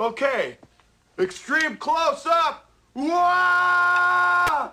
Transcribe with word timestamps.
Okay. 0.00 0.56
Extreme 1.18 1.76
close 1.76 2.24
up. 2.24 2.70
Whoa! 2.94 4.70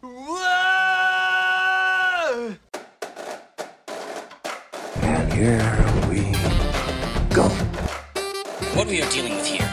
Whoa! 0.00 0.44
And 5.02 5.32
here 5.32 5.58
we 6.08 6.20
go. 7.34 7.48
What 8.76 8.86
we 8.86 9.02
are 9.02 9.10
dealing 9.10 9.34
with 9.34 9.44
here 9.44 9.68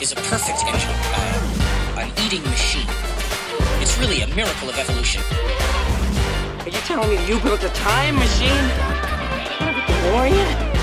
is 0.00 0.10
a 0.10 0.16
perfect 0.16 0.64
engine, 0.64 0.90
uh, 0.90 2.00
an 2.00 2.10
eating 2.26 2.42
machine. 2.50 2.88
It's 3.80 3.96
really 3.96 4.22
a 4.22 4.26
miracle 4.34 4.68
of 4.68 4.76
evolution. 4.76 5.22
Are 6.62 6.68
you 6.68 6.80
telling 6.80 7.10
me 7.10 7.24
you 7.28 7.38
built 7.38 7.62
a 7.62 7.68
time 7.68 8.16
machine? 8.16 8.70
DeLorean? 10.02 10.75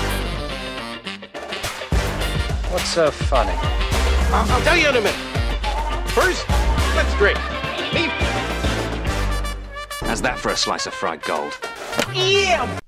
What's 2.74 2.88
so 2.88 3.08
funny? 3.12 3.52
I'll, 4.32 4.50
I'll 4.50 4.60
tell 4.62 4.76
you 4.76 4.88
in 4.88 4.96
a 4.96 5.00
minute. 5.00 6.10
First, 6.10 6.44
let's 6.96 7.14
drink. 7.14 7.38
Me. 7.94 8.08
How's 10.00 10.20
that 10.22 10.40
for 10.40 10.48
a 10.50 10.56
slice 10.56 10.84
of 10.88 10.92
fried 10.92 11.22
gold? 11.22 11.56
Yeah! 12.12 12.80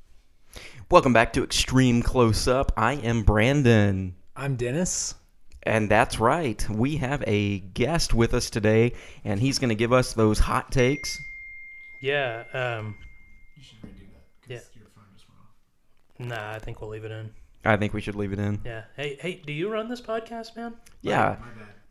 Welcome 0.90 1.12
back 1.12 1.32
to 1.34 1.44
Extreme 1.44 2.02
Close 2.02 2.48
Up. 2.48 2.72
I 2.76 2.94
am 2.94 3.22
Brandon. 3.22 4.16
I'm 4.34 4.56
Dennis. 4.56 5.14
And 5.62 5.88
that's 5.88 6.18
right. 6.18 6.68
We 6.68 6.96
have 6.96 7.22
a 7.24 7.60
guest 7.60 8.12
with 8.12 8.34
us 8.34 8.50
today, 8.50 8.92
and 9.22 9.38
he's 9.38 9.60
going 9.60 9.68
to 9.68 9.76
give 9.76 9.92
us 9.92 10.14
those 10.14 10.40
hot 10.40 10.72
takes. 10.72 11.16
Yeah. 12.02 12.42
Um, 12.52 12.96
you 13.56 13.62
should 13.62 13.78
redo 13.82 14.00
that 14.00 14.48
because 14.48 14.68
yeah. 16.18 16.26
Nah, 16.26 16.50
I 16.54 16.58
think 16.58 16.80
we'll 16.80 16.90
leave 16.90 17.04
it 17.04 17.12
in. 17.12 17.30
I 17.66 17.76
think 17.76 17.92
we 17.92 18.00
should 18.00 18.14
leave 18.14 18.32
it 18.32 18.38
in. 18.38 18.60
Yeah. 18.64 18.82
Hey, 18.96 19.16
hey, 19.20 19.42
do 19.44 19.52
you 19.52 19.68
run 19.70 19.88
this 19.88 20.00
podcast, 20.00 20.56
man? 20.56 20.74
Yeah. 21.02 21.36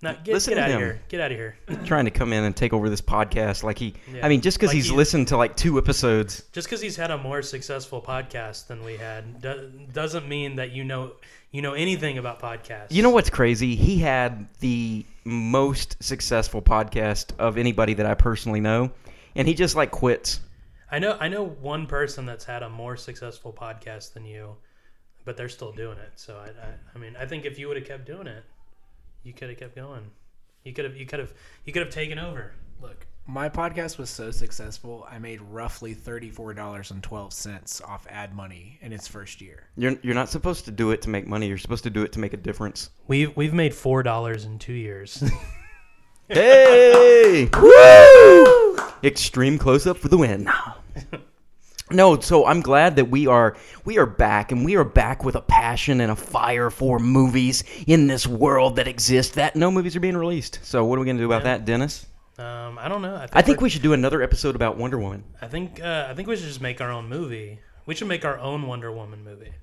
Nah, 0.01 0.13
get, 0.23 0.33
Listen 0.33 0.51
get 0.51 0.55
to 0.59 0.61
out 0.65 0.71
of 0.71 0.77
here. 0.79 1.01
Get 1.07 1.21
out 1.21 1.31
of 1.31 1.37
here. 1.37 1.57
Trying 1.85 2.05
to 2.05 2.11
come 2.11 2.33
in 2.33 2.43
and 2.43 2.55
take 2.55 2.73
over 2.73 2.89
this 2.89 3.01
podcast. 3.01 3.63
Like 3.63 3.79
he, 3.79 3.93
Yeah. 4.13 4.25
I 4.25 4.29
mean, 4.29 4.41
just 4.41 4.57
because 4.57 4.67
Like 4.69 4.75
he's 4.75 4.89
he- 4.89 4.95
listened 4.95 5.29
to 5.29 5.37
like 5.37 5.55
two 5.55 5.77
episodes. 5.77 6.43
Just 6.51 6.67
because 6.67 6.81
he's 6.81 6.97
had 6.97 7.11
a 7.11 7.17
more 7.17 7.41
successful 7.41 8.01
podcast 8.01 8.67
than 8.67 8.83
we 8.83 8.97
had 8.97 9.41
do- 9.41 9.71
doesn't 9.93 10.27
mean 10.27 10.57
that 10.57 10.71
you 10.71 10.83
know 10.83 11.13
you 11.51 11.61
know 11.61 11.73
anything 11.73 12.17
about 12.17 12.39
podcasts. 12.41 12.87
You 12.91 13.01
know 13.03 13.09
what's 13.09 13.29
crazy? 13.29 13.75
He 13.75 13.97
had 13.99 14.47
the 14.59 15.05
most 15.23 16.01
successful 16.03 16.61
podcast 16.61 17.31
of 17.39 17.57
anybody 17.57 17.93
that 17.95 18.05
I 18.05 18.13
personally 18.15 18.59
know, 18.59 18.91
and 19.35 19.47
he 19.47 19.53
just 19.53 19.75
like 19.75 19.91
quits. 19.91 20.41
I 20.91 20.99
know. 20.99 21.17
I 21.19 21.29
know 21.29 21.43
one 21.45 21.87
person 21.87 22.25
that's 22.25 22.43
had 22.45 22.61
a 22.61 22.69
more 22.69 22.97
successful 22.97 23.53
podcast 23.53 24.13
than 24.13 24.25
you, 24.25 24.57
but 25.25 25.35
they're 25.35 25.49
still 25.49 25.71
doing 25.71 25.97
it. 25.97 26.11
So 26.15 26.37
I, 26.37 26.47
I, 26.47 26.73
I 26.93 26.97
mean, 26.97 27.15
I 27.19 27.25
think 27.25 27.45
if 27.45 27.59
you 27.59 27.67
would 27.67 27.77
have 27.77 27.85
kept 27.85 28.05
doing 28.05 28.27
it, 28.27 28.43
you 29.23 29.33
could 29.33 29.49
have 29.49 29.57
kept 29.57 29.75
going. 29.75 30.11
You 30.63 30.73
could 30.73 30.85
have. 30.85 30.95
You 30.95 31.05
could 31.05 31.19
have. 31.19 31.33
You 31.65 31.73
could 31.73 31.83
have 31.83 31.93
taken 31.93 32.17
over. 32.17 32.53
Look, 32.81 33.05
my 33.27 33.49
podcast 33.49 33.97
was 33.97 34.09
so 34.09 34.29
successful, 34.29 35.07
I 35.09 35.17
made 35.17 35.41
roughly 35.41 35.95
$34.12 35.95 37.89
off 37.89 38.05
ad 38.09 38.35
money 38.35 38.77
in 38.81 38.93
its 38.93 39.07
first 39.07 39.41
year. 39.41 39.63
You're 39.77 39.95
you're 40.03 40.13
not 40.13 40.29
supposed 40.29 40.65
to 40.65 40.71
do 40.71 40.91
it 40.91 41.01
to 41.03 41.09
make 41.09 41.25
money. 41.25 41.47
You're 41.47 41.57
supposed 41.57 41.83
to 41.85 41.89
do 41.89 42.03
it 42.03 42.11
to 42.13 42.19
make 42.19 42.33
a 42.33 42.37
difference. 42.37 42.91
We've 43.07 43.35
we've 43.35 43.53
made 43.53 43.73
four 43.73 44.03
dollars 44.03 44.45
in 44.45 44.59
two 44.59 44.73
years. 44.73 45.23
Hey! 46.27 47.49
Woo! 47.61 48.77
Extreme 49.03 49.57
close 49.57 49.87
up 49.87 49.97
for 49.97 50.07
the 50.07 50.17
win. 50.17 50.49
No, 51.91 52.19
so 52.19 52.47
I'm 52.47 52.61
glad 52.61 52.95
that 52.95 53.09
we 53.11 53.27
are 53.27 53.55
we 53.83 53.99
are 53.99 54.07
back 54.07 54.51
and 54.51 54.65
we 54.65 54.75
are 54.75 54.83
back 54.83 55.23
with 55.23 55.35
a 55.35 55.41
passion 55.41 56.01
and 56.01 56.11
a 56.11 56.15
fire 56.15 56.71
for 56.71 56.97
movies 56.97 57.63
in 57.85 58.07
this 58.07 58.25
world 58.25 58.77
that 58.77 58.87
exists 58.87 59.35
that 59.35 59.55
no 59.55 59.69
movies 59.69 59.95
are 59.95 59.99
being 59.99 60.17
released. 60.17 60.59
So 60.63 60.83
what 60.83 60.97
are 60.97 61.01
we 61.01 61.05
going 61.05 61.17
to 61.17 61.21
do 61.23 61.27
about 61.31 61.43
that, 61.43 61.65
Dennis? 61.65 62.07
um, 62.39 62.77
I 62.79 62.87
don't 62.89 63.01
know. 63.01 63.15
I 63.15 63.19
think, 63.19 63.35
I 63.35 63.41
think 63.43 63.61
we're- 63.61 63.69
should 63.69 63.83
do 63.83 63.93
another 63.93 64.21
episode 64.21 64.55
about 64.55 64.77
Wonder 64.77 64.97
Woman. 64.97 65.23
I 65.41 65.47
think 65.47 65.79
uh, 65.81 66.07
I 66.09 66.15
think 66.15 66.27
we 66.27 66.35
should 66.35 66.47
just 66.47 66.59
make 66.61 66.81
our 66.81 66.91
own 66.91 67.07
movie. 67.07 67.59
We 67.85 67.93
should 67.93 68.07
make 68.07 68.25
our 68.25 68.39
own 68.39 68.65
Wonder 68.65 68.91
Woman 68.91 69.23
movie. 69.23 69.53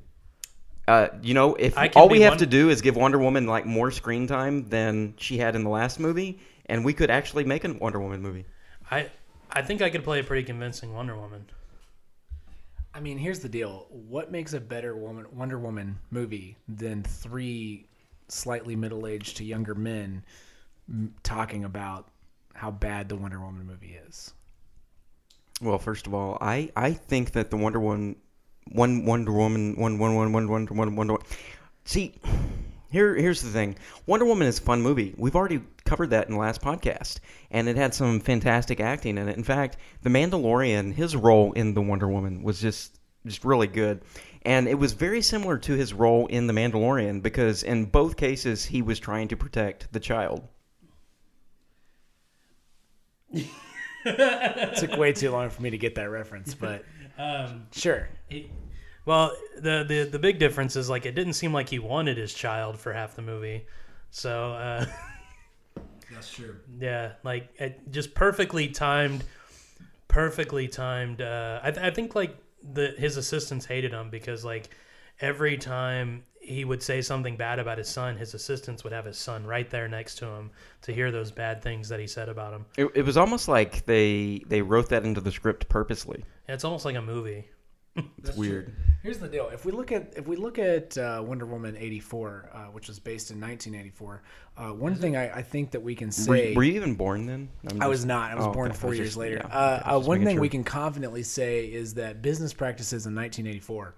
Uh, 0.87 1.09
you 1.23 1.35
know, 1.35 1.55
if 1.57 1.77
all 1.97 2.09
we 2.09 2.21
have 2.23 2.39
to 2.39 2.47
do 2.47 2.69
is 2.71 2.83
give 2.83 2.97
Wonder 2.97 3.19
Woman 3.19 3.47
like 3.47 3.67
more 3.67 3.91
screen 3.91 4.27
time 4.29 4.69
than 4.69 5.15
she 5.17 5.39
had 5.39 5.55
in 5.57 5.65
the 5.65 5.71
last 5.71 5.99
movie, 6.01 6.41
and 6.67 6.85
we 6.85 6.93
could 6.93 7.11
actually 7.11 7.45
make 7.45 7.65
a 7.65 7.73
Wonder 7.73 8.01
Woman 8.01 8.23
movie. 8.23 8.47
I 8.91 9.11
I 9.51 9.63
think 9.63 9.83
I 9.83 9.91
could 9.91 10.05
play 10.05 10.21
a 10.21 10.25
pretty 10.25 10.45
convincing 10.45 10.95
Wonder 10.95 11.17
Woman. 11.17 11.47
I 12.95 13.01
mean, 13.01 13.17
here's 13.19 13.41
the 13.41 13.49
deal. 13.49 13.87
What 13.91 14.31
makes 14.31 14.53
a 14.53 14.61
better 14.61 14.95
woman, 14.97 15.27
Wonder 15.33 15.59
Woman 15.59 15.99
movie 16.11 16.57
than 16.69 17.03
three 17.03 17.87
slightly 18.29 18.77
middle 18.77 19.07
aged 19.07 19.39
to 19.39 19.45
younger 19.45 19.75
men 19.75 20.25
m- 20.89 21.15
talking 21.23 21.65
about 21.65 22.09
how 22.55 22.71
bad 22.71 23.09
the 23.09 23.17
Wonder 23.17 23.41
Woman 23.41 23.67
movie 23.67 23.99
is? 24.09 24.35
Well, 25.61 25.79
first 25.79 26.07
of 26.07 26.13
all, 26.15 26.37
I, 26.41 26.71
I 26.77 26.93
think 26.93 27.33
that 27.33 27.51
the 27.51 27.57
Wonder 27.57 27.81
Woman, 27.81 28.17
one 28.73 29.07
Wonder 29.07 29.33
Woman, 29.33 29.75
one 29.77 29.99
one 29.99 30.15
one 30.15 30.33
one 30.33 30.49
Wonder 30.49 30.75
Wonder. 30.75 31.13
Woman- 31.15 31.27
See, 31.85 32.15
here 32.93 33.15
here's 33.15 33.43
the 33.43 33.51
thing. 33.51 33.77
Wonder 34.07 34.25
Woman 34.25 34.47
is 34.47 34.59
a 34.59 34.63
fun 34.63 34.83
movie. 34.83 35.15
We've 35.17 35.35
already 35.35 35.61
covered 35.85 36.11
that 36.11 36.29
in 36.29 36.35
the 36.35 36.41
last 36.41 36.61
podcast, 36.63 37.19
and 37.51 37.69
it 37.69 37.77
had 37.77 37.95
some 37.95 38.21
fantastic 38.21 38.81
acting 38.81 39.19
in 39.19 39.29
it. 39.29 39.37
In 39.37 39.43
fact, 39.45 39.79
the 40.03 40.11
Mandalorian, 40.11 40.93
his 40.93 41.17
role 41.17 41.53
in 41.53 41.75
the 41.75 41.83
Wonder 41.83 42.09
Woman 42.09 42.43
was 42.43 42.61
just 42.61 42.99
just 43.27 43.45
really 43.45 43.67
good, 43.67 44.03
and 44.43 44.69
it 44.69 44.79
was 44.79 44.93
very 44.93 45.23
similar 45.23 45.59
to 45.59 45.73
his 45.73 45.93
role 45.93 46.27
in 46.27 46.47
the 46.47 46.53
Mandalorian 46.53 47.23
because 47.23 47.63
in 47.63 47.87
both 47.87 48.17
cases 48.17 48.65
he 48.65 48.83
was 48.83 49.01
trying 49.01 49.29
to 49.29 49.37
protect 49.37 49.93
the 49.93 50.01
child. 50.01 50.47
It 53.33 53.47
took 54.77 54.97
way 54.97 55.13
too 55.13 55.31
long 55.31 55.51
for 55.51 55.63
me 55.63 55.71
to 55.71 55.79
get 55.79 55.95
that 55.95 56.11
reference, 56.11 56.55
but 56.55 56.85
Um, 57.19 57.67
sure. 57.73 58.09
he, 58.29 58.51
well, 59.05 59.33
the, 59.57 59.85
the 59.87 60.09
the 60.13 60.19
big 60.19 60.39
difference 60.39 60.77
is 60.77 60.89
like 60.91 61.07
it 61.07 61.15
didn't 61.15 61.35
seem 61.35 61.53
like 61.53 61.69
he 61.69 61.79
wanted 61.79 62.17
his 62.17 62.33
child 62.35 62.79
for 62.79 62.93
half 62.93 63.17
the 63.17 63.23
movie. 63.23 63.67
So 64.11 64.53
uh, 64.53 64.85
That's 66.13 66.31
true. 66.33 66.57
yeah, 66.79 67.13
like 67.25 67.49
it 67.59 67.91
just 67.91 68.15
perfectly 68.15 68.69
timed, 68.69 69.25
perfectly 70.09 70.69
timed. 70.69 71.23
Uh, 71.23 71.61
I, 71.63 71.71
th- 71.71 71.85
I 71.85 71.91
think 71.91 72.15
like 72.15 72.37
the 72.73 72.95
his 72.99 73.17
assistants 73.17 73.65
hated 73.67 73.93
him 73.93 74.11
because 74.11 74.45
like 74.45 74.69
every 75.21 75.57
time 75.57 76.25
he 76.41 76.65
would 76.65 76.83
say 76.83 77.01
something 77.01 77.37
bad 77.37 77.59
about 77.59 77.79
his 77.79 77.89
son, 77.89 78.17
his 78.17 78.35
assistants 78.35 78.85
would 78.85 78.93
have 78.93 79.05
his 79.05 79.17
son 79.17 79.47
right 79.47 79.71
there 79.71 79.89
next 79.89 80.17
to 80.17 80.27
him 80.27 80.51
to 80.83 80.93
hear 80.93 81.11
those 81.11 81.31
bad 81.31 81.63
things 81.63 81.89
that 81.89 82.01
he 82.01 82.07
said 82.07 82.29
about 82.29 82.53
him. 82.53 82.67
It, 82.77 82.89
it 82.95 83.03
was 83.07 83.17
almost 83.17 83.49
like 83.49 83.85
they 83.87 84.43
they 84.49 84.61
wrote 84.61 84.89
that 84.91 85.05
into 85.05 85.21
the 85.21 85.33
script 85.33 85.69
purposely. 85.69 86.25
Yeah, 86.49 86.55
It's 86.55 86.65
almost 86.65 86.85
like 86.85 86.97
a 86.97 87.03
movie. 87.03 87.49
It's 87.97 88.37
weird. 88.37 88.75
Here's 89.03 89.19
the 89.19 89.29
deal: 89.29 89.49
if 89.53 89.65
we 89.65 89.73
look 89.73 89.93
at 89.93 90.15
if 90.17 90.27
we 90.27 90.37
look 90.37 90.59
at 90.59 90.97
uh, 90.97 91.23
Wonder 91.27 91.45
Woman 91.45 91.77
'84, 91.77 92.51
uh, 92.53 92.59
which 92.67 92.89
was 92.89 92.99
based 92.99 93.31
in 93.31 93.41
1984, 93.41 94.23
uh, 94.57 94.69
one 94.69 94.95
thing 94.95 95.17
I, 95.17 95.39
I 95.39 95.43
think 95.43 95.73
that 95.73 95.83
we 95.83 95.95
can 95.95 96.07
Were, 96.09 96.13
say 96.13 96.51
you- 96.51 96.57
were 96.57 96.63
you 96.63 96.75
even 96.75 96.95
born 96.95 97.27
then? 97.27 97.49
I'm 97.69 97.83
I 97.83 97.89
was 97.89 98.05
not. 98.05 98.31
I 98.31 98.35
was 98.37 98.47
oh, 98.47 98.53
born 98.53 98.71
okay. 98.71 98.79
Four 98.79 98.91
was 98.91 98.99
years 98.99 99.09
just- 99.11 99.19
later. 99.19 99.41
yeah, 99.45 99.55
uh, 99.55 99.81
okay, 99.83 99.91
uh, 99.91 99.99
one 99.99 100.25
thing 100.25 100.41
we 100.41 100.49
can 100.49 100.65
confidently 100.65 101.23
say 101.23 101.67
is 101.67 101.95
that 101.95 102.23
business 102.23 102.53
practices 102.55 103.07
in 103.07 103.15
1984 103.15 103.95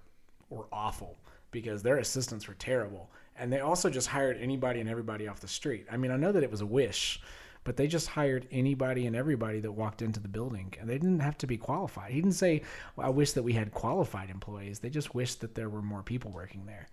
were 0.50 0.66
awful 0.72 1.16
because 1.50 1.82
their 1.82 1.98
assistants 1.98 2.48
were 2.48 2.54
terrible, 2.54 3.10
and 3.36 3.52
they 3.52 3.60
also 3.60 3.90
just 3.90 4.08
hired 4.08 4.38
anybody 4.40 4.80
and 4.80 4.88
everybody 4.88 5.28
off 5.28 5.38
the 5.38 5.46
street. 5.48 5.86
I 5.92 5.96
mean, 5.98 6.10
I 6.10 6.16
know 6.16 6.32
that 6.32 6.42
it 6.42 6.50
was 6.50 6.62
a 6.62 6.66
wish, 6.66 7.20
but 7.64 7.76
they 7.76 7.86
just 7.86 8.08
hired 8.08 8.46
anybody 8.50 9.06
and 9.06 9.16
everybody 9.16 9.60
that 9.60 9.72
walked 9.72 10.02
into 10.02 10.20
the 10.20 10.28
building, 10.28 10.72
and 10.78 10.88
they 10.88 10.98
didn't 10.98 11.20
have 11.20 11.38
to 11.38 11.46
be 11.46 11.56
qualified. 11.56 12.12
He 12.12 12.20
didn't 12.20 12.36
say, 12.36 12.62
well, 12.94 13.06
"I 13.06 13.10
wish 13.10 13.32
that 13.32 13.42
we 13.42 13.54
had 13.54 13.72
qualified 13.72 14.30
employees." 14.30 14.78
They 14.78 14.90
just 14.90 15.14
wished 15.14 15.40
that 15.40 15.54
there 15.54 15.68
were 15.68 15.82
more 15.82 16.02
people 16.02 16.30
working 16.30 16.66
there, 16.66 16.88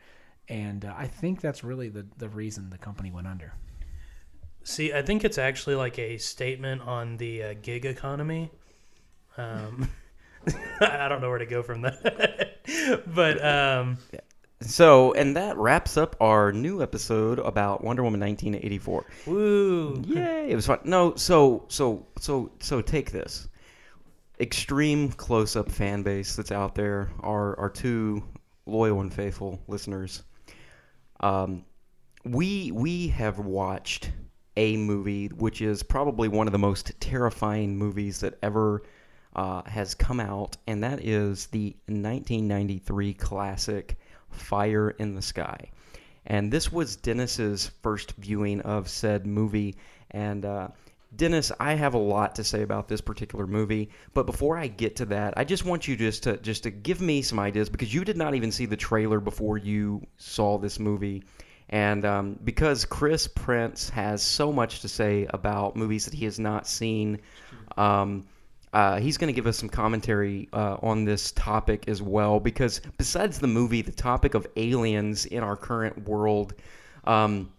and 0.48 0.86
uh, 0.86 0.94
I 0.98 1.08
think 1.08 1.42
that's 1.42 1.64
really 1.64 1.90
the 1.90 2.08
the 2.18 2.30
reason 2.30 2.70
the 2.70 2.78
company 2.78 3.12
went 3.12 3.28
under. 3.28 3.54
See, 4.64 4.94
I 4.94 5.02
think 5.02 5.24
it's 5.24 5.38
actually 5.38 5.76
like 5.76 5.98
a 6.00 6.18
statement 6.18 6.82
on 6.84 7.18
the 7.18 7.44
uh, 7.44 7.54
gig 7.62 7.86
economy. 7.86 8.52
Um, 9.38 9.90
I 10.82 11.08
don't 11.10 11.22
know 11.22 11.30
where 11.30 11.40
to 11.40 11.46
go 11.46 11.64
from 11.64 11.82
that, 11.82 13.04
but 13.14 13.44
um, 13.44 13.98
So, 14.62 15.14
and 15.14 15.36
that 15.38 15.58
wraps 15.58 15.98
up 15.98 16.16
our 16.22 16.52
new 16.52 16.84
episode 16.84 17.40
about 17.40 17.84
Wonder 17.84 18.04
Woman 18.04 18.20
1984. 18.20 19.06
woo! 19.26 20.04
Yay! 20.06 20.52
It 20.52 20.56
was 20.56 20.68
fun. 20.68 20.80
No, 20.84 21.16
so 21.16 21.66
so 21.68 22.06
so 22.20 22.52
so 22.60 22.82
take 22.82 23.12
this. 23.12 23.48
Extreme 24.40 25.14
close-up 25.14 25.72
fan 25.72 26.04
base 26.04 26.36
that's 26.36 26.52
out 26.52 26.76
there, 26.76 27.10
our 27.22 27.60
our 27.60 27.70
two 27.70 28.24
loyal 28.68 29.02
and 29.02 29.12
faithful 29.12 29.60
listeners. 29.68 30.22
Um, 31.20 31.66
we 32.24 32.72
we 32.72 33.08
have 33.10 33.40
watched 33.40 34.12
a 34.58 34.78
movie 34.78 35.28
which 35.28 35.62
is 35.62 35.82
probably 35.82 36.28
one 36.28 36.48
of 36.48 36.54
the 36.54 36.60
most 36.60 36.92
terrifying 37.00 37.78
movies 37.78 38.20
that 38.20 38.38
ever 38.44 38.84
uh, 39.36 39.64
has 39.66 39.96
come 39.96 40.20
out, 40.20 40.58
and 40.68 40.84
that 40.84 41.04
is 41.04 41.48
the 41.48 41.76
1993 41.88 43.16
classic 43.16 43.98
Fire 44.32 44.90
in 44.90 45.16
the 45.16 45.22
Sky. 45.22 45.70
and 46.26 46.52
this 46.52 46.72
was 46.72 46.96
Dennis's 46.98 47.72
first 47.82 48.14
viewing 48.14 48.62
of 48.62 48.90
said 48.90 49.26
movie. 49.26 49.76
And 50.12 50.46
uh, 50.46 50.68
Dennis, 51.16 51.52
I 51.60 51.74
have 51.74 51.94
a 51.94 51.98
lot 52.00 52.36
to 52.36 52.44
say 52.44 52.62
about 52.62 52.88
this 52.88 53.02
particular 53.02 53.48
movie, 53.48 53.90
but 54.14 54.26
before 54.26 54.58
I 54.58 54.68
get 54.68 54.98
to 54.98 55.06
that, 55.08 55.34
I 55.38 55.44
just 55.44 55.66
want 55.66 55.88
you 55.88 55.96
just 55.96 56.24
to 56.24 56.38
just 56.38 56.64
to 56.64 56.72
give 56.72 57.02
me 57.02 57.22
some 57.22 57.40
ideas 57.40 57.70
because 57.70 57.94
you 57.94 58.06
did 58.06 58.18
not 58.18 58.36
even 58.36 58.52
see 58.52 58.66
the 58.66 58.78
trailer 58.78 59.20
before 59.20 59.58
you 59.58 60.06
saw 60.18 60.58
this 60.58 60.80
movie. 60.80 61.24
And 61.70 62.06
um, 62.06 62.40
because 62.44 62.84
Chris 62.86 63.28
Prince 63.28 63.90
has 63.90 64.22
so 64.22 64.52
much 64.52 64.82
to 64.82 64.90
say 64.90 65.28
about 65.30 65.76
movies 65.76 66.06
that 66.06 66.14
he 66.14 66.26
has 66.26 66.38
not 66.38 66.68
seen, 66.68 67.20
um, 67.78 68.26
uh, 68.74 69.00
he's 69.00 69.18
going 69.18 69.28
to 69.28 69.34
give 69.34 69.48
us 69.48 69.58
some 69.58 69.70
commentary 69.70 70.48
uh, 70.54 70.78
on 70.82 71.04
this 71.04 71.32
topic 71.34 71.88
as 71.88 72.02
well. 72.02 72.40
Because 72.40 72.82
besides 72.98 73.40
the 73.40 73.48
movie, 73.48 73.82
the 73.82 73.92
topic 73.92 74.34
of 74.34 74.48
aliens 74.56 75.26
in 75.26 75.44
our 75.44 75.58
current 75.58 76.08
world, 76.08 76.54
um, 77.04 77.52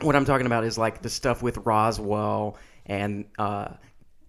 what 0.00 0.16
I'm 0.16 0.24
talking 0.24 0.46
about 0.46 0.64
is 0.64 0.76
like 0.76 1.02
the 1.02 1.10
stuff 1.10 1.42
with 1.42 1.58
Roswell 1.58 2.58
and 2.86 3.24
uh, 3.38 3.68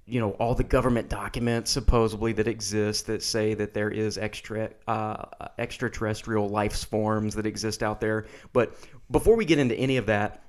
you 0.05 0.21
know 0.21 0.31
all 0.31 0.55
the 0.55 0.63
government 0.63 1.09
documents 1.09 1.69
supposedly 1.69 2.31
that 2.33 2.47
exist 2.47 3.07
that 3.07 3.21
say 3.21 3.53
that 3.53 3.73
there 3.73 3.89
is 3.89 4.17
extra 4.17 4.69
uh, 4.87 5.25
extraterrestrial 5.57 6.47
life 6.47 6.85
forms 6.85 7.35
that 7.35 7.45
exist 7.45 7.83
out 7.83 7.99
there. 7.99 8.25
But 8.53 8.75
before 9.11 9.35
we 9.35 9.43
get 9.43 9.59
into 9.59 9.75
any 9.75 9.97
of 9.97 10.05
that, 10.05 10.43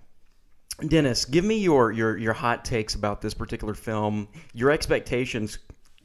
Dennis, 0.87 1.25
give 1.25 1.45
me 1.45 1.59
your 1.59 1.91
your 1.91 2.17
your 2.17 2.33
hot 2.33 2.65
takes 2.65 2.95
about 2.95 3.21
this 3.21 3.35
particular 3.35 3.75
film. 3.75 4.29
Your 4.55 4.71
expectations 4.71 5.59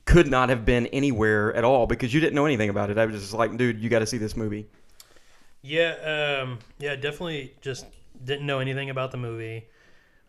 could 0.06 0.30
not 0.30 0.50
have 0.50 0.66
been 0.66 0.88
anywhere 0.88 1.54
at 1.56 1.64
all 1.64 1.88
because 1.88 2.14
you 2.14 2.20
didn't 2.20 2.36
know 2.36 2.46
anything 2.46 2.70
about 2.70 2.90
it. 2.90 2.98
I 2.98 3.06
was 3.06 3.20
just 3.20 3.34
like, 3.34 3.56
dude, 3.58 3.80
you 3.80 3.90
got 3.90 4.00
to 4.00 4.06
see 4.06 4.18
this 4.18 4.36
movie. 4.36 4.68
Yeah, 5.62 6.42
um, 6.44 6.60
yeah, 6.78 6.96
definitely 6.96 7.54
just 7.62 7.86
didn't 8.24 8.46
know 8.46 8.60
anything 8.60 8.90
about 8.90 9.12
the 9.12 9.18
movie. 9.18 9.66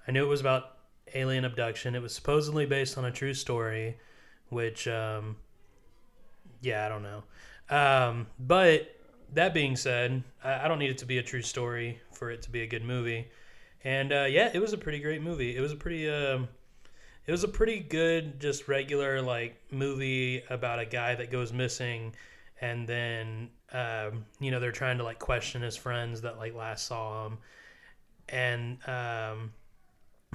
I 0.06 0.12
knew 0.12 0.24
it 0.24 0.28
was 0.28 0.40
about 0.40 0.76
alien 1.14 1.44
abduction. 1.44 1.94
It 1.94 2.02
was 2.02 2.14
supposedly 2.14 2.66
based 2.66 2.96
on 2.98 3.04
a 3.04 3.10
true 3.10 3.34
story, 3.34 3.96
which, 4.48 4.86
um, 4.86 5.36
yeah, 6.60 6.86
I 6.86 6.88
don't 6.88 7.02
know. 7.02 7.24
Um, 7.68 8.26
but 8.38 8.94
that 9.32 9.54
being 9.54 9.74
said, 9.74 10.22
I, 10.42 10.64
I, 10.64 10.68
don't 10.68 10.78
need 10.78 10.90
it 10.90 10.98
to 10.98 11.06
be 11.06 11.18
a 11.18 11.22
true 11.22 11.40
story 11.40 11.98
for 12.12 12.30
it 12.30 12.42
to 12.42 12.50
be 12.50 12.60
a 12.60 12.66
good 12.66 12.84
movie. 12.84 13.28
And 13.82 14.12
uh, 14.12 14.26
yeah, 14.28 14.50
it 14.52 14.60
was 14.60 14.72
a 14.72 14.78
pretty 14.78 15.00
great 15.00 15.22
movie. 15.22 15.56
It 15.56 15.60
was 15.60 15.72
a 15.72 15.76
pretty, 15.76 16.08
um, 16.08 16.48
it 17.26 17.32
was 17.32 17.44
a 17.44 17.48
pretty 17.48 17.80
good, 17.80 18.40
just 18.40 18.68
regular 18.68 19.22
like 19.22 19.56
movie 19.70 20.42
about 20.50 20.78
a 20.78 20.84
guy 20.84 21.14
that 21.14 21.30
goes 21.30 21.52
missing, 21.52 22.14
and 22.60 22.86
then 22.86 23.48
um, 23.72 24.26
you 24.40 24.50
know 24.50 24.60
they're 24.60 24.72
trying 24.72 24.98
to 24.98 25.04
like 25.04 25.18
question 25.18 25.62
his 25.62 25.76
friends 25.76 26.20
that 26.22 26.36
like 26.36 26.54
last 26.54 26.86
saw 26.86 27.26
him, 27.26 27.38
and 28.28 28.78
um, 28.86 29.52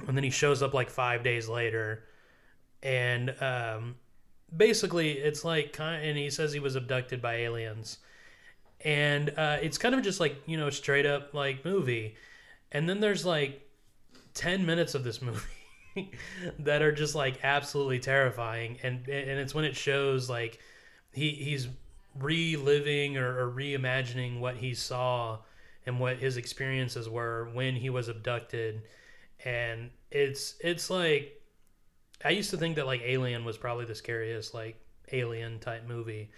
and 0.06 0.16
then 0.16 0.24
he 0.24 0.30
shows 0.30 0.62
up 0.62 0.74
like 0.74 0.90
five 0.90 1.22
days 1.22 1.48
later, 1.48 2.04
and 2.82 3.34
um, 3.40 3.94
basically 4.56 5.12
it's 5.12 5.44
like 5.44 5.72
kind 5.72 6.04
and 6.04 6.18
he 6.18 6.28
says 6.28 6.52
he 6.52 6.60
was 6.60 6.74
abducted 6.74 7.22
by 7.22 7.36
aliens, 7.36 7.98
and 8.80 9.30
uh, 9.36 9.58
it's 9.62 9.78
kind 9.78 9.94
of 9.94 10.02
just 10.02 10.18
like 10.18 10.36
you 10.46 10.56
know 10.56 10.70
straight 10.70 11.06
up 11.06 11.34
like 11.34 11.64
movie, 11.64 12.16
and 12.72 12.88
then 12.88 12.98
there's 12.98 13.24
like 13.24 13.60
ten 14.34 14.66
minutes 14.66 14.96
of 14.96 15.04
this 15.04 15.22
movie 15.22 15.59
that 16.58 16.82
are 16.82 16.92
just 16.92 17.14
like 17.14 17.40
absolutely 17.42 17.98
terrifying, 17.98 18.78
and 18.82 19.08
and 19.08 19.38
it's 19.40 19.54
when 19.54 19.64
it 19.64 19.76
shows 19.76 20.28
like 20.28 20.58
he 21.12 21.30
he's 21.30 21.68
reliving 22.18 23.16
or, 23.16 23.46
or 23.46 23.50
reimagining 23.50 24.40
what 24.40 24.56
he 24.56 24.74
saw 24.74 25.38
and 25.86 26.00
what 26.00 26.18
his 26.18 26.36
experiences 26.36 27.08
were 27.08 27.48
when 27.52 27.76
he 27.76 27.88
was 27.88 28.08
abducted 28.08 28.82
and 29.44 29.90
it's 30.10 30.56
it's 30.60 30.90
like 30.90 31.40
I 32.24 32.30
used 32.30 32.50
to 32.50 32.56
think 32.56 32.76
that 32.76 32.86
like 32.86 33.00
Alien 33.02 33.44
was 33.44 33.56
probably 33.56 33.84
the 33.84 33.94
scariest 33.94 34.54
like 34.54 34.76
alien 35.12 35.58
type 35.58 35.88
movie, 35.88 36.30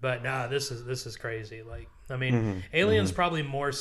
but 0.00 0.22
nah, 0.22 0.46
this 0.46 0.70
is 0.70 0.84
this 0.84 1.06
is 1.06 1.16
crazy. 1.16 1.62
Like 1.62 1.88
I 2.08 2.16
mean, 2.16 2.34
mm-hmm. 2.34 2.58
Alien's 2.72 3.10
mm-hmm. 3.10 3.16
probably 3.16 3.42
more 3.42 3.72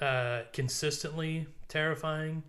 uh, 0.00 0.42
consistently 0.52 1.46
terrifying, 1.68 2.42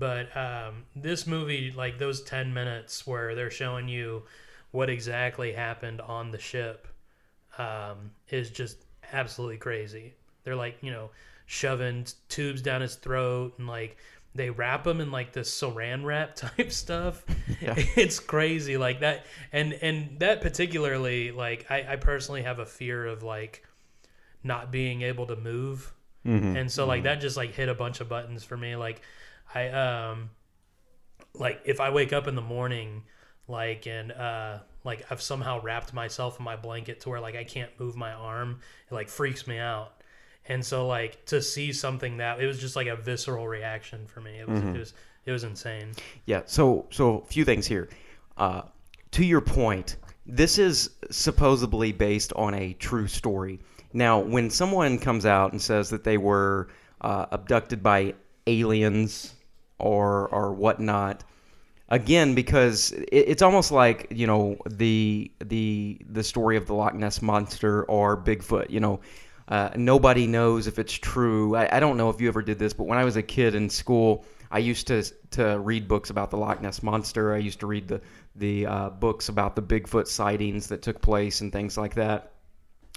but 0.00 0.34
um, 0.34 0.84
this 0.96 1.26
movie 1.26 1.72
like 1.76 1.98
those 1.98 2.22
ten 2.22 2.52
minutes 2.52 3.06
where 3.06 3.34
they're 3.34 3.50
showing 3.50 3.86
you 3.86 4.22
what 4.72 4.88
exactly 4.88 5.52
happened 5.52 6.00
on 6.00 6.30
the 6.30 6.38
ship 6.38 6.88
um, 7.58 8.10
is 8.30 8.50
just 8.50 8.78
absolutely 9.12 9.58
crazy. 9.58 10.14
They're 10.42 10.56
like 10.56 10.78
you 10.80 10.90
know 10.90 11.10
shoving 11.46 12.06
tubes 12.28 12.62
down 12.62 12.80
his 12.80 12.94
throat 12.94 13.54
and 13.58 13.68
like 13.68 13.98
they 14.34 14.48
wrap 14.48 14.86
him 14.86 15.00
in 15.00 15.10
like 15.10 15.32
this 15.32 15.50
saran 15.50 16.04
wrap 16.04 16.34
type 16.36 16.72
stuff. 16.72 17.24
Yeah. 17.60 17.74
It's 17.96 18.18
crazy 18.18 18.78
like 18.78 19.00
that. 19.00 19.26
And 19.52 19.74
and 19.74 20.18
that 20.20 20.40
particularly 20.40 21.30
like 21.30 21.66
I, 21.70 21.84
I 21.90 21.96
personally 21.96 22.42
have 22.42 22.58
a 22.58 22.64
fear 22.64 23.04
of 23.04 23.22
like 23.22 23.66
not 24.42 24.70
being 24.70 25.02
able 25.02 25.26
to 25.26 25.36
move. 25.36 25.92
Mm-hmm. 26.26 26.56
And 26.56 26.72
so 26.72 26.86
like 26.86 26.98
mm-hmm. 26.98 27.04
that 27.04 27.20
just 27.20 27.36
like 27.36 27.52
hit 27.52 27.68
a 27.68 27.74
bunch 27.74 28.00
of 28.00 28.08
buttons 28.08 28.44
for 28.44 28.56
me. 28.56 28.76
Like 28.76 29.02
I 29.54 29.68
um 29.68 30.30
like 31.34 31.60
if 31.64 31.80
I 31.80 31.90
wake 31.90 32.12
up 32.12 32.26
in 32.26 32.34
the 32.34 32.42
morning 32.42 33.04
like 33.48 33.86
and 33.86 34.12
uh 34.12 34.58
like 34.84 35.04
I've 35.10 35.20
somehow 35.20 35.60
wrapped 35.62 35.92
myself 35.92 36.38
in 36.38 36.44
my 36.44 36.56
blanket 36.56 37.00
to 37.00 37.10
where 37.10 37.20
like 37.20 37.36
I 37.36 37.44
can't 37.44 37.70
move 37.78 37.96
my 37.96 38.12
arm, 38.12 38.60
it 38.90 38.94
like 38.94 39.08
freaks 39.08 39.46
me 39.46 39.58
out 39.58 40.00
and 40.48 40.64
so 40.64 40.86
like 40.86 41.24
to 41.26 41.40
see 41.40 41.72
something 41.72 42.16
that 42.16 42.40
it 42.40 42.46
was 42.46 42.58
just 42.58 42.76
like 42.76 42.86
a 42.86 42.96
visceral 42.96 43.46
reaction 43.46 44.06
for 44.06 44.20
me. 44.20 44.38
It 44.38 44.48
was 44.48 44.60
mm-hmm. 44.60 44.76
it 44.76 44.78
was 44.78 44.94
it 45.26 45.32
was 45.32 45.44
insane. 45.44 45.92
Yeah. 46.26 46.42
So 46.46 46.86
so 46.90 47.18
a 47.18 47.24
few 47.26 47.44
things 47.44 47.66
here. 47.66 47.88
Uh, 48.36 48.62
to 49.12 49.24
your 49.24 49.40
point, 49.40 49.96
this 50.26 50.58
is 50.58 50.90
supposedly 51.10 51.92
based 51.92 52.32
on 52.34 52.54
a 52.54 52.72
true 52.74 53.06
story. 53.06 53.60
Now, 53.92 54.20
when 54.20 54.50
someone 54.50 54.98
comes 54.98 55.26
out 55.26 55.52
and 55.52 55.60
says 55.60 55.90
that 55.90 56.04
they 56.04 56.16
were 56.16 56.68
uh, 57.00 57.26
abducted 57.32 57.82
by 57.82 58.14
aliens 58.46 59.34
or 59.80 60.28
or 60.28 60.52
whatnot, 60.52 61.24
again, 61.88 62.34
because 62.34 62.92
it, 62.92 63.08
it's 63.12 63.42
almost 63.42 63.72
like 63.72 64.08
you 64.10 64.26
know 64.26 64.56
the 64.68 65.30
the 65.44 66.00
the 66.08 66.22
story 66.22 66.56
of 66.56 66.66
the 66.66 66.74
Loch 66.74 66.94
Ness 66.94 67.22
monster 67.22 67.84
or 67.84 68.16
Bigfoot. 68.16 68.70
You 68.70 68.80
know, 68.80 69.00
uh, 69.48 69.70
nobody 69.76 70.26
knows 70.26 70.66
if 70.66 70.78
it's 70.78 70.92
true. 70.92 71.56
I, 71.56 71.76
I, 71.76 71.80
don't 71.80 71.96
know 71.96 72.08
if 72.08 72.20
you 72.20 72.28
ever 72.28 72.42
did 72.42 72.58
this, 72.58 72.72
but 72.72 72.84
when 72.84 72.98
I 72.98 73.04
was 73.04 73.16
a 73.16 73.22
kid 73.22 73.54
in 73.56 73.68
school, 73.68 74.24
I 74.50 74.58
used 74.58 74.86
to 74.86 75.02
to 75.32 75.58
read 75.58 75.88
books 75.88 76.10
about 76.10 76.30
the 76.30 76.36
Loch 76.36 76.62
Ness 76.62 76.82
monster. 76.82 77.34
I 77.34 77.38
used 77.38 77.60
to 77.60 77.66
read 77.66 77.88
the 77.88 78.00
the 78.36 78.66
uh, 78.66 78.90
books 78.90 79.28
about 79.28 79.56
the 79.56 79.62
Bigfoot 79.62 80.06
sightings 80.06 80.68
that 80.68 80.82
took 80.82 81.00
place 81.00 81.40
and 81.40 81.52
things 81.52 81.76
like 81.76 81.94
that. 81.94 82.32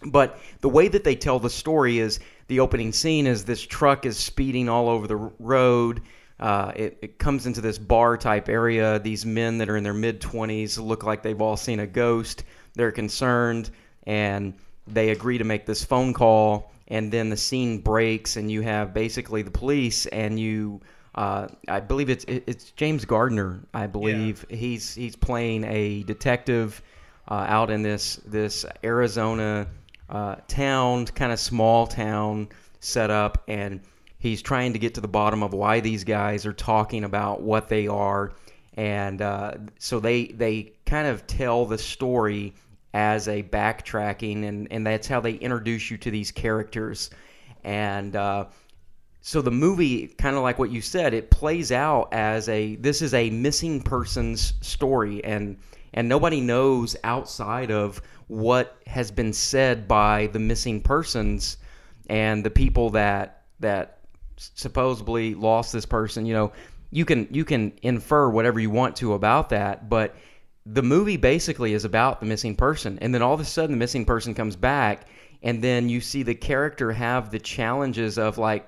But 0.06 0.40
the 0.62 0.70
way 0.70 0.88
that 0.90 1.04
they 1.04 1.16
tell 1.16 1.40
the 1.40 1.50
story 1.50 2.00
is 2.00 2.20
the 2.48 2.60
opening 2.60 2.92
scene 2.92 3.26
is 3.26 3.46
this 3.46 3.62
truck 3.62 4.06
is 4.06 4.18
speeding 4.18 4.70
all 4.70 4.90
over 4.90 5.08
the 5.08 5.16
road. 5.16 6.02
Uh, 6.44 6.74
it, 6.76 6.98
it, 7.02 7.20
comes 7.20 7.46
into 7.46 7.62
this 7.62 7.78
bar 7.78 8.18
type 8.18 8.50
area. 8.50 9.00
These 9.00 9.26
men 9.26 9.58
that 9.60 9.70
are 9.70 9.78
in 9.78 9.84
their 9.86 9.94
mid 9.94 10.20
20s 10.20 10.78
look 10.78 11.06
like 11.06 11.24
they've 11.24 11.40
all 11.40 11.56
seen 11.56 11.80
a 11.80 11.88
ghost. 11.88 12.44
They're 12.74 12.92
concerned, 12.92 13.70
and 14.08 14.54
they 14.86 15.12
agree 15.12 15.38
to 15.38 15.46
make 15.46 15.66
this 15.66 15.86
phone 15.86 16.14
call, 16.14 16.74
and 16.90 17.10
then 17.10 17.30
the 17.30 17.38
scene 17.38 17.80
breaks, 17.80 18.36
and 18.36 18.52
you 18.52 18.60
have 18.60 18.94
basically 18.94 19.42
the 19.42 19.52
police, 19.52 20.06
and 20.08 20.38
you. 20.38 20.82
Uh, 21.16 21.48
I 21.70 21.80
believe 21.80 22.10
it's 22.10 22.26
it's 22.28 22.72
James 22.72 23.06
Gardner. 23.06 23.62
I 23.74 23.88
believe 23.88 24.46
yeah. 24.50 24.58
he's 24.58 24.94
he's 24.94 25.16
playing 25.16 25.64
a 25.64 26.04
detective 26.04 26.82
uh, 27.30 27.46
out 27.48 27.72
in 27.72 27.84
this 27.84 28.18
this 28.26 28.66
Arizona 28.84 29.66
uh, 30.10 30.36
town, 30.50 31.06
kind 31.06 31.32
of 31.32 31.40
small 31.40 31.88
town 31.88 32.50
setup, 32.82 33.44
and 33.48 33.80
he's 34.24 34.42
trying 34.42 34.72
to 34.72 34.80
get 34.80 34.94
to 34.94 35.02
the 35.02 35.08
bottom 35.08 35.44
of 35.44 35.54
why 35.54 35.82
these 35.82 36.06
guys 36.06 36.46
are 36.46 36.54
talking 36.54 37.04
about 37.04 37.42
what 37.42 37.68
they 37.68 37.88
are, 37.88 38.32
and 38.76 39.22
uh, 39.22 39.56
so 39.78 40.00
they 40.00 40.28
they 40.28 40.72
kind 40.86 41.08
of 41.08 41.28
tell 41.28 41.66
the 41.66 41.78
story 41.78 42.54
as 42.94 43.28
a 43.28 43.44
backtracking, 43.44 44.48
and, 44.48 44.72
and 44.72 44.88
that's 44.88 45.08
how 45.08 45.20
they 45.20 45.34
introduce 45.34 45.92
you 45.92 45.98
to 45.98 46.10
these 46.10 46.32
characters. 46.32 47.10
And 47.66 48.16
uh, 48.16 48.46
so 49.20 49.42
the 49.42 49.52
movie, 49.52 50.08
kind 50.08 50.38
of 50.38 50.42
like 50.42 50.58
what 50.58 50.72
you 50.72 50.80
said, 50.80 51.14
it 51.14 51.30
plays 51.30 51.74
out 51.74 52.14
as 52.14 52.48
a 52.48 52.78
this 52.78 53.02
is 53.02 53.14
a 53.14 53.30
missing 53.30 53.82
person's 53.82 54.54
story, 54.62 55.22
and 55.26 55.58
and 55.94 56.08
nobody 56.08 56.40
knows 56.40 56.96
outside 57.04 57.72
of 57.72 58.02
what 58.28 58.78
has 58.88 59.12
been 59.12 59.34
said 59.34 59.86
by 59.86 60.28
the 60.28 60.40
missing 60.40 60.80
persons 60.80 61.58
and 62.10 62.42
the 62.44 62.50
people 62.50 62.90
that 62.92 63.44
that 63.60 64.00
supposedly 64.38 65.36
lost 65.36 65.74
this 65.74 65.86
person. 65.86 66.26
You 66.26 66.34
know, 66.34 66.54
you 66.92 67.06
can 67.06 67.28
you 67.32 67.46
can 67.46 67.74
infer 67.82 68.30
whatever 68.30 68.60
you 68.60 68.70
want 68.70 68.96
to 68.98 69.14
about 69.14 69.50
that, 69.50 69.90
but 69.90 70.16
the 70.66 70.84
movie 70.84 71.18
basically 71.18 71.74
is 71.74 71.84
about 71.84 72.22
the 72.22 72.26
missing 72.26 72.56
person 72.56 72.98
and 73.02 73.14
then 73.14 73.22
all 73.22 73.34
of 73.34 73.42
a 73.42 73.46
sudden 73.46 73.72
the 73.72 73.78
missing 73.78 74.06
person 74.06 74.34
comes 74.34 74.56
back 74.56 75.08
and 75.44 75.62
then 75.62 75.90
you 75.90 76.00
see 76.00 76.24
the 76.24 76.34
character 76.34 76.92
have 76.94 77.30
the 77.30 77.40
challenges 77.40 78.18
of 78.18 78.38
like 78.38 78.66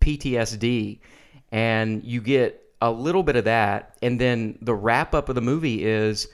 PTSD, 0.00 0.98
and 1.50 2.04
you 2.04 2.20
get 2.20 2.62
a 2.80 2.90
little 2.90 3.22
bit 3.22 3.36
of 3.36 3.44
that, 3.44 3.96
and 4.02 4.20
then 4.20 4.58
the 4.62 4.74
wrap 4.74 5.14
up 5.14 5.28
of 5.28 5.34
the 5.34 5.40
movie 5.40 5.84
is 5.84 6.28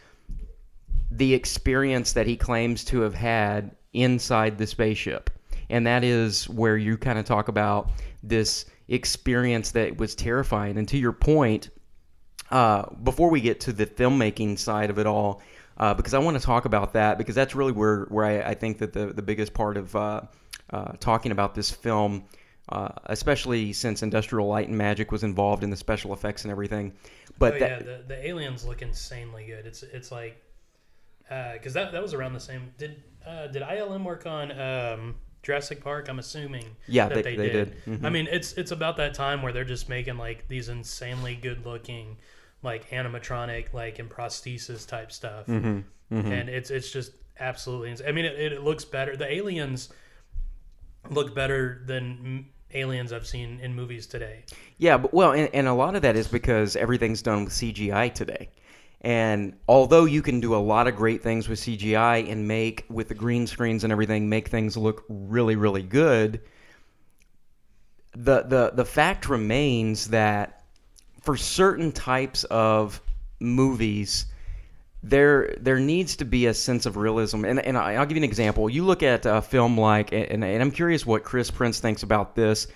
the 1.11 1.33
experience 1.33 2.13
that 2.13 2.27
he 2.27 2.37
claims 2.37 2.85
to 2.85 3.01
have 3.01 3.15
had 3.15 3.71
inside 3.93 4.59
the 4.59 4.67
spaceship. 4.67 5.31
And 5.71 5.87
that 5.87 6.05
is 6.05 6.49
where 6.49 6.77
you 6.77 6.99
kind 6.99 7.19
of 7.19 7.25
talk 7.25 7.49
about 7.49 7.91
this 8.23 8.67
experience 8.89 9.73
that 9.73 9.97
was 9.97 10.15
terrifying. 10.15 10.79
And 10.79 10.89
to 10.89 10.99
your 10.99 11.13
point, 11.13 11.71
uh, 12.51 12.91
before 13.03 13.31
we 13.31 13.41
get 13.41 13.61
to 13.61 13.73
the 13.73 13.87
filmmaking 13.87 14.59
side 14.59 14.91
of 14.91 14.99
it 14.99 15.07
all, 15.07 15.43
uh, 15.77 15.95
because 15.95 16.15
I 16.15 16.19
want 16.19 16.39
to 16.39 16.43
talk 16.43 16.67
about 16.67 16.93
that, 16.93 17.19
because 17.19 17.35
that's 17.35 17.55
really 17.55 17.73
where, 17.73 18.05
where 18.05 18.25
I, 18.25 18.51
I 18.51 18.55
think 18.55 18.79
that 18.79 18.93
the, 18.93 19.07
the 19.07 19.23
biggest 19.23 19.55
part 19.55 19.77
of 19.77 19.97
uh, 19.97 20.23
uh, 20.71 20.93
talking 21.01 21.33
about 21.33 21.55
this 21.55 21.71
film, 21.71 22.25
uh, 22.69 22.89
especially 23.07 23.73
since 23.73 24.03
Industrial 24.03 24.47
Light 24.47 24.69
and 24.69 24.79
Magic 24.79 25.11
was 25.11 25.25
involved 25.25 25.65
in 25.65 25.71
the 25.71 25.77
special 25.77 26.13
effects 26.13 26.45
and 26.45 26.53
everything. 26.53 26.93
But 27.39 27.55
oh, 27.55 27.59
that, 27.59 27.71
yeah, 27.71 27.79
the, 27.79 28.05
the 28.07 28.29
aliens 28.29 28.65
look 28.65 28.83
insanely 28.83 29.47
good. 29.47 29.67
It's 29.67 29.83
it's 29.83 30.13
like 30.13 30.41
because 31.29 31.75
that 31.75 31.91
that 31.91 32.01
was 32.01 32.15
around 32.15 32.35
the 32.35 32.41
same. 32.41 32.73
Did 32.79 33.03
uh, 33.27 33.49
did 33.49 33.63
ILM 33.63 34.05
work 34.05 34.27
on 34.27 34.53
um, 34.53 35.17
Jurassic 35.45 35.83
Park? 35.85 36.09
I'm 36.09 36.19
assuming. 36.19 36.65
Yeah, 36.89 37.09
that 37.09 37.15
they- 37.15 37.23
they, 37.23 37.37
they 37.37 37.49
did. 37.51 37.85
did. 37.85 38.01
Mhm. 38.01 38.05
I 38.05 38.11
mean, 38.11 38.27
it's 38.31 38.55
it's 38.55 38.73
about 38.73 38.97
that 38.97 39.15
time 39.15 39.43
where 39.43 39.53
they're 39.53 39.65
just 39.65 39.89
making 39.89 40.17
like 40.19 40.49
these 40.49 40.69
insanely 40.69 41.37
good 41.37 41.65
looking, 41.65 42.17
like 42.63 42.91
animatronic, 42.91 43.73
like 43.73 43.99
and 43.99 44.11
prosthesis 44.11 44.87
type 44.89 45.13
stuff, 45.13 45.47
Mhm, 45.47 45.85
mhm. 46.13 46.25
and 46.33 46.49
it's 46.49 46.71
it's 46.71 46.91
just 46.91 47.13
absolutely. 47.39 47.91
Ins- 47.91 48.03
I 48.07 48.11
mean, 48.13 48.25
it, 48.25 48.53
it 48.53 48.63
looks 48.63 48.85
better. 48.85 49.17
The 49.17 49.31
aliens 49.33 49.91
look 51.11 51.35
better 51.35 51.83
than 51.87 52.47
aliens 52.73 53.13
I've 53.13 53.27
seen 53.27 53.61
in 53.61 53.75
movies 53.75 54.07
today. 54.07 54.45
Yeah, 54.79 54.97
but 54.97 55.13
well, 55.15 55.33
and, 55.33 55.49
and 55.55 55.69
a 55.69 55.75
lot 55.75 55.95
of 55.95 56.03
that 56.03 56.17
is 56.17 56.27
because 56.27 56.75
everything's 56.77 57.23
done 57.23 57.45
with 57.45 57.53
CGI 57.53 58.13
today. 58.13 58.49
And 59.05 59.53
although 59.69 60.07
you 60.07 60.23
can 60.23 60.41
do 60.41 60.55
a 60.55 60.57
lot 60.57 60.89
of 60.89 60.97
great 60.97 61.23
things 61.23 61.47
with 61.47 61.61
CGI 61.61 62.31
and 62.33 62.49
make 62.49 62.87
with 62.89 63.09
the 63.09 63.15
green 63.15 63.47
screens 63.47 63.85
and 63.85 63.93
everything 63.93 64.31
make 64.31 64.49
things 64.49 64.79
look 64.79 65.05
really 65.11 65.57
really 65.57 65.83
good, 65.83 66.41
the 68.17 68.45
the 68.45 68.73
the 68.75 68.85
fact 68.87 69.29
remains 69.29 70.09
that 70.09 70.65
for 71.21 71.37
certain 71.37 71.93
types 71.93 72.45
of 72.45 73.03
movies 73.41 74.25
there 75.03 75.55
there 75.61 75.79
needs 75.79 76.17
to 76.17 76.25
be 76.25 76.47
a 76.47 76.55
sense 76.55 76.87
of 76.87 76.97
realism. 76.97 77.45
And, 77.45 77.61
and 77.61 77.77
i'll 77.77 78.07
give 78.07 78.17
you 78.17 78.23
an 78.23 78.25
example. 78.25 78.71
You 78.71 78.87
look 78.87 79.03
at 79.03 79.27
a 79.27 79.43
film 79.43 79.79
like 79.79 80.13
and, 80.13 80.43
and 80.43 80.63
i'm 80.63 80.71
curious 80.71 81.05
what 81.05 81.25
chris 81.25 81.51
prince 81.51 81.79
thinks 81.79 82.03
about 82.03 82.35
this 82.35 82.69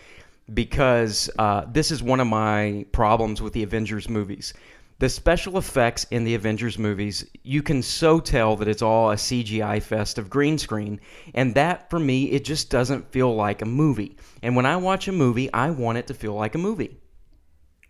because 0.53 1.31
uh, 1.39 1.65
this 1.73 1.91
is 1.91 2.03
one 2.03 2.21
of 2.21 2.27
my 2.27 2.85
problems 2.93 3.41
with 3.41 3.55
the 3.55 3.63
avengers 3.63 4.09
movies 4.11 4.53
the 4.99 5.09
special 5.09 5.59
effects 5.59 6.05
in 6.11 6.25
the 6.25 6.35
avengers 6.35 6.79
movies 6.79 7.25
you 7.43 7.63
can 7.63 7.83
so 7.83 8.19
tell 8.21 8.57
that 8.57 8.69
it's 8.69 8.83
all 8.83 9.11
a 9.11 9.17
cgi 9.17 9.83
fest 9.83 10.19
of 10.19 10.31
green 10.31 10.59
screen 10.59 11.01
and 11.35 11.55
that 11.55 11.89
for 11.91 11.99
me 11.99 12.25
it 12.31 12.45
just 12.45 12.71
doesn't 12.71 13.11
feel 13.13 13.35
like 13.35 13.63
a 13.63 13.67
movie 13.67 14.17
and 14.43 14.55
when 14.57 14.67
i 14.67 14.77
watch 14.77 15.09
a 15.09 15.13
movie 15.13 15.53
i 15.53 15.71
want 15.71 15.99
it 15.99 16.07
to 16.07 16.15
feel 16.15 16.35
like 16.35 16.55
a 16.55 16.59
movie 16.59 16.97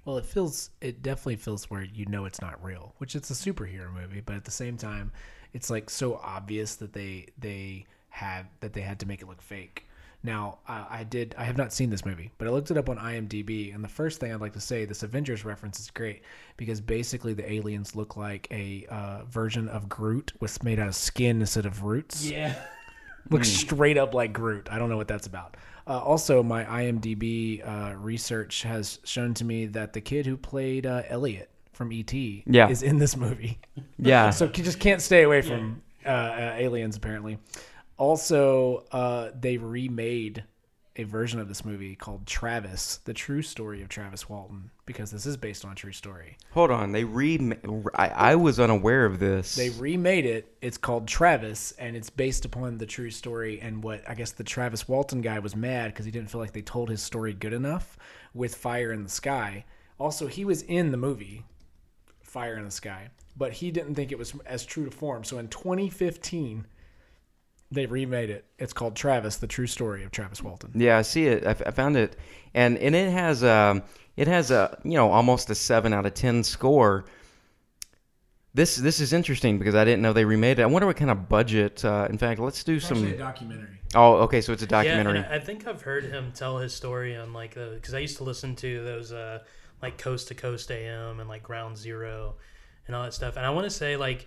Well, 0.05 0.17
it 0.19 0.25
feels 0.27 0.71
it 0.81 1.03
definitely 1.03 1.37
feels 1.37 1.71
where 1.71 1.83
you 1.85 2.07
know 2.07 2.25
it's 2.25 2.41
not 2.41 2.62
real, 2.65 2.95
which 2.99 3.15
it's 3.15 3.31
a 3.31 3.35
superhero 3.35 3.93
movie, 3.93 4.21
but 4.23 4.37
at 4.37 4.45
the 4.45 4.50
same 4.50 4.77
time, 4.79 5.12
it's 5.53 5.71
like 5.71 5.91
so 5.91 6.17
obvious 6.17 6.77
that 6.77 6.93
they 6.95 7.27
they 7.38 7.87
had 8.09 8.47
that 8.61 8.73
they 8.73 8.81
had 8.81 8.99
to 9.00 9.07
make 9.07 9.21
it 9.23 9.29
look 9.29 9.43
fake. 9.43 9.88
Now, 10.25 10.59
I, 10.67 10.87
I 10.91 11.05
did 11.05 11.35
I 11.39 11.45
have 11.45 11.57
not 11.57 11.73
seen 11.73 11.91
this 11.91 12.05
movie, 12.05 12.31
but 12.39 12.49
I 12.49 12.51
looked 12.51 12.71
it 12.73 12.77
up 12.77 12.89
on 12.89 12.99
IMDb, 12.99 13.73
and 13.75 13.85
the 13.85 13.89
first 13.89 14.19
thing 14.21 14.33
I'd 14.33 14.41
like 14.41 14.53
to 14.55 14.61
say, 14.61 14.85
this 14.85 15.03
Avengers 15.05 15.45
reference 15.45 15.79
is 15.79 15.91
great 15.91 16.23
because 16.57 16.81
basically 16.81 17.35
the 17.35 17.51
aliens 17.51 17.95
look 17.95 18.17
like 18.17 18.49
a 18.51 18.85
uh, 18.91 19.23
version 19.27 19.69
of 19.69 19.89
Groot 19.89 20.33
was 20.41 20.61
made 20.63 20.81
out 20.81 20.89
of 20.89 20.97
skin 20.97 21.41
instead 21.41 21.67
of 21.67 21.85
roots. 21.85 22.29
Yeah. 22.29 22.55
Looks 23.31 23.49
Hmm. 23.49 23.57
straight 23.69 23.99
up 23.99 24.15
like 24.15 24.33
Groot. 24.33 24.69
I 24.73 24.79
don't 24.79 24.89
know 24.89 24.97
what 24.97 25.09
that's 25.09 25.27
about. 25.27 25.57
Uh, 25.87 25.99
also, 25.99 26.43
my 26.43 26.65
IMDb 26.65 27.67
uh, 27.67 27.95
research 27.97 28.63
has 28.63 28.99
shown 29.05 29.35
to 29.35 29.45
me 29.45 29.67
that 29.67 29.93
the 29.93 30.01
kid 30.01 30.25
who 30.27 30.37
played 30.37 30.85
uh, 30.87 31.03
Elliot 31.09 31.51
from 31.73 31.93
ET 31.93 32.13
Yeah. 32.13 32.69
is 32.71 32.83
in 32.83 32.99
this 32.99 33.17
movie. 33.17 33.59
Yeah. 33.99 34.31
so 34.39 34.47
you 34.47 34.65
just 34.65 34.81
can't 34.81 35.01
stay 35.03 35.23
away 35.23 35.43
from 35.43 35.83
uh, 36.05 36.09
uh, 36.09 36.55
aliens, 36.57 36.97
apparently. 36.97 37.39
Also, 37.99 38.85
uh, 38.93 39.31
they 39.38 39.59
remade 39.59 40.45
a 40.99 41.05
version 41.05 41.38
of 41.38 41.49
this 41.49 41.64
movie 41.64 41.95
called 41.95 42.26
Travis, 42.26 42.99
the 43.05 43.14
true 43.14 43.40
story 43.40 43.83
of 43.83 43.88
Travis 43.88 44.28
Walton, 44.28 44.71
because 44.85 45.12
this 45.12 45.26
is 45.26 45.37
based 45.37 45.64
on 45.64 45.73
a 45.73 45.75
true 45.76 45.93
story. 45.93 46.37
hold 46.50 46.73
on 46.73 46.90
they 46.90 47.05
re 47.05 47.38
I, 47.95 48.09
I 48.09 48.35
was 48.35 48.59
unaware 48.59 49.05
of 49.05 49.21
this 49.21 49.55
They 49.55 49.71
remade 49.71 50.26
it. 50.26 50.52
It's 50.61 50.76
called 50.76 51.07
Travis, 51.07 51.73
and 51.78 51.95
it's 51.97 52.11
based 52.11 52.45
upon 52.45 52.78
the 52.78 52.87
true 52.87 53.11
story. 53.11 53.61
And 53.61 53.83
what 53.83 54.02
I 54.09 54.14
guess 54.14 54.33
the 54.33 54.45
Travis 54.45 54.88
Walton 54.88 55.21
guy 55.21 55.38
was 55.38 55.55
mad 55.55 55.93
because 55.93 56.05
he 56.05 56.11
didn't 56.11 56.31
feel 56.31 56.40
like 56.40 56.52
they 56.52 56.62
told 56.62 56.90
his 56.90 57.00
story 57.00 57.33
good 57.33 57.52
enough 57.52 57.97
with 58.35 58.57
Fire 58.57 58.93
in 58.93 59.05
the 59.05 59.09
Sky. 59.09 59.64
Also, 59.99 60.26
he 60.26 60.45
was 60.45 60.62
in 60.62 60.90
the 60.90 60.97
movie 60.97 61.45
Fire 62.23 62.57
in 62.57 62.64
the 62.64 62.71
Sky, 62.71 63.11
but 63.37 63.52
he 63.52 63.71
didn't 63.71 63.95
think 63.95 64.11
it 64.11 64.19
was 64.19 64.35
as 64.47 64.67
true 64.67 64.85
to 64.85 64.90
form. 64.90 65.23
So 65.23 65.38
in 65.38 65.49
2015, 65.49 66.67
they 67.71 67.87
remade 67.87 68.31
it. 68.31 68.45
It's 68.59 68.73
called 68.73 68.97
Travis: 68.97 69.37
The 69.37 69.47
True 69.47 69.67
Story 69.67 70.05
of 70.05 70.11
Travis 70.11 70.43
Walton. 70.43 70.73
Yeah, 70.75 70.99
I 70.99 71.03
see 71.03 71.27
it. 71.27 71.47
I, 71.47 71.51
f- 71.51 71.63
I 71.67 71.71
found 71.71 71.97
it, 71.97 72.17
and 72.55 72.79
and 72.79 72.95
it 72.95 73.11
has 73.13 73.45
um 73.45 73.83
it 74.17 74.27
has 74.29 74.51
a 74.51 74.79
you 74.85 74.95
know 74.95 75.11
almost 75.11 75.51
a 75.51 75.55
seven 75.55 75.93
out 75.93 76.07
of 76.07 76.15
ten 76.15 76.43
score. 76.43 77.05
This 78.55 78.77
this 78.77 79.01
is 79.01 79.13
interesting 79.13 79.59
because 79.59 79.75
I 79.75 79.85
didn't 79.85 80.03
know 80.03 80.13
they 80.13 80.25
remade 80.25 80.59
it. 80.59 80.63
I 80.63 80.67
wonder 80.67 80.87
what 80.87 80.97
kind 80.97 81.11
of 81.11 81.29
budget. 81.29 81.85
Uh, 81.85 82.09
in 82.11 82.19
fact, 82.19 82.41
let's 82.41 82.65
do 82.65 82.81
some. 82.81 83.17
documentary. 83.17 83.79
Oh, 83.95 84.15
okay, 84.23 84.41
so 84.41 84.53
it's 84.53 84.63
a 84.63 84.67
documentary. 84.67 85.19
Yeah, 85.21 85.29
I 85.31 85.37
I 85.37 85.39
think 85.39 85.67
I've 85.67 85.83
heard 85.83 86.05
him 86.05 86.33
tell 86.35 86.59
his 86.59 86.75
story 86.75 87.17
on 87.17 87.33
like 87.33 87.55
the 87.55 87.73
because 87.75 87.95
I 87.95 87.99
used 87.99 88.17
to 88.17 88.25
listen 88.25 88.57
to 88.57 88.83
those 88.85 89.13
uh 89.13 89.41
like 89.83 89.99
Coast 89.99 90.29
to 90.29 90.35
Coast 90.35 90.71
AM 90.71 91.21
and 91.21 91.29
like 91.29 91.43
Ground 91.43 91.77
Zero 91.77 92.35
and 92.87 92.97
all 92.97 93.05
that 93.05 93.15
stuff. 93.15 93.37
And 93.37 93.47
I 93.47 93.51
want 93.51 93.65
to 93.65 93.71
say 93.71 93.97
like 93.97 94.27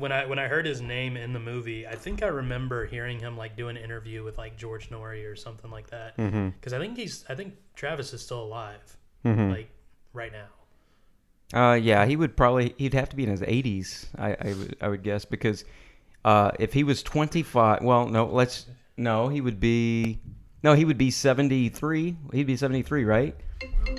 when 0.00 0.12
I 0.12 0.26
when 0.26 0.38
I 0.38 0.46
heard 0.48 0.66
his 0.66 0.80
name 0.80 1.16
in 1.16 1.32
the 1.32 1.40
movie, 1.40 1.86
I 1.86 1.94
think 1.94 2.22
I 2.22 2.26
remember 2.28 2.86
hearing 2.86 3.18
him 3.20 3.36
like 3.36 3.56
do 3.56 3.68
an 3.68 3.76
interview 3.76 4.24
with 4.24 4.38
like 4.38 4.56
George 4.56 4.90
Noory 4.90 5.30
or 5.30 5.36
something 5.36 5.70
like 5.70 5.88
that. 5.90 6.16
Because 6.16 6.72
I 6.72 6.78
think 6.78 6.96
he's 6.96 7.24
I 7.28 7.34
think 7.34 7.54
Travis 7.74 8.12
is 8.12 8.22
still 8.22 8.42
alive, 8.42 8.96
Mhm. 9.24 9.50
like 9.50 9.70
right 10.12 10.32
now. 10.32 10.46
Uh, 11.54 11.74
yeah, 11.74 12.04
he 12.04 12.16
would 12.16 12.36
probably 12.36 12.74
he'd 12.78 12.94
have 12.94 13.08
to 13.08 13.16
be 13.16 13.24
in 13.24 13.30
his 13.30 13.42
80s. 13.42 14.06
I 14.18 14.36
I 14.40 14.52
would 14.54 14.76
I 14.82 14.88
would 14.88 15.02
guess 15.02 15.24
because 15.24 15.64
uh, 16.24 16.50
if 16.58 16.72
he 16.72 16.84
was 16.84 17.02
25, 17.02 17.82
well, 17.82 18.06
no, 18.06 18.26
let's 18.26 18.66
no, 18.96 19.28
he 19.28 19.40
would 19.40 19.60
be 19.60 20.20
no, 20.62 20.74
he 20.74 20.84
would 20.84 20.98
be 20.98 21.10
73. 21.10 22.16
He'd 22.32 22.46
be 22.46 22.56
73, 22.56 23.04
right? 23.04 23.34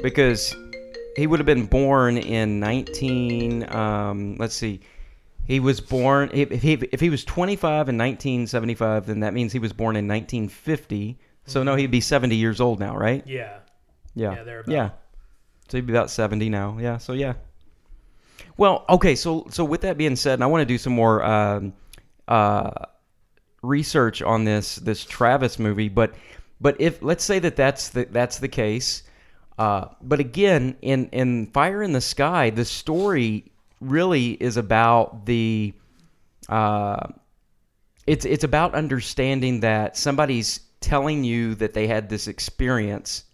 Because 0.03 0.55
he 1.15 1.25
would 1.25 1.39
have 1.39 1.45
been 1.45 1.65
born 1.65 2.17
in 2.17 2.59
19. 2.59 3.73
Um, 3.73 4.35
let's 4.37 4.53
see, 4.53 4.81
he 5.49 5.59
was 5.59 5.81
born 5.81 6.29
if 6.31 6.51
if 6.51 6.61
he 6.61 6.73
if 6.73 6.99
he 6.99 7.09
was 7.09 7.25
25 7.25 7.89
in 7.89 7.97
1975, 7.97 9.07
then 9.07 9.21
that 9.21 9.33
means 9.33 9.51
he 9.51 9.57
was 9.57 9.73
born 9.73 9.95
in 9.95 10.07
1950. 10.07 11.17
So 11.47 11.63
no, 11.63 11.75
he'd 11.75 11.89
be 11.89 12.01
70 12.01 12.35
years 12.35 12.61
old 12.61 12.79
now, 12.79 12.95
right? 12.95 13.23
Yeah. 13.25 13.57
Yeah. 14.13 14.43
Yeah. 14.45 14.61
Yeah. 14.67 14.89
So 15.67 15.77
he'd 15.77 15.87
be 15.87 15.93
about 15.93 16.11
70 16.11 16.49
now. 16.49 16.77
Yeah. 16.79 16.99
So 16.99 17.13
yeah. 17.13 17.33
Well, 18.57 18.85
okay. 18.89 19.15
So 19.15 19.47
so 19.49 19.65
with 19.65 19.81
that 19.81 19.97
being 19.97 20.15
said, 20.15 20.35
and 20.35 20.43
I 20.43 20.47
want 20.47 20.61
to 20.61 20.65
do 20.67 20.77
some 20.77 20.93
more 20.93 21.23
um, 21.23 21.73
uh, 22.27 22.85
research 23.63 24.21
on 24.21 24.43
this 24.43 24.75
this 24.75 25.03
Travis 25.03 25.57
movie, 25.57 25.89
but 25.89 26.13
but 26.61 26.79
if 26.79 27.01
let's 27.01 27.23
say 27.23 27.39
that 27.39 27.55
that's 27.55 27.89
the 27.89 28.05
that's 28.05 28.37
the 28.37 28.49
case, 28.49 29.01
uh, 29.57 29.85
but 29.99 30.19
again, 30.19 30.77
in 30.83 31.09
in 31.09 31.47
Fire 31.47 31.81
in 31.81 31.93
the 31.93 32.01
Sky, 32.01 32.51
the 32.51 32.65
story 32.65 33.51
really 33.81 34.31
is 34.31 34.57
about 34.57 35.25
the. 35.25 35.73
Uh, 36.47 37.07
it's 38.07 38.25
it's 38.25 38.43
about 38.43 38.73
understanding 38.75 39.59
that 39.61 39.95
somebody's 39.97 40.61
telling 40.81 41.23
you 41.23 41.55
that 41.55 41.73
they 41.73 41.87
had 41.87 42.09
this 42.09 42.27
experience 42.27 43.25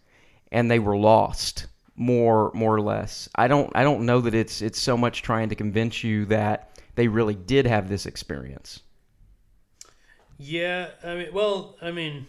and 0.52 0.70
they 0.70 0.80
were 0.80 0.98
lost 0.98 1.68
more 1.96 2.52
more 2.54 2.76
or 2.76 2.82
less 2.82 3.30
i 3.36 3.48
don't 3.48 3.72
i 3.76 3.84
don't 3.84 4.06
know 4.06 4.20
that 4.20 4.34
it's 4.34 4.62
it's 4.62 4.80
so 4.80 4.98
much 4.98 5.22
trying 5.22 5.48
to 5.50 5.56
convince 5.56 6.04
you 6.04 6.26
that 6.26 6.72
they 6.96 7.08
really 7.08 7.36
did 7.36 7.66
have 7.66 7.88
this 7.88 8.06
experience 8.06 8.82
Yeah, 10.38 10.90
I 11.04 11.16
mean, 11.16 11.34
well, 11.34 11.76
I 11.82 11.92
mean, 11.92 12.28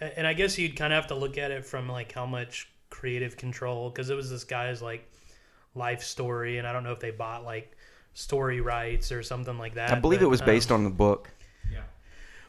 and 0.00 0.26
I 0.26 0.32
guess 0.34 0.58
you'd 0.58 0.76
kind 0.76 0.92
of 0.92 0.96
have 1.02 1.08
to 1.08 1.14
look 1.14 1.38
at 1.38 1.50
it 1.50 1.64
from 1.64 1.88
like 1.88 2.12
how 2.12 2.26
much 2.26 2.68
creative 2.90 3.36
control, 3.36 3.90
because 3.90 4.10
it 4.10 4.14
was 4.16 4.30
this 4.30 4.44
guy's 4.44 4.82
like 4.82 5.10
life 5.74 6.02
story, 6.02 6.58
and 6.58 6.66
I 6.66 6.72
don't 6.72 6.84
know 6.84 6.92
if 6.92 7.00
they 7.00 7.10
bought 7.10 7.44
like 7.44 7.76
story 8.14 8.60
rights 8.60 9.12
or 9.12 9.22
something 9.22 9.58
like 9.58 9.74
that. 9.74 9.90
i 9.90 9.98
believe 9.98 10.20
but, 10.20 10.26
it 10.26 10.28
was 10.28 10.42
based 10.42 10.70
um, 10.70 10.78
on 10.78 10.84
the 10.84 10.90
book 10.90 11.30
Yeah. 11.72 11.82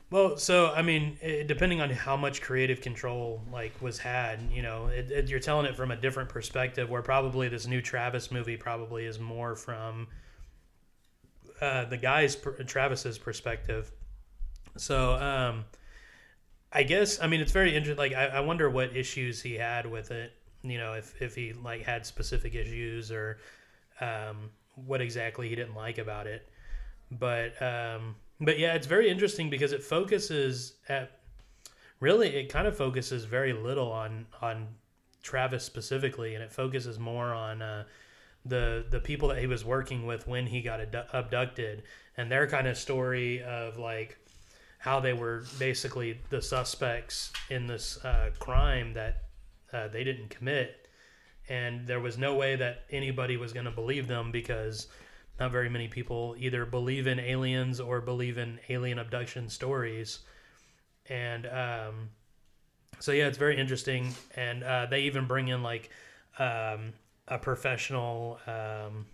Well, 0.09 0.37
so 0.37 0.71
I 0.71 0.81
mean, 0.81 1.17
it, 1.21 1.47
depending 1.47 1.81
on 1.81 1.89
how 1.89 2.17
much 2.17 2.41
creative 2.41 2.81
control 2.81 3.41
like 3.51 3.79
was 3.81 3.97
had, 3.97 4.41
you 4.51 4.61
know, 4.61 4.87
it, 4.87 5.11
it, 5.11 5.29
you're 5.29 5.39
telling 5.39 5.65
it 5.65 5.75
from 5.75 5.91
a 5.91 5.95
different 5.95 6.29
perspective. 6.29 6.89
Where 6.89 7.01
probably 7.01 7.47
this 7.47 7.67
new 7.67 7.81
Travis 7.81 8.31
movie 8.31 8.57
probably 8.57 9.05
is 9.05 9.19
more 9.19 9.55
from 9.55 10.07
uh, 11.61 11.85
the 11.85 11.97
guy's 11.97 12.35
Travis's 12.65 13.17
perspective. 13.17 13.91
So, 14.77 15.13
um, 15.13 15.65
I 16.73 16.83
guess 16.83 17.21
I 17.21 17.27
mean 17.27 17.39
it's 17.39 17.51
very 17.51 17.75
interesting. 17.75 17.97
Like, 17.97 18.13
I, 18.13 18.37
I 18.37 18.39
wonder 18.41 18.69
what 18.69 18.95
issues 18.95 19.41
he 19.41 19.55
had 19.55 19.85
with 19.85 20.11
it. 20.11 20.33
You 20.63 20.77
know, 20.77 20.93
if 20.93 21.21
if 21.21 21.35
he 21.35 21.53
like 21.53 21.83
had 21.83 22.05
specific 22.05 22.55
issues 22.55 23.11
or 23.11 23.39
um, 23.99 24.49
what 24.75 25.01
exactly 25.01 25.49
he 25.49 25.55
didn't 25.55 25.75
like 25.75 25.97
about 25.97 26.27
it. 26.27 26.47
But 27.11 27.59
um, 27.61 28.15
but 28.39 28.57
yeah, 28.59 28.73
it's 28.73 28.87
very 28.87 29.09
interesting 29.09 29.49
because 29.49 29.71
it 29.71 29.83
focuses 29.83 30.73
at 30.89 31.19
really 31.99 32.29
it 32.29 32.49
kind 32.49 32.67
of 32.67 32.75
focuses 32.77 33.25
very 33.25 33.53
little 33.53 33.91
on 33.91 34.25
on 34.41 34.67
Travis 35.23 35.63
specifically, 35.63 36.35
and 36.35 36.43
it 36.43 36.51
focuses 36.51 36.99
more 36.99 37.33
on 37.33 37.61
uh, 37.61 37.83
the 38.45 38.85
the 38.89 38.99
people 38.99 39.27
that 39.29 39.39
he 39.39 39.47
was 39.47 39.63
working 39.63 40.05
with 40.05 40.27
when 40.27 40.47
he 40.47 40.61
got 40.61 40.81
abdu- 40.81 41.09
abducted 41.13 41.83
and 42.17 42.31
their 42.31 42.47
kind 42.47 42.67
of 42.67 42.77
story 42.77 43.41
of 43.43 43.77
like 43.77 44.17
how 44.79 44.99
they 44.99 45.13
were 45.13 45.43
basically 45.59 46.19
the 46.29 46.41
suspects 46.41 47.31
in 47.49 47.67
this 47.67 48.03
uh, 48.03 48.31
crime 48.39 48.93
that 48.93 49.25
uh, 49.73 49.87
they 49.87 50.03
didn't 50.03 50.29
commit, 50.29 50.87
and 51.49 51.87
there 51.87 51.99
was 51.99 52.17
no 52.17 52.35
way 52.35 52.55
that 52.55 52.83
anybody 52.89 53.37
was 53.37 53.53
going 53.53 53.65
to 53.65 53.71
believe 53.71 54.07
them 54.07 54.31
because 54.31 54.87
not 55.39 55.51
very 55.51 55.69
many 55.69 55.87
people 55.87 56.35
either 56.37 56.65
believe 56.65 57.07
in 57.07 57.19
aliens 57.19 57.79
or 57.79 58.01
believe 58.01 58.37
in 58.37 58.59
alien 58.69 58.99
abduction 58.99 59.49
stories, 59.49 60.19
and 61.09 61.45
um, 61.47 62.09
so 62.99 63.11
yeah, 63.11 63.27
it's 63.27 63.37
very 63.37 63.57
interesting, 63.57 64.13
and 64.35 64.63
uh, 64.63 64.85
they 64.85 65.01
even 65.01 65.25
bring 65.25 65.47
in 65.47 65.63
like 65.63 65.89
um, 66.37 66.93
a 67.27 67.39
professional, 67.39 68.39
um, 68.45 69.05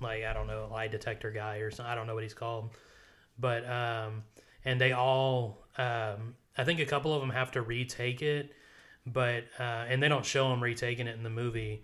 like 0.00 0.24
I 0.24 0.32
don't 0.32 0.46
know, 0.46 0.68
lie 0.70 0.88
detector 0.88 1.30
guy 1.30 1.56
or 1.56 1.70
something. 1.70 1.90
I 1.90 1.94
don't 1.94 2.06
know 2.06 2.14
what 2.14 2.22
he's 2.22 2.34
called, 2.34 2.70
but 3.38 3.68
um, 3.68 4.22
and 4.64 4.80
they 4.80 4.92
all, 4.92 5.66
um, 5.76 6.34
I 6.56 6.64
think 6.64 6.80
a 6.80 6.86
couple 6.86 7.12
of 7.14 7.20
them 7.20 7.30
have 7.30 7.50
to 7.52 7.62
retake 7.62 8.22
it, 8.22 8.52
but 9.06 9.44
uh, 9.58 9.84
and 9.88 10.02
they 10.02 10.08
don't 10.08 10.24
show 10.24 10.48
them 10.50 10.62
retaking 10.62 11.06
it 11.06 11.16
in 11.16 11.22
the 11.22 11.30
movie, 11.30 11.82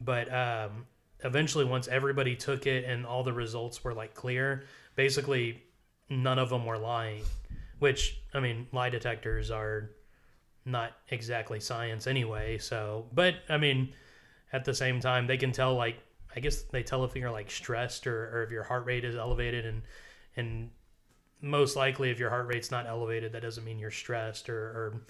but 0.00 0.32
um, 0.32 0.86
eventually 1.24 1.64
once 1.64 1.88
everybody 1.88 2.36
took 2.36 2.66
it 2.66 2.84
and 2.84 3.04
all 3.06 3.22
the 3.22 3.32
results 3.32 3.82
were 3.82 3.94
like 3.94 4.14
clear, 4.14 4.64
basically 4.96 5.62
none 6.08 6.38
of 6.38 6.48
them 6.48 6.64
were 6.64 6.78
lying, 6.78 7.22
which 7.78 8.20
I 8.34 8.40
mean, 8.40 8.66
lie 8.72 8.90
detectors 8.90 9.50
are 9.50 9.90
not 10.64 10.92
exactly 11.08 11.60
science 11.60 12.06
anyway. 12.06 12.58
So, 12.58 13.06
but 13.12 13.34
I 13.48 13.56
mean, 13.56 13.92
at 14.52 14.64
the 14.64 14.74
same 14.74 15.00
time, 15.00 15.26
they 15.26 15.36
can 15.36 15.52
tell 15.52 15.74
like 15.74 15.98
I 16.34 16.40
guess 16.40 16.62
they 16.62 16.82
tell 16.82 17.04
if 17.04 17.16
you're 17.16 17.30
like 17.30 17.50
stressed 17.50 18.06
or, 18.06 18.30
or 18.32 18.42
if 18.44 18.50
your 18.50 18.62
heart 18.62 18.86
rate 18.86 19.04
is 19.04 19.16
elevated 19.16 19.66
and 19.66 19.82
and 20.36 20.70
most 21.42 21.74
likely 21.74 22.10
if 22.10 22.18
your 22.18 22.30
heart 22.30 22.46
rate's 22.46 22.70
not 22.70 22.86
elevated, 22.86 23.32
that 23.32 23.42
doesn't 23.42 23.64
mean 23.64 23.78
you're 23.78 23.90
stressed 23.90 24.48
or, 24.48 24.58
or 24.58 25.02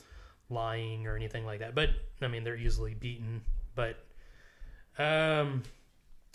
lying 0.50 1.06
or 1.06 1.16
anything 1.16 1.44
like 1.46 1.60
that. 1.60 1.74
But 1.74 1.90
I 2.20 2.28
mean, 2.28 2.44
they're 2.44 2.56
easily 2.56 2.94
beaten. 2.94 3.42
But 3.74 3.96
um, 4.98 5.62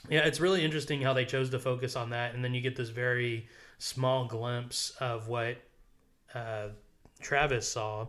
yeah, 0.10 0.26
it's 0.26 0.40
really 0.40 0.64
interesting 0.64 1.02
how 1.02 1.14
they 1.14 1.26
chose 1.26 1.50
to 1.52 1.60
focus 1.60 1.96
on 1.96 2.12
that, 2.12 2.34
and 2.34 2.44
then 2.44 2.54
you 2.54 2.62
get 2.62 2.76
this 2.76 2.90
very 2.90 3.48
small 3.78 4.26
glimpse 4.26 4.92
of 5.00 5.28
what 5.28 5.58
uh, 6.34 6.68
Travis 7.22 7.68
saw. 7.68 8.08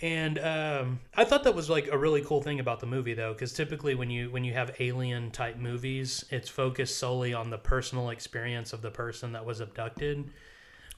And 0.00 0.38
um, 0.40 1.00
I 1.14 1.24
thought 1.24 1.44
that 1.44 1.54
was 1.54 1.70
like 1.70 1.86
a 1.86 1.96
really 1.96 2.22
cool 2.22 2.42
thing 2.42 2.58
about 2.58 2.80
the 2.80 2.86
movie, 2.86 3.14
though, 3.14 3.32
because 3.32 3.52
typically 3.52 3.94
when 3.94 4.10
you 4.10 4.30
when 4.30 4.42
you 4.42 4.52
have 4.52 4.74
alien 4.80 5.30
type 5.30 5.56
movies, 5.56 6.24
it's 6.30 6.48
focused 6.48 6.98
solely 6.98 7.32
on 7.32 7.50
the 7.50 7.58
personal 7.58 8.10
experience 8.10 8.72
of 8.72 8.82
the 8.82 8.90
person 8.90 9.32
that 9.32 9.44
was 9.44 9.60
abducted. 9.60 10.28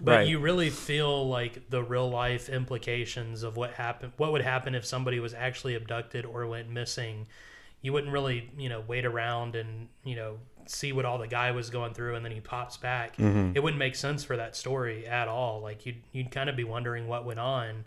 But 0.05 0.17
Right. 0.17 0.27
you 0.29 0.38
really 0.38 0.71
feel 0.71 1.29
like 1.29 1.71
the 1.71 1.83
real 1.83 2.11
life 2.11 2.49
implications 2.49 3.43
of 3.43 3.57
what 3.57 3.75
happened, 3.75 4.12
what 4.17 4.33
would 4.33 4.43
happen 4.43 4.75
if 4.75 4.85
somebody 4.85 5.19
was 5.19 5.35
actually 5.35 5.75
abducted 5.75 6.25
or 6.25 6.47
went 6.47 6.69
missing. 6.69 7.27
You 7.81 7.93
wouldn't 7.93 8.12
really, 8.12 8.51
you 8.57 8.69
know, 8.69 8.83
wait 8.87 9.05
around 9.05 9.57
and 9.57 9.88
you 10.05 10.17
know 10.17 10.38
see 10.67 10.93
what 10.93 11.05
all 11.05 11.19
the 11.19 11.27
guy 11.27 11.51
was 11.51 11.69
going 11.71 11.93
through, 11.95 12.14
and 12.14 12.25
then 12.25 12.33
he 12.33 12.40
pops 12.40 12.77
back. 12.77 13.17
Mm-hmm. 13.17 13.53
It 13.55 13.62
wouldn't 13.62 13.79
make 13.79 13.95
sense 13.95 14.25
for 14.25 14.37
that 14.37 14.57
story 14.57 15.07
at 15.07 15.29
all. 15.29 15.61
Like 15.61 15.85
you'd 15.87 16.03
you'd 16.12 16.31
kind 16.31 16.49
of 16.49 16.57
be 16.57 16.64
wondering 16.64 17.09
what 17.09 17.25
went 17.25 17.40
on 17.40 17.85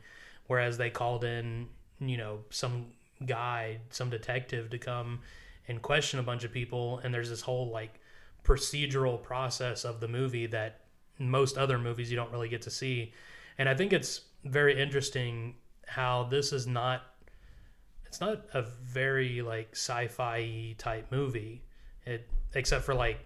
whereas 0.47 0.77
they 0.77 0.89
called 0.89 1.23
in 1.23 1.67
you 1.99 2.17
know 2.17 2.39
some 2.49 2.87
guy 3.25 3.79
some 3.89 4.09
detective 4.09 4.69
to 4.69 4.77
come 4.77 5.19
and 5.67 5.81
question 5.81 6.19
a 6.19 6.23
bunch 6.23 6.43
of 6.43 6.51
people 6.51 6.99
and 7.03 7.13
there's 7.13 7.29
this 7.29 7.41
whole 7.41 7.69
like 7.69 7.99
procedural 8.43 9.21
process 9.21 9.83
of 9.83 9.99
the 9.99 10.07
movie 10.07 10.45
that 10.45 10.81
most 11.19 11.57
other 11.57 11.77
movies 11.77 12.09
you 12.09 12.15
don't 12.15 12.31
really 12.31 12.49
get 12.49 12.61
to 12.63 12.71
see. 12.71 13.13
And 13.57 13.67
i 13.67 13.73
think 13.73 13.91
it's 13.91 14.21
very 14.45 14.79
interesting 14.79 15.55
how 15.87 16.23
this 16.25 16.53
is 16.53 16.67
not 16.67 17.01
it's 18.05 18.21
not 18.21 18.45
a 18.53 18.61
very 18.61 19.41
like 19.41 19.69
sci-fi 19.73 20.75
type 20.77 21.11
movie. 21.11 21.61
It 22.05 22.27
except 22.53 22.85
for 22.85 22.95
like 22.95 23.19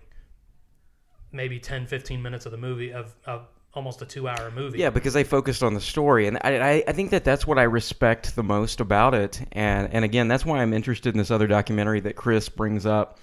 maybe 1.31 1.59
10 1.59 1.85
15 1.87 2.21
minutes 2.21 2.45
of 2.45 2.51
the 2.51 2.57
movie 2.57 2.91
of, 2.91 3.15
of 3.25 3.47
almost 3.73 4.01
a 4.01 4.05
two 4.05 4.27
hour 4.27 4.51
movie. 4.51 4.79
Yeah, 4.79 4.89
because 4.89 5.13
they 5.13 5.23
focused 5.23 5.63
on 5.63 5.73
the 5.73 5.81
story, 5.81 6.27
and 6.27 6.37
I, 6.43 6.83
I, 6.87 6.91
think 6.91 7.11
that 7.11 7.23
that's 7.23 7.47
what 7.47 7.57
I 7.57 7.63
respect 7.63 8.35
the 8.35 8.43
most 8.43 8.81
about 8.81 9.13
it. 9.13 9.41
And 9.53 9.93
and 9.93 10.03
again, 10.03 10.27
that's 10.27 10.45
why 10.45 10.61
I'm 10.61 10.73
interested 10.73 11.13
in 11.13 11.17
this 11.17 11.31
other 11.31 11.47
documentary 11.47 11.99
that 12.01 12.15
Chris 12.15 12.49
brings 12.49 12.85
up, 12.85 13.19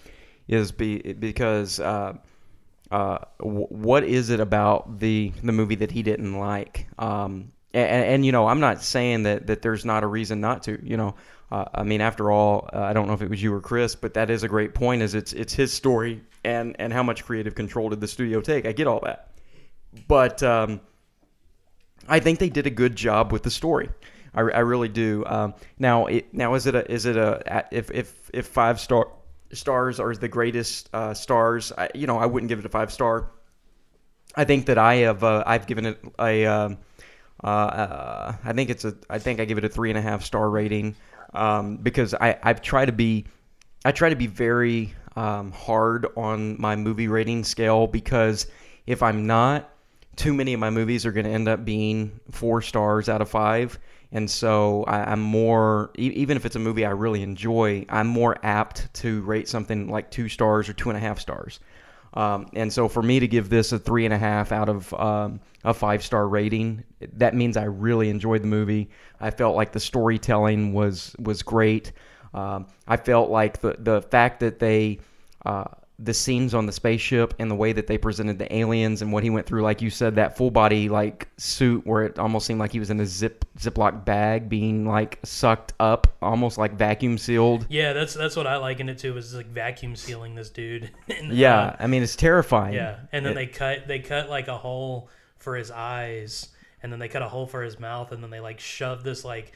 is 0.47 0.73
be 0.73 1.13
because 1.13 1.81
uh, 1.81 2.15
uh, 2.91 3.19
w- 3.39 3.67
what 3.67 4.05
is 4.05 4.31
it 4.31 4.41
about 4.41 5.01
the 5.01 5.33
the 5.43 5.53
movie 5.53 5.77
that 5.77 5.91
he 5.91 6.03
didn't 6.03 6.39
like? 6.39 6.87
Um, 6.99 7.53
and, 7.75 8.05
and 8.05 8.27
you 8.27 8.33
know, 8.33 8.47
I'm 8.47 8.61
not 8.61 8.83
saying 8.83 9.25
that 9.25 9.47
that 9.49 9.63
there's 9.63 9.85
not 9.85 10.05
a 10.05 10.07
reason 10.07 10.41
not 10.41 10.65
to. 10.65 10.79
You 10.83 10.97
know, 10.97 11.15
uh, 11.51 11.67
I 11.75 11.83
mean, 11.83 12.01
after 12.01 12.31
all, 12.31 12.69
uh, 12.73 12.81
I 12.81 12.93
don't 12.93 13.07
know 13.07 13.15
if 13.15 13.23
it 13.23 13.31
was 13.31 13.43
you 13.43 13.55
or 13.55 13.61
Chris, 13.61 13.95
but 13.95 14.15
that 14.15 14.31
is 14.31 14.43
a 14.43 14.49
great 14.49 14.75
point. 14.75 15.03
Is 15.03 15.15
it's 15.15 15.33
it's 15.33 15.55
his 15.55 15.73
story, 15.73 16.23
and 16.45 16.77
and 16.79 16.93
how 16.93 17.03
much 17.03 17.25
creative 17.25 17.55
control 17.55 17.91
did 17.91 18.01
the 18.01 18.09
studio 18.09 18.41
take? 18.41 18.67
I 18.67 18.73
get 18.73 18.87
all 18.87 19.01
that 19.01 19.29
but 20.07 20.43
um, 20.43 20.81
I 22.09 22.21
think 22.21 22.39
they 22.39 22.51
did 22.51 22.67
a 22.67 22.71
good 22.71 22.97
job 22.97 23.33
with 23.33 23.43
the 23.43 23.51
story. 23.51 23.91
I, 24.35 24.41
I 24.41 24.61
really 24.61 24.89
do. 24.89 25.25
Um, 25.27 25.55
now, 25.79 26.07
it, 26.07 26.33
now 26.33 26.55
is 26.55 26.67
it 26.67 26.75
a 26.75 26.91
is 26.91 27.07
it 27.07 27.17
a 27.17 27.67
if 27.71 27.91
if 27.91 28.31
if 28.33 28.47
five 28.47 28.81
star 28.81 29.09
stars 29.53 30.01
are 30.01 30.15
the 30.15 30.29
greatest 30.29 30.89
uh, 30.93 31.15
stars? 31.15 31.73
I, 31.77 31.89
you 31.95 32.07
know, 32.07 32.19
I 32.19 32.27
wouldn't 32.27 32.49
give 32.49 32.59
it 32.59 32.65
a 32.65 32.69
five 32.69 32.93
star. 32.93 33.31
I 34.37 34.45
think 34.45 34.67
that 34.67 34.79
I 34.79 34.97
have 34.97 35.25
uh, 35.25 35.43
I've 35.47 35.67
given 35.67 35.87
it 35.87 36.01
a 36.19 36.47
um, 36.47 36.79
uh, 37.43 37.47
uh, 37.47 38.37
I 38.45 38.53
think 38.53 38.71
it's 38.71 38.85
a 38.85 38.95
I 39.09 39.19
think 39.19 39.41
I 39.41 39.45
give 39.45 39.59
it 39.59 39.65
a 39.65 39.69
three 39.69 39.91
and 39.91 39.99
a 39.99 40.03
half 40.03 40.25
star 40.25 40.49
rating 40.49 40.97
um, 41.35 41.77
because 41.77 42.15
I 42.15 42.39
I've 42.43 42.63
tried 42.63 42.87
to 42.87 42.93
be 42.93 43.27
I 43.85 43.93
try 43.93 44.11
to 44.11 44.17
be 44.17 44.27
very 44.27 44.95
um, 45.17 45.51
hard 45.53 46.07
on 46.17 46.61
my 46.61 46.77
movie 46.77 47.09
rating 47.09 47.45
scale 47.45 47.87
because 47.87 48.47
if 48.87 49.03
I'm 49.03 49.27
not, 49.27 49.69
too 50.17 50.33
many 50.35 50.53
of 50.53 50.61
my 50.61 50.71
movies 50.71 51.07
are 51.07 51.13
going 51.13 51.27
to 51.27 51.33
end 51.33 51.49
up 51.49 51.65
being 51.65 52.21
four 52.31 52.63
stars 52.63 53.09
out 53.09 53.21
of 53.21 53.29
five. 53.29 53.79
And 54.13 54.31
so 54.31 54.85
I, 54.85 55.13
I'm 55.13 55.21
more, 55.21 55.91
even 55.97 56.37
if 56.37 56.47
it's 56.47 56.57
a 56.57 56.61
movie 56.61 56.87
I 56.87 56.91
really 56.91 57.23
enjoy, 57.23 57.85
I'm 57.89 58.07
more 58.07 58.37
apt 58.43 58.93
to 58.95 59.23
rate 59.23 59.49
something 59.49 59.89
like 59.89 60.11
two 60.11 60.29
stars 60.29 60.69
or 60.69 60.73
two 60.73 60.89
and 60.89 60.97
a 60.97 61.01
half 61.01 61.19
stars. 61.19 61.61
Um, 62.15 62.49
and 62.55 62.73
so 62.73 62.89
for 62.89 63.03
me 63.03 63.21
to 63.21 63.29
give 63.29 63.51
this 63.51 63.73
a 63.73 63.79
three 63.79 64.05
and 64.05 64.15
a 64.15 64.19
half 64.19 64.51
out 64.51 64.69
of 64.69 64.93
um, 64.95 65.41
a 65.65 65.75
five 65.75 66.03
star 66.03 66.27
rating, 66.27 66.85
that 67.15 67.35
means 67.35 67.57
I 67.57 67.65
really 67.65 68.09
enjoyed 68.09 68.43
the 68.43 68.49
movie. 68.49 68.89
I 69.21 69.31
felt 69.31 69.57
like 69.57 69.73
the 69.73 69.81
storytelling 69.81 70.73
was 70.73 71.15
was 71.19 71.43
great. 71.43 71.93
Um, 72.33 72.67
I 72.87 72.97
felt 72.97 73.31
like 73.31 73.61
the 73.61 73.77
the 73.79 74.01
fact 74.03 74.41
that 74.41 74.59
they 74.59 75.01
uh, 75.45 75.65
the 76.01 76.15
scenes 76.15 76.55
on 76.55 76.65
the 76.65 76.71
spaceship 76.73 77.35
and 77.41 77.51
the 77.51 77.55
way 77.57 77.73
that 77.73 77.89
they 77.89 77.99
presented 77.99 78.39
the 78.39 78.55
aliens 78.55 79.03
and 79.03 79.13
what 79.13 79.25
he 79.25 79.31
went 79.31 79.45
through, 79.47 79.63
like 79.63 79.83
you 79.83 79.91
said, 79.91 80.15
that 80.15 80.37
full 80.37 80.51
body 80.51 80.89
like 80.89 81.27
suit 81.39 81.85
where 81.85 82.05
it 82.05 82.19
almost 82.21 82.47
seemed 82.47 82.61
like 82.61 82.71
he 82.71 82.79
was 82.79 82.91
in 82.91 83.01
a 83.01 83.07
zip 83.07 83.45
ziploc 83.59 84.05
bag 84.05 84.49
being 84.49 84.87
like 84.87 85.19
sucked 85.25 85.73
up, 85.81 86.07
almost 86.23 86.57
like 86.57 86.75
vacuum 86.75 87.19
sealed. 87.19 87.67
Yeah, 87.69 87.93
that's 87.95 88.15
that's 88.15 88.37
what 88.37 88.47
I 88.47 88.59
liken 88.59 88.89
it 88.89 88.99
to. 88.99 89.11
Was 89.13 89.35
like 89.35 89.47
vacuum 89.49 89.97
sealing 89.97 90.35
this 90.37 90.51
dude. 90.51 90.91
And, 91.09 91.33
Yeah, 91.33 91.59
uh, 91.59 91.77
I 91.81 91.87
mean 91.89 92.05
it's 92.05 92.15
terrifying. 92.15 92.75
yeah, 92.75 93.01
and 93.13 93.25
then 93.27 93.33
It- 93.33 93.35
they 93.35 93.47
cut 93.47 93.89
they 93.89 93.99
cut 93.99 94.31
like 94.31 94.47
a 94.47 94.57
hole 94.57 95.09
for 95.39 95.57
his 95.57 95.71
eyes, 95.73 96.49
and 96.81 96.93
then 96.93 97.01
they 97.01 97.09
cut 97.09 97.23
a 97.23 97.29
hole 97.29 97.47
for 97.49 97.63
his 97.63 97.81
mouth, 97.81 98.13
and 98.13 98.23
then 98.23 98.31
they 98.31 98.41
like 98.41 98.61
shove 98.61 99.03
this 99.03 99.25
like 99.25 99.53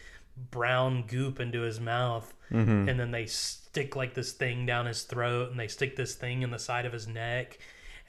brown 0.50 1.04
goop 1.06 1.40
into 1.40 1.60
his 1.62 1.80
mouth, 1.80 2.32
Mm-hmm. 2.50 2.86
and 2.88 3.00
then 3.00 3.10
they 3.12 3.24
stick 3.24 3.96
like 3.96 4.12
this 4.12 4.32
thing 4.32 4.66
down 4.66 4.84
his 4.84 5.04
throat, 5.04 5.50
and 5.50 5.58
they 5.58 5.68
stick 5.68 5.96
this 5.96 6.14
thing 6.14 6.42
in 6.42 6.50
the 6.50 6.58
side 6.58 6.84
of 6.84 6.92
his 6.92 7.08
neck, 7.08 7.58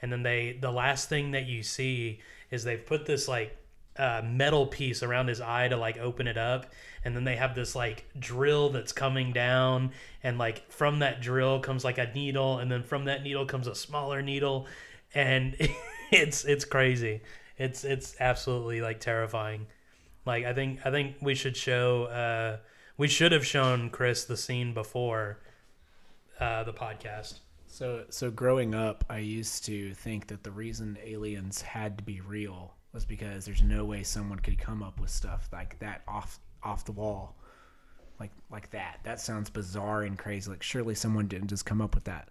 and 0.02 0.12
then 0.12 0.22
they 0.22 0.58
the 0.60 0.70
last 0.70 1.08
thing 1.08 1.30
that 1.30 1.46
you 1.46 1.62
see 1.62 2.20
is 2.50 2.62
they've 2.62 2.84
put 2.84 3.06
this 3.06 3.26
like 3.26 3.56
uh, 3.96 4.20
metal 4.22 4.66
piece 4.66 5.02
around 5.02 5.28
his 5.28 5.40
eye 5.40 5.68
to 5.68 5.76
like 5.78 5.96
open 5.98 6.26
it 6.26 6.36
up, 6.36 6.66
and 7.06 7.16
then 7.16 7.24
they 7.24 7.36
have 7.36 7.54
this 7.54 7.74
like 7.74 8.04
drill 8.18 8.68
that's 8.68 8.92
coming 8.92 9.32
down, 9.32 9.92
and 10.22 10.36
like 10.36 10.70
from 10.70 10.98
that 10.98 11.22
drill 11.22 11.58
comes 11.60 11.84
like 11.84 11.96
a 11.96 12.12
needle, 12.12 12.58
and 12.58 12.70
then 12.70 12.82
from 12.82 13.06
that 13.06 13.22
needle 13.22 13.46
comes 13.46 13.66
a 13.66 13.74
smaller 13.74 14.20
needle, 14.20 14.66
and 15.14 15.56
it's 16.10 16.44
it's 16.44 16.66
crazy. 16.66 17.22
It's 17.56 17.82
it's 17.84 18.14
absolutely 18.20 18.82
like 18.82 19.00
terrifying. 19.00 19.68
Like 20.24 20.44
I 20.44 20.52
think 20.52 20.80
I 20.84 20.90
think 20.90 21.16
we 21.20 21.34
should 21.34 21.56
show 21.56 22.04
uh, 22.04 22.58
we 22.96 23.08
should 23.08 23.32
have 23.32 23.46
shown 23.46 23.90
Chris 23.90 24.24
the 24.24 24.36
scene 24.36 24.72
before 24.72 25.40
uh, 26.40 26.64
the 26.64 26.72
podcast. 26.72 27.40
So, 27.66 28.04
so 28.08 28.30
growing 28.30 28.74
up, 28.74 29.04
I 29.10 29.18
used 29.18 29.64
to 29.64 29.94
think 29.94 30.28
that 30.28 30.44
the 30.44 30.50
reason 30.52 30.96
aliens 31.04 31.60
had 31.60 31.98
to 31.98 32.04
be 32.04 32.20
real 32.20 32.74
was 32.92 33.04
because 33.04 33.44
there's 33.44 33.62
no 33.62 33.84
way 33.84 34.04
someone 34.04 34.38
could 34.38 34.58
come 34.58 34.80
up 34.80 35.00
with 35.00 35.10
stuff 35.10 35.48
like 35.52 35.76
that 35.80 36.02
off 36.06 36.38
off 36.62 36.84
the 36.84 36.92
wall, 36.92 37.34
like 38.20 38.30
like 38.50 38.70
that. 38.70 39.00
That 39.02 39.20
sounds 39.20 39.50
bizarre 39.50 40.02
and 40.02 40.16
crazy. 40.16 40.50
Like 40.50 40.62
surely 40.62 40.94
someone 40.94 41.26
didn't 41.26 41.48
just 41.48 41.66
come 41.66 41.80
up 41.80 41.94
with 41.94 42.04
that. 42.04 42.28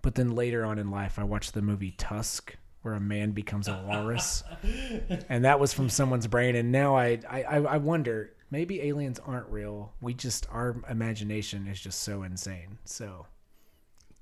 But 0.00 0.14
then 0.14 0.36
later 0.36 0.64
on 0.64 0.78
in 0.78 0.90
life, 0.90 1.18
I 1.18 1.24
watched 1.24 1.54
the 1.54 1.62
movie 1.62 1.92
Tusk, 1.92 2.54
where 2.84 2.94
a 2.94 3.00
man 3.00 3.32
becomes 3.32 3.66
a 3.66 3.82
walrus, 3.86 4.44
and 5.28 5.44
that 5.44 5.58
was 5.58 5.72
from 5.72 5.88
someone's 5.88 6.26
brain. 6.26 6.54
And 6.54 6.70
now 6.70 6.96
I 6.96 7.18
I 7.28 7.40
I 7.56 7.76
wonder 7.78 8.34
maybe 8.50 8.82
aliens 8.82 9.18
aren't 9.18 9.48
real. 9.48 9.92
We 10.00 10.14
just 10.14 10.46
our 10.50 10.76
imagination 10.88 11.66
is 11.66 11.80
just 11.80 12.00
so 12.02 12.22
insane. 12.22 12.78
So. 12.84 13.26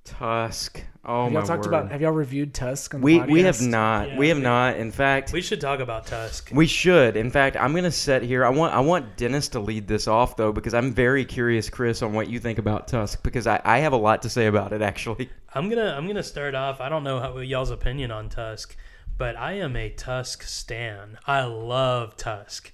Tusk. 0.05 0.83
Oh 1.05 1.25
have 1.25 1.33
my 1.33 1.39
y'all 1.41 1.47
talked 1.47 1.65
word. 1.65 1.69
about? 1.75 1.91
Have 1.91 2.01
y'all 2.01 2.13
reviewed 2.13 2.55
Tusk? 2.55 2.95
On 2.95 3.01
the 3.01 3.05
we 3.05 3.21
we 3.23 3.43
have 3.43 3.61
not. 3.61 4.09
Yeah, 4.09 4.19
we 4.19 4.29
have 4.29 4.37
we- 4.39 4.43
not. 4.43 4.77
In 4.77 4.91
fact, 4.93 5.33
We 5.33 5.41
should 5.43 5.61
talk 5.61 5.81
about 5.81 6.07
Tusk. 6.07 6.51
We 6.53 6.67
should. 6.67 7.17
In 7.17 7.31
fact, 7.31 7.57
I'm 7.57 7.75
gonna 7.75 7.91
set 7.91 8.23
here. 8.23 8.45
I 8.45 8.51
want 8.51 8.73
I 8.75 8.81
want 8.81 9.17
Dennis 9.17 9.49
to 9.49 9.61
lead 9.61 9.89
this 9.89 10.07
off 10.07 10.37
though, 10.37 10.53
because 10.53 10.75
I'm 10.75 10.93
very 10.93 11.25
curious, 11.25 11.69
Chris, 11.71 12.03
on 12.03 12.13
what 12.13 12.29
you 12.29 12.39
think 12.39 12.59
about 12.59 12.89
Tusk, 12.89 13.23
because 13.23 13.47
I, 13.47 13.61
I 13.65 13.79
have 13.79 13.93
a 13.93 13.97
lot 13.97 14.23
to 14.23 14.29
say 14.29 14.47
about 14.47 14.73
it 14.73 14.83
actually. 14.83 15.31
I'm 15.55 15.69
gonna 15.69 15.95
I'm 15.97 16.07
gonna 16.07 16.23
start 16.23 16.55
off. 16.55 16.81
I 16.81 16.89
don't 16.89 17.05
know 17.05 17.19
how 17.21 17.39
y'all's 17.39 17.71
opinion 17.71 18.11
on 18.11 18.29
Tusk, 18.29 18.77
but 19.19 19.37
I 19.37 19.55
am 19.55 19.77
a 19.77 19.91
Tusk 19.91 20.43
stan. 20.45 21.19
I 21.27 21.45
love 21.45 22.17
Tusk. 22.17 22.73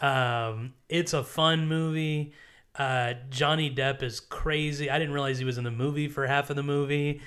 Um, 0.00 0.74
it's 0.88 1.12
a 1.12 1.24
fun 1.24 1.66
movie. 1.66 2.32
Uh, 2.78 3.14
Johnny 3.28 3.74
Depp 3.74 4.02
is 4.02 4.20
crazy. 4.20 4.88
I 4.88 4.98
didn't 4.98 5.12
realize 5.12 5.38
he 5.38 5.44
was 5.44 5.58
in 5.58 5.64
the 5.64 5.70
movie 5.70 6.08
for 6.08 6.26
half 6.26 6.48
of 6.48 6.56
the 6.56 6.62
movie. 6.62 7.20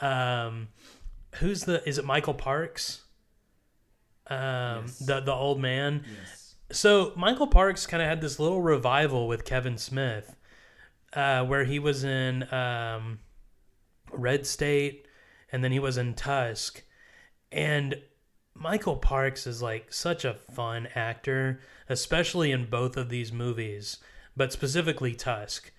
Um, 0.00 0.68
who's 1.36 1.62
the? 1.64 1.86
Is 1.88 1.96
it 1.96 2.04
Michael 2.04 2.34
Parks? 2.34 3.04
Um, 4.26 4.86
the 5.00 5.20
the 5.24 5.32
old 5.32 5.60
man. 5.60 6.04
So 6.72 7.12
Michael 7.16 7.46
Parks 7.46 7.86
kind 7.86 8.02
of 8.02 8.08
had 8.08 8.20
this 8.20 8.40
little 8.40 8.60
revival 8.60 9.28
with 9.28 9.44
Kevin 9.44 9.78
Smith, 9.78 10.34
uh, 11.12 11.44
where 11.44 11.64
he 11.64 11.78
was 11.78 12.02
in 12.02 12.52
um, 12.52 13.20
Red 14.12 14.44
State, 14.44 15.06
and 15.52 15.62
then 15.62 15.70
he 15.70 15.78
was 15.78 15.96
in 15.96 16.14
Tusk, 16.14 16.82
and 17.52 17.94
Michael 18.54 18.96
Parks 18.96 19.46
is 19.46 19.62
like 19.62 19.92
such 19.92 20.24
a 20.24 20.34
fun 20.34 20.88
actor, 20.94 21.60
especially 21.88 22.50
in 22.50 22.68
both 22.68 22.96
of 22.96 23.10
these 23.10 23.32
movies, 23.32 23.98
but 24.36 24.52
specifically 24.52 25.14
Tusk. 25.14 25.72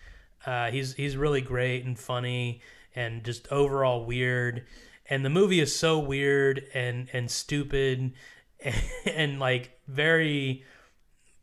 Uh, 0.45 0.71
he's 0.71 0.93
he's 0.93 1.17
really 1.17 1.41
great 1.41 1.83
and 1.85 1.97
funny 1.97 2.61
and 2.95 3.23
just 3.23 3.47
overall 3.51 4.05
weird. 4.05 4.65
And 5.09 5.23
the 5.23 5.29
movie 5.29 5.59
is 5.59 5.75
so 5.75 5.99
weird 5.99 6.63
and 6.73 7.09
and 7.13 7.29
stupid 7.29 8.13
and, 8.59 8.75
and 9.05 9.39
like 9.39 9.79
very 9.87 10.63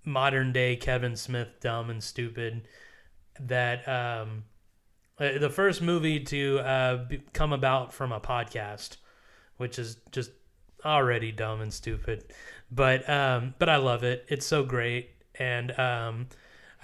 modern 0.05 0.53
day 0.53 0.77
Kevin 0.77 1.16
Smith 1.16 1.48
dumb 1.61 1.90
and 1.90 2.03
stupid 2.03 2.68
that 3.40 3.87
um 3.88 4.44
uh, 5.18 5.38
the 5.38 5.50
first 5.50 5.81
movie 5.81 6.20
to 6.20 6.59
uh 6.61 7.05
come 7.33 7.53
about 7.53 7.92
from 7.92 8.12
a 8.12 8.20
podcast 8.20 8.96
which 9.57 9.79
is 9.79 9.96
just 10.12 10.31
already 10.85 11.33
dumb 11.33 11.61
and 11.62 11.72
stupid 11.72 12.24
but 12.70 13.09
um 13.09 13.55
but 13.59 13.68
I 13.68 13.77
love 13.77 14.05
it 14.05 14.27
it's 14.29 14.46
so 14.46 14.62
great 14.62 15.11
and 15.37 15.77
um 15.79 16.27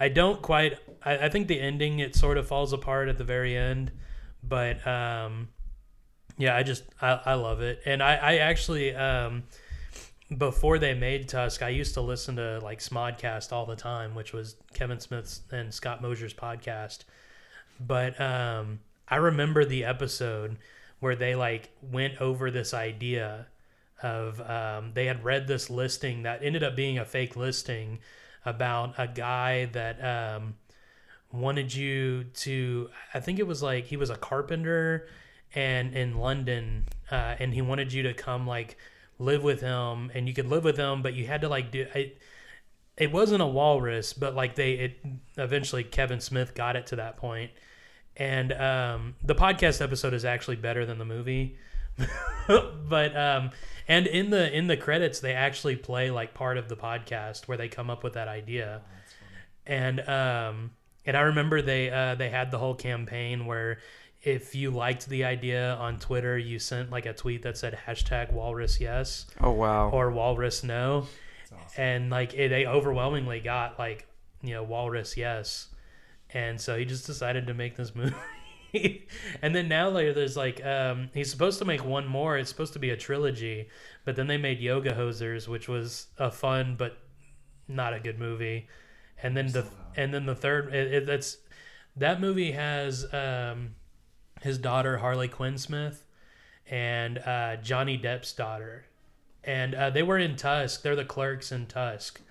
I 0.01 0.09
don't 0.09 0.41
quite 0.41 0.79
I, 1.05 1.25
I 1.25 1.29
think 1.29 1.47
the 1.47 1.59
ending 1.59 1.99
it 1.99 2.15
sort 2.15 2.37
of 2.37 2.47
falls 2.47 2.73
apart 2.73 3.07
at 3.07 3.17
the 3.17 3.23
very 3.23 3.55
end 3.55 3.91
but 4.43 4.85
um 4.87 5.49
yeah 6.37 6.55
I 6.55 6.63
just 6.63 6.83
I, 7.01 7.19
I 7.25 7.33
love 7.35 7.61
it 7.61 7.81
and 7.85 8.01
I 8.01 8.15
I 8.15 8.35
actually 8.37 8.95
um 8.95 9.43
before 10.37 10.79
they 10.79 10.93
made 10.93 11.27
Tusk, 11.27 11.61
I 11.61 11.69
used 11.69 11.93
to 11.95 12.01
listen 12.01 12.37
to 12.37 12.59
like 12.59 12.79
Smodcast 12.79 13.51
all 13.51 13.65
the 13.65 13.75
time, 13.75 14.15
which 14.15 14.31
was 14.31 14.55
Kevin 14.73 14.99
Smith's 14.99 15.41
and 15.51 15.73
Scott 15.73 16.01
Mosier's 16.01 16.33
podcast. 16.33 16.99
But 17.79 18.19
um, 18.21 18.79
I 19.07 19.17
remember 19.17 19.65
the 19.65 19.83
episode 19.83 20.57
where 20.99 21.15
they 21.15 21.35
like 21.35 21.69
went 21.81 22.21
over 22.21 22.49
this 22.49 22.73
idea 22.73 23.47
of 24.01 24.39
um, 24.49 24.91
they 24.93 25.05
had 25.05 25.23
read 25.23 25.47
this 25.47 25.69
listing 25.69 26.23
that 26.23 26.43
ended 26.43 26.63
up 26.63 26.75
being 26.75 26.97
a 26.97 27.05
fake 27.05 27.35
listing 27.35 27.99
about 28.45 28.95
a 28.97 29.07
guy 29.07 29.65
that 29.65 30.03
um, 30.03 30.55
wanted 31.31 31.73
you 31.73 32.25
to. 32.25 32.89
I 33.13 33.19
think 33.19 33.39
it 33.39 33.47
was 33.47 33.61
like 33.61 33.85
he 33.85 33.97
was 33.97 34.09
a 34.09 34.15
carpenter 34.15 35.07
and 35.53 35.95
in 35.95 36.17
London, 36.17 36.85
uh, 37.11 37.35
and 37.39 37.53
he 37.53 37.61
wanted 37.61 37.91
you 37.91 38.03
to 38.03 38.13
come 38.13 38.47
like 38.47 38.77
live 39.19 39.43
with 39.43 39.61
him, 39.61 40.11
and 40.13 40.27
you 40.27 40.33
could 40.33 40.47
live 40.47 40.63
with 40.63 40.77
him, 40.77 41.01
but 41.01 41.13
you 41.13 41.27
had 41.27 41.41
to 41.41 41.49
like 41.49 41.71
do 41.71 41.85
it. 41.93 42.19
It 42.97 43.11
wasn't 43.11 43.41
a 43.41 43.47
walrus, 43.47 44.13
but 44.13 44.35
like 44.35 44.55
they 44.55 44.73
it 44.73 45.05
eventually 45.37 45.83
Kevin 45.83 46.19
Smith 46.19 46.55
got 46.55 46.75
it 46.75 46.87
to 46.87 46.95
that 46.97 47.17
point, 47.17 47.51
and 48.17 48.53
um, 48.53 49.15
the 49.23 49.35
podcast 49.35 49.81
episode 49.81 50.13
is 50.13 50.25
actually 50.25 50.57
better 50.57 50.85
than 50.85 50.97
the 50.97 51.05
movie. 51.05 51.57
but 52.89 53.15
um, 53.15 53.51
and 53.87 54.07
in 54.07 54.29
the 54.29 54.55
in 54.55 54.67
the 54.67 54.77
credits 54.77 55.19
they 55.19 55.33
actually 55.33 55.75
play 55.75 56.11
like 56.11 56.33
part 56.33 56.57
of 56.57 56.69
the 56.69 56.75
podcast 56.75 57.47
where 57.47 57.57
they 57.57 57.67
come 57.67 57.89
up 57.89 58.03
with 58.03 58.13
that 58.13 58.27
idea, 58.27 58.81
and 59.65 59.99
um, 60.07 60.71
and 61.05 61.15
I 61.17 61.21
remember 61.21 61.61
they 61.61 61.89
uh, 61.89 62.15
they 62.15 62.29
had 62.29 62.51
the 62.51 62.57
whole 62.57 62.75
campaign 62.75 63.45
where 63.45 63.79
if 64.23 64.53
you 64.53 64.69
liked 64.69 65.09
the 65.09 65.23
idea 65.23 65.73
on 65.75 65.97
Twitter, 65.97 66.37
you 66.37 66.59
sent 66.59 66.91
like 66.91 67.05
a 67.07 67.13
tweet 67.13 67.41
that 67.43 67.57
said 67.57 67.77
hashtag 67.87 68.31
walrus 68.31 68.79
yes 68.79 69.25
Oh 69.39 69.51
wow. 69.51 69.89
or 69.89 70.11
walrus 70.11 70.63
no, 70.63 71.07
and 71.77 72.09
like 72.11 72.33
it, 72.35 72.49
they 72.49 72.65
overwhelmingly 72.67 73.39
got 73.39 73.79
like 73.79 74.07
you 74.43 74.53
know 74.53 74.63
walrus 74.63 75.17
yes, 75.17 75.69
and 76.33 76.59
so 76.61 76.77
he 76.77 76.85
just 76.85 77.05
decided 77.07 77.47
to 77.47 77.53
make 77.53 77.75
this 77.75 77.95
movie. 77.95 78.13
and 79.41 79.55
then 79.55 79.67
now 79.67 79.89
like, 79.89 80.15
there's 80.15 80.37
like 80.37 80.63
um, 80.65 81.09
he's 81.13 81.29
supposed 81.29 81.59
to 81.59 81.65
make 81.65 81.83
one 81.83 82.07
more. 82.07 82.37
It's 82.37 82.49
supposed 82.49 82.73
to 82.73 82.79
be 82.79 82.89
a 82.89 82.97
trilogy, 82.97 83.69
but 84.05 84.15
then 84.15 84.27
they 84.27 84.37
made 84.37 84.59
Yoga 84.59 84.93
Hosers, 84.93 85.47
which 85.47 85.67
was 85.67 86.07
a 86.17 86.31
fun 86.31 86.75
but 86.77 86.97
not 87.67 87.93
a 87.93 87.99
good 87.99 88.19
movie. 88.19 88.67
And 89.21 89.35
then 89.35 89.47
the 89.47 89.65
and 89.95 90.13
then 90.13 90.25
the 90.25 90.35
third 90.35 90.73
it, 90.73 90.93
it, 90.93 91.05
that's 91.05 91.37
that 91.95 92.21
movie 92.21 92.51
has 92.51 93.11
um, 93.13 93.75
his 94.41 94.57
daughter 94.57 94.97
Harley 94.97 95.27
Quinn 95.27 95.57
Smith 95.57 96.05
and 96.69 97.17
uh, 97.19 97.57
Johnny 97.57 97.97
Depp's 97.97 98.33
daughter, 98.33 98.85
and 99.43 99.75
uh, 99.75 99.89
they 99.89 100.03
were 100.03 100.17
in 100.17 100.35
Tusk. 100.35 100.81
They're 100.81 100.95
the 100.95 101.05
clerks 101.05 101.51
in 101.51 101.67
Tusk, 101.67 102.21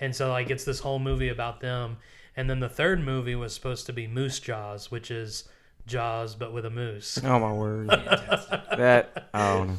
and 0.00 0.14
so 0.14 0.30
like 0.30 0.50
it's 0.50 0.64
this 0.64 0.80
whole 0.80 0.98
movie 0.98 1.28
about 1.28 1.60
them. 1.60 1.98
And 2.36 2.48
then 2.48 2.60
the 2.60 2.68
third 2.68 3.00
movie 3.00 3.34
was 3.34 3.52
supposed 3.52 3.86
to 3.86 3.92
be 3.92 4.06
Moose 4.06 4.38
Jaws, 4.38 4.92
which 4.92 5.10
is 5.10 5.48
Jaws 5.88 6.34
but 6.34 6.52
with 6.52 6.64
a 6.64 6.70
moose. 6.70 7.18
Oh 7.24 7.38
my 7.38 7.52
word. 7.52 7.88
that 7.88 9.28
oh 9.34 9.64
no. 9.64 9.78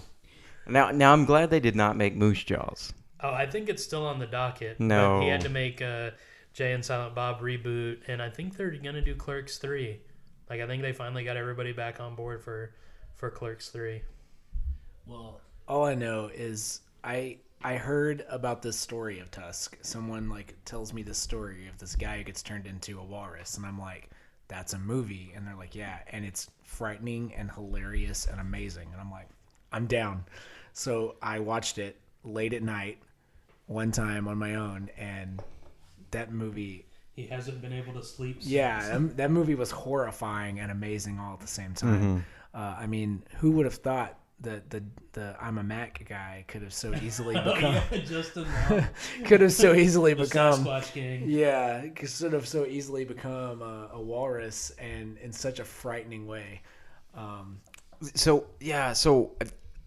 Now 0.68 0.92
now 0.92 1.14
I'm 1.14 1.26
glad 1.26 1.50
they 1.50 1.60
did 1.60 1.76
not 1.76 1.96
make 1.96 2.16
Moose 2.16 2.44
Jaws. 2.44 2.94
Oh, 3.22 3.32
I 3.34 3.46
think 3.46 3.70
it's 3.70 3.84
still 3.84 4.06
on 4.06 4.20
the 4.20 4.26
docket. 4.28 4.78
but 4.78 4.86
No. 4.86 5.22
he 5.22 5.28
had 5.28 5.42
to 5.42 5.50
make 5.50 5.82
a 5.82 6.14
Jay 6.54 6.74
and 6.74 6.84
Silent 6.84 7.16
Bob 7.16 7.42
reboot, 7.42 8.00
and 8.08 8.22
I 8.22 8.30
think 8.30 8.56
they're 8.58 8.72
gonna 8.72 9.02
do 9.02 9.16
Clerks 9.16 9.58
three. 9.58 10.02
Like 10.50 10.62
I 10.62 10.68
think 10.68 10.82
they 10.82 10.94
finally 10.94 11.24
got 11.24 11.38
everybody 11.38 11.72
back 11.72 12.00
on 12.00 12.16
board 12.16 12.44
for 12.44 12.74
for 13.16 13.30
Clerks 13.30 13.70
three. 13.70 14.02
Well, 15.06 15.42
all 15.68 15.86
I 15.86 15.96
know 15.96 16.30
is 16.34 16.82
I 17.04 17.38
I 17.62 17.76
heard 17.76 18.26
about 18.30 18.62
this 18.62 18.78
story 18.78 19.20
of 19.20 19.32
Tusk. 19.32 19.78
Someone 19.82 20.30
like 20.30 20.56
tells 20.66 20.94
me 20.94 21.04
this 21.04 21.18
story 21.18 21.68
of 21.68 21.78
this 21.78 21.96
guy 21.96 22.18
who 22.18 22.24
gets 22.24 22.42
turned 22.42 22.66
into 22.66 23.00
a 23.00 23.04
walrus, 23.04 23.58
and 23.58 23.66
I'm 23.66 23.80
like, 23.80 24.10
that's 24.50 24.74
a 24.74 24.80
movie, 24.80 25.32
and 25.36 25.48
they're 25.48 25.56
like, 25.56 25.74
yeah, 25.76 26.00
and 26.10 26.26
it's 26.26 26.50
frightening 26.64 27.34
and 27.36 27.50
hilarious 27.52 28.26
and 28.26 28.42
amazing, 28.42 28.90
and 28.92 29.00
I'm 29.00 29.12
like, 29.12 29.30
I'm 29.72 29.86
down. 29.86 30.26
So 30.74 31.16
I 31.22 31.40
watched 31.40 31.78
it 31.78 31.96
late 32.26 32.54
at 32.54 32.64
night, 32.64 32.98
one 33.68 33.92
time 33.92 34.28
on 34.28 34.38
my 34.38 34.56
own, 34.56 34.90
and 34.98 35.42
that 36.12 36.32
movie 36.34 36.86
He 37.16 37.28
hasn't 37.28 37.62
been 37.62 37.74
able 37.74 37.94
to 37.94 38.04
sleep. 38.04 38.42
Since. 38.42 38.52
yeah, 38.52 38.98
that, 38.98 39.18
that 39.18 39.32
movie 39.32 39.56
was 39.56 39.72
horrifying 39.72 40.60
and 40.60 40.72
amazing 40.72 41.20
all 41.20 41.34
at 41.34 41.40
the 41.40 41.48
same 41.48 41.74
time. 41.74 42.26
Uh, 42.54 42.76
I 42.80 42.88
mean, 42.88 43.22
who 43.38 43.52
would 43.52 43.66
have 43.66 43.76
thought 43.76 44.19
the 44.42 44.62
the 44.70 44.84
the 45.14 45.36
I'm 45.40 45.58
a 45.58 45.64
Mac 45.64 46.06
guy 46.08 46.46
could 46.48 46.62
have 46.62 46.74
so 46.74 46.94
easily 47.02 47.36
Oh, 47.36 47.54
become 47.54 47.74
yeah, 47.74 48.88
could 49.26 49.42
have 49.42 49.54
so 49.54 49.74
easily 49.76 50.14
become 50.14 50.66
yeah 51.26 51.88
could 51.90 52.10
sort 52.10 52.34
of 52.34 52.48
so 52.48 52.66
easily 52.66 53.06
become 53.06 53.62
a, 53.62 53.90
a 53.94 54.02
walrus 54.02 54.72
and 54.80 55.18
in 55.18 55.32
such 55.32 55.60
a 55.60 55.66
frightening 55.66 56.28
way. 56.28 56.62
Um, 57.16 57.60
so 58.16 58.46
yeah, 58.60 58.94
so 58.94 59.32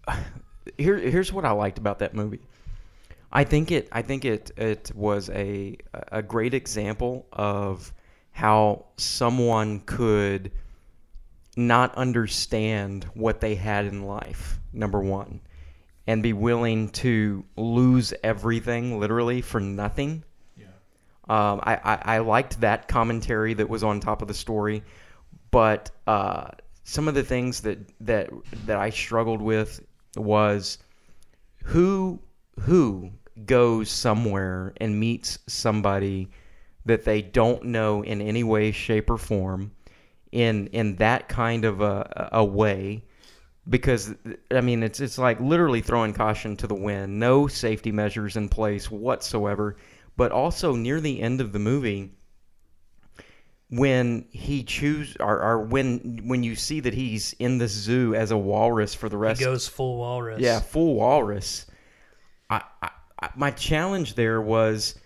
here 0.79 0.99
here's 0.99 1.33
what 1.33 1.45
I 1.45 1.53
liked 1.53 1.79
about 1.79 1.99
that 2.01 2.15
movie. 2.15 2.41
I 3.33 3.45
think 3.45 3.71
it 3.71 3.89
I 3.93 4.03
think 4.03 4.25
it 4.25 4.51
it 4.57 4.93
was 4.95 5.31
a 5.31 5.77
a 6.11 6.23
great 6.23 6.55
example 6.55 7.27
of 7.33 7.93
how 8.33 8.87
someone 8.97 9.81
could 9.81 10.53
not 11.57 11.95
understand 11.97 13.05
what 13.15 13.41
they 13.41 13.55
had 13.55 13.87
in 13.87 14.07
life. 14.07 14.59
Number 14.73 15.01
1 15.01 15.41
and 16.07 16.23
be 16.23 16.33
willing 16.33 16.89
to 16.91 17.45
lose 17.57 18.13
everything 18.23 18.99
literally 18.99 19.41
for 19.41 19.61
nothing. 19.61 20.25
Um, 21.29 21.61
I, 21.63 21.77
I, 21.77 22.17
I 22.17 22.19
liked 22.19 22.61
that 22.61 22.89
commentary 22.89 23.55
that 23.55 23.69
was 23.69 23.85
on 23.85 24.01
top 24.01 24.23
of 24.23 24.29
the 24.29 24.35
story, 24.35 24.83
but 25.51 25.91
uh, 26.07 26.49
some 26.85 27.07
of 27.07 27.15
the 27.15 27.23
things 27.23 27.61
that, 27.61 27.79
that 28.01 28.31
that 28.67 28.79
I 28.79 28.91
struggled 28.91 29.41
with 29.41 29.81
was 30.17 30.79
who 31.63 32.19
who 32.61 33.11
goes 33.47 33.89
somewhere 33.89 34.73
and 34.79 34.99
meets 34.99 35.39
somebody 35.47 36.29
that 36.85 37.05
they 37.05 37.23
don't 37.23 37.65
know 37.65 38.03
in 38.03 38.21
any 38.21 38.43
way, 38.43 38.73
shape, 38.73 39.09
or 39.09 39.17
form 39.17 39.71
in 40.33 40.67
in 40.69 40.97
that 40.97 41.29
kind 41.29 41.65
of 41.65 41.81
a, 41.81 42.31
a 42.33 42.45
way 42.45 43.05
because 43.69 44.15
I 44.51 44.61
mean 44.61 44.83
it's 44.83 44.99
it's 44.99 45.19
like 45.19 45.39
literally 45.41 45.81
throwing 45.83 46.13
caution 46.15 46.57
to 46.59 46.67
the 46.67 46.75
wind. 46.75 47.21
No 47.21 47.47
safety 47.47 47.93
measures 47.93 48.37
in 48.37 48.49
place 48.49 48.91
whatsoever. 48.91 49.77
But 50.17 50.33
also 50.33 50.75
near 50.75 51.01
the 51.01 51.21
end 51.23 51.41
of 51.41 51.53
the 51.53 51.59
movie, 51.59 52.13
when 53.71 54.27
he 54.31 54.63
choose 54.63 55.17
or, 55.19 55.41
or 55.43 55.61
when 55.61 56.21
when 56.25 56.43
you 56.43 56.55
see 56.55 56.81
that 56.81 56.93
he's 56.93 57.33
in 57.39 57.57
the 57.59 57.69
zoo 57.69 58.15
as 58.15 58.31
a 58.31 58.37
walrus 58.37 58.95
for 58.95 59.09
the 59.09 59.17
rest, 59.17 59.41
He 59.41 59.47
goes 59.47 59.67
full 59.69 59.97
walrus. 59.97 60.41
yeah, 60.41 60.61
full 60.61 60.95
walrus. 60.97 61.65
I, 62.51 62.63
I, 62.83 62.91
I 63.23 63.31
my 63.37 63.51
challenge 63.53 64.15
there 64.15 64.43
was, 64.43 64.97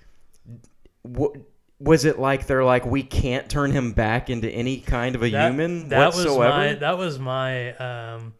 what 1.03 1.37
was 1.79 2.05
it 2.05 2.19
like? 2.19 2.47
They're 2.47 2.65
like, 2.65 2.87
we 2.87 3.03
can't 3.03 3.49
turn 3.51 3.71
him 3.71 3.93
back 3.93 4.31
into 4.31 4.49
any 4.49 4.79
kind 4.81 5.15
of 5.15 5.23
a 5.23 5.31
that, 5.31 5.51
human 5.51 5.89
that 5.91 6.07
whatsoever. 6.15 6.39
was 6.39 6.73
my 6.73 6.75
that 6.75 6.99
was 6.99 7.19
my 7.19 7.73
um 7.77 8.35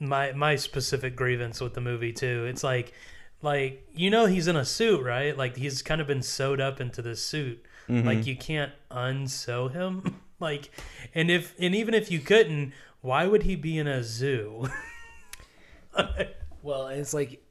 my 0.00 0.32
my 0.32 0.56
specific 0.56 1.14
grievance 1.14 1.60
with 1.60 1.74
the 1.74 1.80
movie 1.80 2.12
too 2.12 2.44
it's 2.46 2.64
like 2.64 2.92
like 3.40 3.86
you 3.94 4.10
know 4.10 4.26
he's 4.26 4.48
in 4.48 4.56
a 4.56 4.64
suit 4.64 5.00
right 5.04 5.38
like 5.38 5.56
he's 5.56 5.80
kind 5.80 6.00
of 6.00 6.08
been 6.08 6.22
sewed 6.22 6.60
up 6.60 6.80
into 6.80 7.00
this 7.02 7.24
suit 7.24 7.64
Mm-hmm. 7.88 8.06
like 8.06 8.26
you 8.26 8.36
can't 8.36 8.70
unsew 8.92 9.68
him 9.68 10.20
like 10.40 10.70
and 11.16 11.30
if 11.32 11.52
and 11.58 11.74
even 11.74 11.94
if 11.94 12.12
you 12.12 12.20
couldn't 12.20 12.72
why 13.00 13.26
would 13.26 13.42
he 13.42 13.56
be 13.56 13.76
in 13.76 13.88
a 13.88 14.02
zoo 14.04 14.66
Well, 16.62 16.88
it's 16.88 17.12
like 17.12 17.42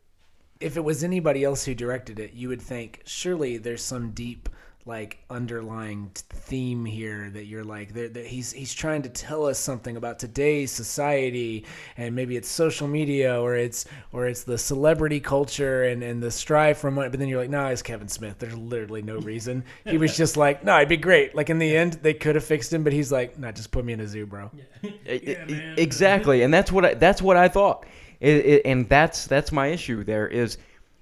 if 0.60 0.78
it 0.78 0.84
was 0.84 1.04
anybody 1.04 1.44
else 1.44 1.66
who 1.66 1.76
directed 1.76 2.20
it, 2.20 2.34
you 2.34 2.48
would 2.50 2.62
think 2.62 3.02
surely 3.06 3.58
there's 3.58 3.82
some 3.84 4.12
deep 4.12 4.48
like 4.86 5.20
underlying 5.30 6.10
theme 6.16 6.84
here 6.86 7.30
that 7.30 7.46
you're 7.46 7.64
like 7.64 7.94
that 7.94 8.14
that 8.16 8.26
he's 8.26 8.52
he's 8.52 8.74
trying 8.74 9.02
to 9.04 9.10
tell 9.10 9.46
us 9.46 9.60
something 9.60 9.96
about 9.96 10.18
today's 10.18 10.72
society 10.72 11.66
and 11.98 12.16
maybe 12.16 12.36
it's 12.36 12.50
social 12.50 12.88
media 12.88 13.40
or 13.40 13.56
it's 13.56 13.86
or 14.12 14.26
it's 14.28 14.44
the 14.44 14.58
celebrity 14.58 15.20
culture 15.20 15.84
and 15.84 16.02
and 16.02 16.22
the 16.24 16.32
strive 16.32 16.78
from 16.78 16.98
it 16.98 17.10
but 17.12 17.20
then 17.20 17.28
you're 17.28 17.40
like 17.40 17.50
no 17.50 17.68
it's 17.68 17.82
Kevin 17.82 18.08
Smith. 18.08 18.40
There's 18.40 18.58
literally 18.58 19.02
no 19.04 19.18
reason. 19.20 19.64
He 19.86 19.98
was 19.98 20.18
just 20.18 20.36
like 20.38 20.64
no 20.64 20.76
it'd 20.78 20.90
be 20.90 20.98
great. 20.98 21.36
Like 21.36 21.50
in 21.52 21.60
the 21.60 21.76
end 21.76 21.94
they 22.02 22.14
could 22.16 22.36
have 22.36 22.44
fixed 22.44 22.74
him 22.74 22.84
but 22.84 22.92
he's 22.94 23.12
like 23.12 23.38
no 23.38 23.52
just 23.52 23.72
put 23.72 23.86
me 23.86 23.94
in 23.94 24.00
a 24.00 24.08
zoo 24.08 24.26
bro. 24.26 24.50
I- 24.84 24.90
I- 25.08 25.74
exactly, 25.78 26.42
and 26.42 26.52
that's 26.54 26.72
what 26.72 26.86
I, 26.86 26.94
that's 26.96 27.22
what 27.22 27.38
I 27.38 27.48
thought, 27.48 27.86
It- 28.20 28.46
it- 28.46 28.62
and 28.66 28.90
that's 28.90 29.28
that's 29.28 29.52
my 29.52 29.68
issue. 29.68 30.04
There 30.04 30.28
is, 30.28 30.58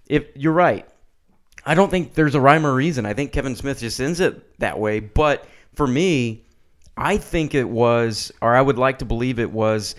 if 0.08 0.26
you're 0.36 0.54
right, 0.54 0.86
I 1.66 1.76
don't 1.76 1.90
think 1.90 2.14
there's 2.14 2.36
a 2.36 2.42
rhyme 2.42 2.66
or 2.66 2.74
reason. 2.74 3.06
I 3.06 3.14
think 3.14 3.32
Kevin 3.32 3.56
Smith 3.56 3.80
just 3.80 4.00
ends 4.00 4.20
it 4.20 4.60
that 4.60 4.80
way. 4.80 5.00
But 5.00 5.46
for 5.76 5.88
me, 5.88 6.46
I 6.98 7.18
think 7.18 7.56
it 7.56 7.68
was, 7.68 8.32
or 8.42 8.56
I 8.56 8.62
would 8.62 8.78
like 8.78 9.00
to 9.00 9.06
believe 9.06 9.40
it 9.40 9.52
was, 9.52 9.96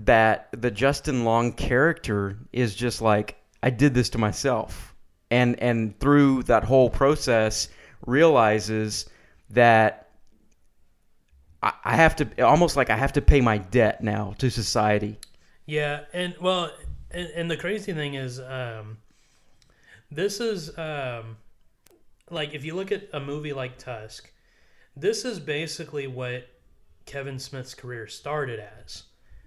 that 0.00 0.48
the 0.52 0.70
Justin 0.70 1.24
Long 1.24 1.52
character 1.52 2.36
is 2.52 2.74
just 2.74 3.02
like 3.02 3.36
I 3.62 3.70
did 3.70 3.94
this 3.94 4.08
to 4.10 4.18
myself, 4.18 4.94
and 5.30 5.58
and 5.60 5.98
through 6.00 6.44
that 6.44 6.64
whole 6.64 6.90
process 6.90 7.68
realizes 8.06 9.06
that 9.50 10.08
I 11.62 11.72
I 11.84 11.96
have 11.96 12.16
to 12.16 12.42
almost 12.42 12.76
like 12.76 12.90
I 12.90 12.96
have 12.96 13.12
to 13.14 13.22
pay 13.22 13.40
my 13.40 13.58
debt 13.58 14.02
now 14.02 14.34
to 14.38 14.50
society. 14.50 15.18
Yeah, 15.66 16.00
and 16.12 16.34
well, 16.40 16.70
and, 17.10 17.28
and 17.28 17.50
the 17.50 17.56
crazy 17.56 17.92
thing 17.92 18.14
is, 18.14 18.40
um, 18.40 18.98
this 20.14 20.40
is 20.40 20.76
um, 20.78 21.36
like 22.30 22.54
if 22.54 22.64
you 22.64 22.74
look 22.74 22.92
at 22.92 23.08
a 23.12 23.20
movie 23.20 23.52
like 23.52 23.78
Tusk, 23.78 24.30
this 24.96 25.24
is 25.24 25.40
basically 25.40 26.06
what 26.06 26.48
Kevin 27.06 27.38
Smith's 27.38 27.74
career 27.74 28.06
started 28.06 28.60
as, 28.60 29.04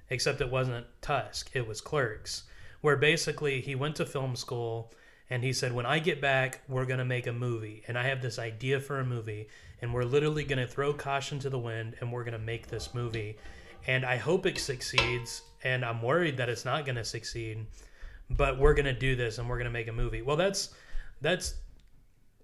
except 0.10 0.42
it 0.42 0.52
wasn't 0.52 0.86
Tusk; 1.02 1.50
it 1.54 1.68
was 1.68 1.82
Clerks, 1.82 2.44
where 2.82 2.98
basically 2.98 3.62
he 3.62 3.76
went 3.76 3.96
to 3.98 4.06
film 4.06 4.36
school 4.36 4.94
and 5.30 5.44
he 5.44 5.54
said, 5.54 5.74
"When 5.74 5.86
I 5.86 6.00
get 6.00 6.22
back, 6.22 6.62
we're 6.68 6.86
gonna 6.86 7.06
make 7.06 7.28
a 7.28 7.34
movie, 7.34 7.84
and 7.88 7.98
I 7.98 8.04
have 8.04 8.22
this 8.22 8.40
idea 8.40 8.80
for 8.80 9.00
a 9.00 9.06
movie, 9.06 9.48
and 9.82 9.94
we're 9.94 10.04
literally 10.04 10.44
gonna 10.44 10.68
throw 10.68 10.94
caution 10.94 11.40
to 11.40 11.50
the 11.50 11.60
wind, 11.60 11.96
and 12.00 12.12
we're 12.12 12.24
gonna 12.24 12.38
make 12.40 12.68
this 12.68 12.94
movie." 12.94 13.38
and 13.88 14.06
I 14.06 14.18
hope 14.18 14.46
it 14.46 14.58
succeeds. 14.58 15.44
And 15.64 15.84
I'm 15.84 16.02
worried 16.02 16.38
that 16.38 16.50
it's 16.50 16.66
not 16.66 16.86
going 16.86 16.96
to 16.96 17.04
succeed, 17.04 17.66
but 18.30 18.60
we're 18.60 18.74
going 18.74 18.86
to 18.86 18.94
do 18.94 19.16
this 19.16 19.38
and 19.38 19.50
we're 19.50 19.58
going 19.58 19.66
to 19.66 19.72
make 19.72 19.88
a 19.88 19.94
movie. 19.94 20.22
Well, 20.22 20.38
that's 20.38 20.70
that's 21.22 21.56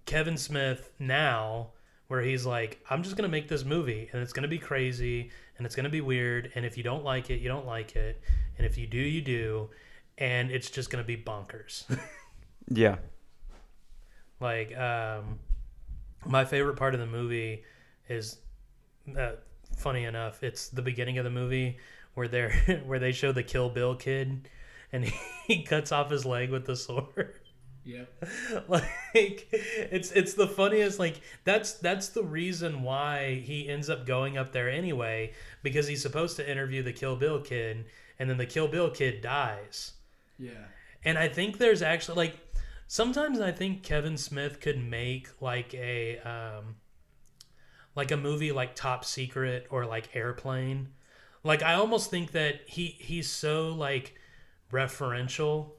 Kevin 0.06 0.36
Smith 0.36 0.90
now, 0.98 1.70
where 2.08 2.20
he's 2.20 2.44
like, 2.44 2.80
I'm 2.90 3.02
just 3.02 3.16
going 3.16 3.28
to 3.28 3.32
make 3.32 3.48
this 3.48 3.64
movie, 3.64 4.08
and 4.12 4.22
it's 4.22 4.32
going 4.32 4.42
to 4.42 4.48
be 4.48 4.58
crazy, 4.58 5.30
and 5.56 5.66
it's 5.66 5.74
going 5.74 5.84
to 5.84 5.90
be 5.90 6.00
weird, 6.00 6.50
and 6.54 6.64
if 6.64 6.76
you 6.76 6.82
don't 6.82 7.04
like 7.04 7.30
it, 7.30 7.40
you 7.40 7.48
don't 7.48 7.66
like 7.66 7.96
it, 7.96 8.20
and 8.58 8.66
if 8.66 8.76
you 8.76 8.86
do, 8.86 8.98
you 8.98 9.20
do, 9.20 9.70
and 10.18 10.50
it's 10.50 10.70
just 10.70 10.90
going 10.90 11.02
to 11.02 11.06
be 11.06 11.16
bonkers. 11.16 11.84
Yeah. 12.68 12.96
Like, 14.40 14.76
um, 14.76 15.38
my 16.24 16.44
favorite 16.44 16.76
part 16.76 16.94
of 16.94 17.00
the 17.00 17.06
movie 17.06 17.64
is, 18.08 18.38
uh, 19.18 19.32
funny 19.76 20.04
enough, 20.04 20.42
it's 20.42 20.68
the 20.68 20.82
beginning 20.82 21.18
of 21.18 21.24
the 21.24 21.30
movie 21.30 21.78
where 22.14 22.28
they're 22.28 22.82
where 22.86 22.98
they 22.98 23.12
show 23.12 23.32
the 23.32 23.42
Kill 23.42 23.68
Bill 23.68 23.94
kid, 23.94 24.48
and 24.92 25.04
he, 25.46 25.62
cuts 25.62 25.92
off 25.92 26.10
his 26.10 26.24
leg 26.24 26.50
with 26.50 26.66
the 26.66 26.76
sword. 26.76 27.34
Yep. 27.84 28.24
like 28.68 29.48
it's 29.50 30.12
it's 30.12 30.34
the 30.34 30.46
funniest 30.46 31.00
like 31.00 31.20
that's 31.42 31.74
that's 31.74 32.10
the 32.10 32.22
reason 32.22 32.82
why 32.82 33.42
he 33.44 33.68
ends 33.68 33.90
up 33.90 34.06
going 34.06 34.38
up 34.38 34.52
there 34.52 34.70
anyway 34.70 35.32
because 35.64 35.88
he's 35.88 36.00
supposed 36.00 36.36
to 36.36 36.48
interview 36.48 36.84
the 36.84 36.92
Kill 36.92 37.16
Bill 37.16 37.40
kid 37.40 37.86
and 38.20 38.30
then 38.30 38.36
the 38.36 38.46
Kill 38.46 38.68
Bill 38.68 38.88
kid 38.88 39.20
dies. 39.20 39.94
Yeah. 40.38 40.66
And 41.04 41.18
I 41.18 41.26
think 41.26 41.58
there's 41.58 41.82
actually 41.82 42.16
like 42.16 42.38
sometimes 42.86 43.40
I 43.40 43.50
think 43.50 43.82
Kevin 43.82 44.16
Smith 44.16 44.60
could 44.60 44.78
make 44.78 45.28
like 45.40 45.74
a 45.74 46.18
um 46.18 46.76
like 47.96 48.10
a 48.10 48.16
movie 48.16 48.52
like 48.52 48.74
Top 48.74 49.04
Secret 49.04 49.66
or 49.70 49.86
like 49.86 50.14
Airplane. 50.14 50.90
Like 51.42 51.62
I 51.62 51.74
almost 51.74 52.10
think 52.10 52.32
that 52.32 52.60
he 52.66 52.86
he's 52.86 53.28
so 53.28 53.70
like 53.70 54.14
referential 54.72 55.70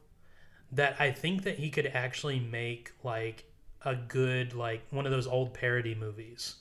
that 0.72 0.96
I 1.00 1.12
think 1.12 1.44
that 1.44 1.60
he 1.60 1.70
could 1.70 1.88
actually 1.88 2.40
make 2.40 2.92
like 3.04 3.46
a 3.86 3.96
good 3.96 4.54
like 4.54 4.84
one 4.92 5.06
of 5.06 5.12
those 5.12 5.28
old 5.28 5.54
parody 5.54 5.96
movies. 5.96 6.56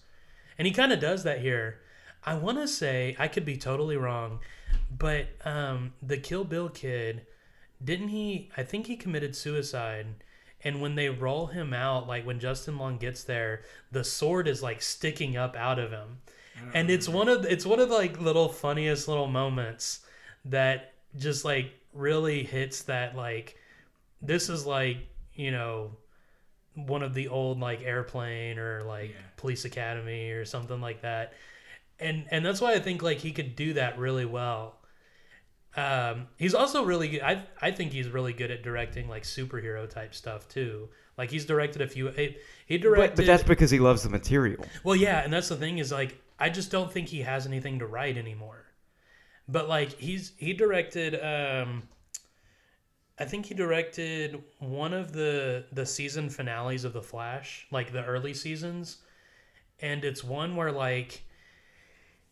And 0.58 0.66
he 0.66 0.72
kind 0.72 0.92
of 0.92 1.00
does 1.00 1.22
that 1.24 1.40
here. 1.40 1.80
I 2.24 2.34
want 2.34 2.58
to 2.58 2.68
say 2.68 3.16
I 3.18 3.28
could 3.28 3.44
be 3.44 3.56
totally 3.56 3.96
wrong, 3.96 4.40
but 4.96 5.28
um 5.44 5.92
the 6.02 6.18
Kill 6.18 6.44
Bill 6.44 6.68
kid 6.68 7.26
didn't 7.82 8.08
he 8.08 8.50
I 8.56 8.62
think 8.62 8.86
he 8.86 8.96
committed 8.96 9.36
suicide 9.36 10.06
and 10.64 10.80
when 10.80 10.94
they 10.94 11.08
roll 11.08 11.46
him 11.46 11.72
out 11.72 12.06
like 12.06 12.24
when 12.26 12.40
Justin 12.40 12.78
Long 12.78 12.98
gets 12.98 13.24
there 13.24 13.62
the 13.90 14.04
sword 14.04 14.48
is 14.48 14.62
like 14.62 14.82
sticking 14.82 15.36
up 15.36 15.56
out 15.56 15.78
of 15.78 15.90
him 15.90 16.18
and 16.74 16.90
it's 16.90 17.08
one 17.08 17.28
of 17.28 17.44
it's 17.46 17.66
one 17.66 17.80
of 17.80 17.88
the, 17.88 17.94
like 17.94 18.20
little 18.20 18.48
funniest 18.48 19.08
little 19.08 19.26
moments 19.26 20.00
that 20.44 20.91
just 21.16 21.44
like 21.44 21.72
really 21.92 22.42
hits 22.44 22.82
that 22.84 23.16
like 23.16 23.56
this 24.20 24.48
is 24.48 24.66
like 24.66 24.98
you 25.34 25.50
know 25.50 25.96
one 26.74 27.02
of 27.02 27.14
the 27.14 27.28
old 27.28 27.60
like 27.60 27.82
airplane 27.82 28.58
or 28.58 28.82
like 28.84 29.14
police 29.36 29.64
academy 29.64 30.30
or 30.30 30.44
something 30.44 30.80
like 30.80 31.02
that 31.02 31.34
and 32.00 32.26
and 32.30 32.44
that's 32.44 32.60
why 32.60 32.72
i 32.74 32.78
think 32.80 33.02
like 33.02 33.18
he 33.18 33.32
could 33.32 33.56
do 33.56 33.74
that 33.74 33.98
really 33.98 34.24
well 34.24 34.78
Um, 35.74 36.28
he's 36.36 36.54
also 36.54 36.84
really 36.84 37.08
good. 37.08 37.22
I 37.22 37.46
I 37.60 37.70
think 37.70 37.92
he's 37.92 38.08
really 38.08 38.34
good 38.34 38.50
at 38.50 38.62
directing 38.62 39.08
like 39.08 39.22
superhero 39.22 39.88
type 39.88 40.14
stuff 40.14 40.46
too. 40.48 40.90
Like 41.16 41.30
he's 41.30 41.46
directed 41.46 41.80
a 41.80 41.88
few. 41.88 42.08
He, 42.08 42.36
he 42.66 42.76
directed. 42.78 43.16
But, 43.16 43.16
but 43.16 43.26
that's 43.26 43.42
because 43.42 43.70
he 43.70 43.78
loves 43.78 44.02
the 44.02 44.10
material. 44.10 44.66
Well, 44.84 44.96
yeah, 44.96 45.20
and 45.24 45.32
that's 45.32 45.48
the 45.48 45.56
thing 45.56 45.78
is 45.78 45.90
like 45.90 46.20
I 46.38 46.50
just 46.50 46.70
don't 46.70 46.92
think 46.92 47.08
he 47.08 47.22
has 47.22 47.46
anything 47.46 47.78
to 47.78 47.86
write 47.86 48.18
anymore. 48.18 48.61
But 49.48 49.68
like 49.68 49.98
he's 49.98 50.32
he 50.38 50.52
directed 50.52 51.14
um 51.14 51.82
I 53.18 53.24
think 53.24 53.46
he 53.46 53.54
directed 53.54 54.42
one 54.58 54.92
of 54.92 55.12
the 55.12 55.64
the 55.72 55.86
season 55.86 56.30
finales 56.30 56.84
of 56.84 56.92
The 56.92 57.02
Flash, 57.02 57.66
like 57.70 57.92
the 57.92 58.04
early 58.04 58.34
seasons. 58.34 58.98
And 59.80 60.04
it's 60.04 60.22
one 60.24 60.56
where 60.56 60.72
like 60.72 61.22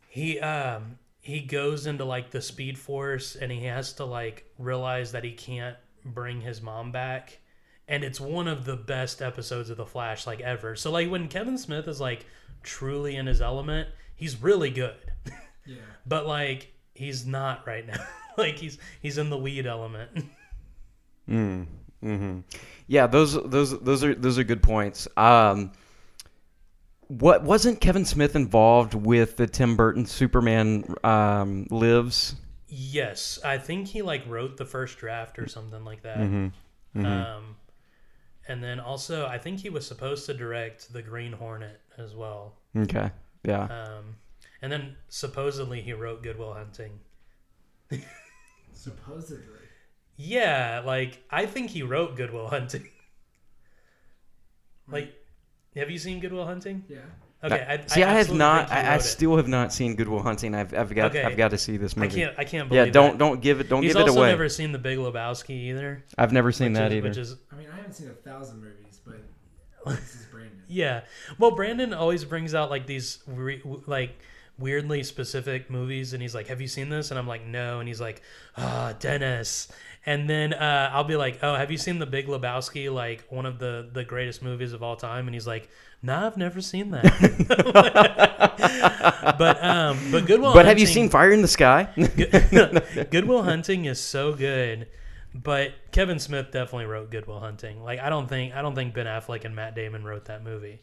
he 0.09 0.41
um 0.41 0.99
he 1.21 1.41
goes 1.41 1.87
into 1.87 2.05
like 2.05 2.31
the 2.31 2.41
speed 2.41 2.79
force 2.79 3.37
and 3.37 3.53
he 3.53 3.65
has 3.65 3.93
to 3.95 4.05
like 4.05 4.45
realize 4.59 5.13
that 5.13 5.25
he 5.25 5.33
can't 5.33 5.77
bring 6.05 6.41
his 6.41 6.63
mom 6.63 6.91
back 6.91 7.39
and 7.87 8.03
it's 8.03 8.19
one 8.19 8.49
of 8.49 8.65
the 8.65 8.77
best 8.77 9.21
episodes 9.21 9.69
of 9.69 9.77
the 9.77 9.85
flash 9.85 10.27
like 10.27 10.41
ever 10.41 10.75
so 10.75 10.91
like 10.91 11.11
when 11.11 11.29
kevin 11.29 11.59
smith 11.59 11.87
is 11.87 12.01
like 12.01 12.25
truly 12.63 13.17
in 13.17 13.27
his 13.27 13.43
element 13.43 13.87
he's 14.17 14.41
really 14.43 14.71
good 14.71 14.97
Yeah. 15.67 15.77
but 16.07 16.27
like 16.27 16.73
he's 17.01 17.27
not 17.27 17.67
right 17.67 17.87
now 17.87 17.99
like 18.39 18.57
he's 18.57 18.79
he's 19.03 19.19
in 19.19 19.31
the 19.31 19.39
weed 19.39 19.67
element 19.67 20.11
Mm, 21.29 21.67
hmm 22.03 22.41
Yeah, 22.89 23.07
those 23.07 23.35
those 23.35 23.79
those 23.81 24.03
are 24.03 24.15
those 24.17 24.37
are 24.39 24.43
good 24.45 24.63
points. 24.63 25.07
Um, 25.17 25.71
what 27.07 27.45
wasn't 27.45 27.81
Kevin 27.81 28.05
Smith 28.05 28.35
involved 28.35 28.95
with 28.95 29.37
the 29.37 29.47
Tim 29.47 29.77
Burton 29.77 30.07
Superman 30.07 30.95
um, 31.05 31.67
Lives? 31.71 32.35
yes 32.73 33.41
i 33.45 33.59
think 33.59 33.89
he 33.89 34.01
like 34.01 34.25
wrote 34.29 34.57
the 34.57 34.65
first 34.65 34.97
draft 34.99 35.41
or 35.41 35.49
something 35.49 35.85
like 35.85 36.03
that 36.03 36.19
Mhm, 36.19 36.53
mhm. 36.95 37.05
um 37.05 37.57
and 38.47 38.63
then 38.63 38.79
also 38.79 39.27
i 39.27 39.39
think 39.39 39.59
he 39.59 39.71
was 39.71 39.85
supposed 39.85 40.25
to 40.27 40.35
direct 40.35 40.93
the 40.93 41.03
green 41.03 41.33
hornet 41.33 41.81
as 41.99 42.15
well 42.15 42.55
Okay, 42.77 43.11
yeah. 43.45 43.65
um 43.65 44.15
and 44.63 44.71
then 44.71 44.97
supposedly 45.09 45.81
he 45.81 45.93
wrote 45.93 46.23
goodwill 46.23 46.55
hunting 46.55 47.01
Supposedly. 48.73 49.45
Yeah, 50.17 50.83
like 50.85 51.23
I 51.31 51.47
think 51.47 51.71
he 51.71 51.83
wrote 51.83 52.17
Goodwill 52.17 52.49
Hunting. 52.49 52.89
Hmm. 54.87 54.93
like, 54.93 55.15
have 55.77 55.91
you 55.91 55.99
seen 55.99 56.21
Goodwill 56.21 56.47
Hunting? 56.47 56.85
Yeah. 56.89 56.99
Okay. 57.43 57.65
I, 57.67 57.87
see, 57.87 58.03
I, 58.03 58.13
have 58.13 58.35
not. 58.35 58.71
I, 58.71 58.95
I 58.95 58.99
still 58.99 59.37
have 59.37 59.49
not 59.49 59.73
seen 59.73 59.97
Goodwill 59.97 60.23
Hunting. 60.23 60.55
I've, 60.55 60.75
I've 60.75 60.95
got. 60.95 61.11
Okay. 61.11 61.23
I've 61.23 61.39
got 61.39 61.53
to 61.53 61.59
see 61.59 61.79
this 61.79 61.97
movie. 61.97 62.23
I 62.23 62.27
can't. 62.27 62.39
I 62.39 62.45
can't 62.45 62.69
believe. 62.69 62.87
Yeah, 62.87 62.93
don't 62.93 63.13
that. 63.13 63.19
don't 63.19 63.41
give 63.41 63.61
it. 63.61 63.69
Don't 63.71 63.83
He's 63.83 63.95
give 63.95 64.01
it 64.03 64.09
away. 64.09 64.11
He's 64.11 64.17
also 64.17 64.27
never 64.29 64.49
seen 64.51 64.73
The 64.73 64.79
Big 64.79 64.99
Lebowski 64.99 65.51
either. 65.51 66.05
I've 66.19 66.33
never 66.33 66.53
seen 66.53 66.73
which 66.73 66.79
that 66.79 66.93
is- 66.93 66.97
either. 66.97 67.09
Which 67.09 67.19
is 67.19 67.37
I 67.51 67.57
mean, 67.57 67.69
I 67.73 67.77
haven't 67.77 67.95
seen 67.95 68.09
a 68.09 68.13
thousand 68.13 68.61
movies, 68.61 69.01
but 69.07 69.23
this 69.87 70.15
is 70.17 70.27
Brandon. 70.31 70.63
yeah. 70.69 71.03
Well, 71.39 71.53
Brandon 71.53 71.95
always 71.95 72.25
brings 72.25 72.55
out 72.55 72.69
like 72.69 72.87
these 72.87 73.21
re- 73.27 73.63
like 73.87 74.19
weirdly 74.61 75.03
specific 75.03 75.71
movies, 75.71 76.13
and 76.13 76.23
he's 76.23 76.35
like, 76.35 76.47
"Have 76.49 76.61
you 76.61 76.69
seen 76.69 76.89
this?" 76.89 77.11
And 77.11 77.19
I'm 77.19 77.27
like, 77.27 77.45
"No," 77.45 77.81
and 77.81 77.89
he's 77.89 78.01
like, 78.01 78.23
"Ah, 78.57 78.95
Dennis." 78.99 79.69
And 80.07 80.31
then 80.31 80.55
uh, 80.55 80.91
I'll 80.93 81.05
be 81.05 81.17
like, 81.17 81.41
"Oh, 81.43 81.55
have 81.55 81.71
you 81.71 81.79
seen 81.79 81.99
The 81.99 82.07
Big 82.07 82.27
Lebowski? 82.27 82.93
Like 82.93 83.27
one 83.31 83.47
of 83.47 83.59
the 83.59 83.89
the 83.93 84.05
greatest 84.05 84.43
movies 84.43 84.73
of 84.73 84.83
all 84.83 84.97
time?" 84.97 85.27
And 85.27 85.35
he's 85.35 85.47
like, 85.47 85.69
"Nah, 86.03 86.27
I've 86.27 86.37
never 86.37 86.61
seen 86.61 86.91
that." 86.93 87.05
but 89.39 89.65
um, 89.65 89.99
but 90.13 90.27
Goodwill. 90.27 90.53
but 90.53 90.67
have 90.67 90.79
you 90.79 90.87
seen 90.87 91.09
Fire 91.09 91.33
in 91.33 91.43
the 91.43 91.49
Sky? 91.49 91.89
Goodwill 93.11 93.43
Hunting 93.43 93.87
is 93.87 94.01
so 94.01 94.33
good, 94.33 94.89
but 95.35 95.73
Kevin 95.93 96.19
Smith 96.19 96.51
definitely 96.51 96.87
wrote 96.87 97.11
Goodwill 97.11 97.41
Hunting. 97.41 97.83
Like 97.83 98.01
I 98.01 98.09
don't 98.09 98.29
think 98.29 98.55
I 98.55 98.63
don't 98.63 98.75
think 98.75 98.95
Ben 98.95 99.07
Affleck 99.07 99.45
and 99.45 99.55
Matt 99.55 99.75
Damon 99.75 100.05
wrote 100.05 100.27
that 100.27 100.43
movie. 100.43 100.81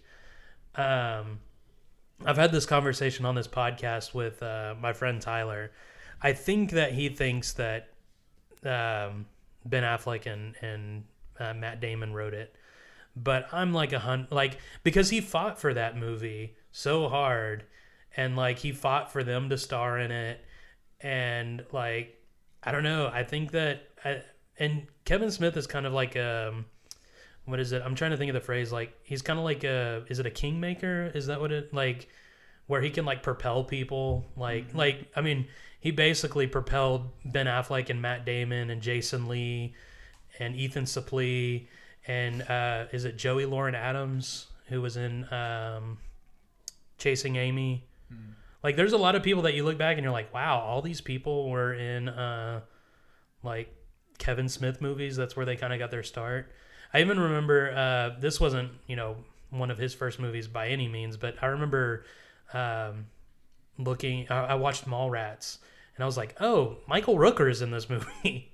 Um, 0.76 1.40
I've 2.26 2.38
had 2.38 2.52
this 2.52 2.66
conversation 2.66 3.26
on 3.26 3.36
this 3.36 3.48
podcast 3.48 4.14
with 4.14 4.42
uh, 4.42 4.76
my 4.80 4.94
friend 4.94 5.22
Tyler. 5.22 5.72
I 6.22 6.34
think 6.34 6.72
that 6.72 6.94
he 6.94 7.10
thinks 7.10 7.54
that 7.54 7.90
um, 8.64 9.28
Ben 9.66 9.84
Affleck 9.84 10.26
and 10.26 10.56
and 10.62 11.04
uh, 11.40 11.54
Matt 11.54 11.80
Damon 11.80 12.14
wrote 12.14 12.34
it, 12.34 12.56
but 13.16 13.48
I'm 13.52 13.74
like 13.74 13.94
a 13.94 14.00
hunt 14.00 14.32
like 14.32 14.58
because 14.84 15.10
he 15.10 15.22
fought 15.22 15.60
for 15.60 15.74
that 15.74 15.96
movie 15.96 16.56
so 16.72 17.08
hard, 17.08 17.66
and 18.16 18.36
like 18.36 18.60
he 18.60 18.72
fought 18.72 19.12
for 19.12 19.24
them 19.24 19.50
to 19.50 19.58
star 19.58 20.00
in 20.00 20.12
it, 20.12 20.44
and 21.00 21.64
like 21.72 22.20
I 22.64 22.72
don't 22.72 22.84
know. 22.84 23.12
I 23.14 23.24
think 23.24 23.52
that 23.52 23.84
I, 24.04 24.24
and 24.58 24.88
Kevin 25.06 25.30
Smith 25.30 25.56
is 25.56 25.68
kind 25.68 25.86
of 25.86 25.94
like 25.94 26.18
um 26.18 26.66
what 27.48 27.60
is 27.60 27.72
it? 27.72 27.82
I'm 27.84 27.96
trying 27.96 28.12
to 28.12 28.18
think 28.18 28.30
of 28.30 28.36
the 28.36 28.42
phrase. 28.42 28.72
Like 28.72 28.94
he's 29.04 29.22
kind 29.22 29.40
of 29.40 29.46
like 29.46 29.64
a 29.64 30.04
is 30.10 30.20
it 30.20 30.26
a 30.26 30.32
kingmaker? 30.32 31.12
Is 31.16 31.28
that 31.28 31.42
what 31.42 31.52
it 31.52 31.74
like? 31.74 32.08
Where 32.68 32.82
he 32.82 32.90
can 32.90 33.06
like 33.06 33.24
propel 33.24 33.64
people, 33.64 34.26
like 34.36 34.74
like 34.74 35.08
I 35.16 35.22
mean, 35.22 35.48
he 35.80 35.92
basically 35.92 36.48
propelled 36.48 37.10
Ben 37.26 37.46
Affleck 37.46 37.90
and 37.90 38.02
Matt 38.02 38.26
Damon 38.26 38.70
and 38.70 38.82
Jason 38.82 39.28
Lee 39.28 39.74
and 40.38 40.56
Ethan 40.56 40.84
Suplee 40.84 41.68
and 42.08 42.42
uh, 42.44 42.86
is 42.92 43.06
it 43.06 43.18
Joey 43.18 43.46
Lauren 43.46 43.76
Adams 43.76 44.48
who 44.68 44.82
was 44.82 44.98
in 44.98 45.32
um, 45.32 45.98
Chasing 46.98 47.36
Amy? 47.36 47.86
Like, 48.64 48.76
there's 48.76 48.94
a 48.94 48.98
lot 48.98 49.16
of 49.16 49.24
people 49.24 49.44
that 49.44 49.54
you 49.54 49.64
look 49.64 49.78
back 49.78 49.98
and 49.98 50.04
you're 50.04 50.12
like, 50.12 50.34
wow, 50.34 50.60
all 50.60 50.82
these 50.82 51.02
people 51.02 51.50
were 51.50 51.74
in 51.74 52.10
uh, 52.10 52.62
like 53.44 53.74
Kevin 54.18 54.50
Smith 54.50 54.82
movies. 54.82 55.16
That's 55.16 55.36
where 55.36 55.46
they 55.46 55.56
kind 55.56 55.74
of 55.74 55.80
got 55.80 55.92
their 55.92 56.04
start. 56.04 56.52
I 56.94 57.02
even 57.02 57.20
remember 57.20 57.72
uh, 57.76 58.20
this 58.20 58.40
wasn't 58.40 58.72
you 58.88 58.96
know 58.96 59.18
one 59.50 59.72
of 59.72 59.78
his 59.78 59.94
first 59.94 60.20
movies 60.20 60.48
by 60.48 60.68
any 60.70 60.88
means, 60.88 61.18
but 61.18 61.36
I 61.42 61.48
remember 61.48 62.06
um, 62.54 63.08
looking. 63.78 64.28
I, 64.30 64.48
I 64.48 64.56
watched 64.56 64.86
Mallrats 64.88 65.58
and 65.96 66.04
I 66.04 66.06
was 66.06 66.18
like, 66.18 66.36
oh, 66.40 66.78
Michael 66.88 67.16
Rooker 67.18 67.50
is 67.50 67.62
in 67.62 67.72
this 67.72 67.90
movie. 67.94 68.52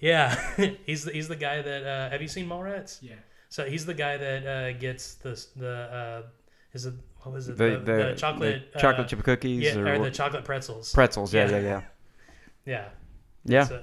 Yeah, 0.00 0.34
he's 0.86 1.04
the, 1.04 1.12
he's 1.12 1.28
the 1.28 1.36
guy 1.36 1.62
that. 1.62 1.84
Uh, 1.86 2.10
have 2.10 2.20
you 2.20 2.28
seen 2.28 2.48
Mallrats? 2.48 2.98
Yeah. 3.00 3.14
So 3.48 3.64
he's 3.64 3.86
the 3.86 3.94
guy 3.94 4.16
that 4.16 4.46
uh, 4.46 4.72
gets 4.78 5.14
the 5.14 5.40
the 5.56 5.70
uh, 5.70 6.22
is 6.72 6.86
it 6.86 6.94
what 7.20 7.32
was 7.32 7.48
it 7.48 7.56
The- 7.56 7.80
the- 7.84 8.14
chocolate 8.16 8.72
the 8.72 8.78
chocolate 8.80 9.06
uh, 9.06 9.08
chip 9.08 9.22
cookies 9.22 9.62
yeah, 9.62 9.76
or 9.76 9.94
or, 9.94 9.98
the 10.00 10.10
chocolate 10.10 10.44
pretzels 10.44 10.92
Pretzels. 10.92 11.32
Yeah, 11.32 11.48
yeah, 11.50 11.58
yeah. 11.60 11.80
yeah 12.66 12.88
Yeah. 13.46 13.64
So- 13.64 13.82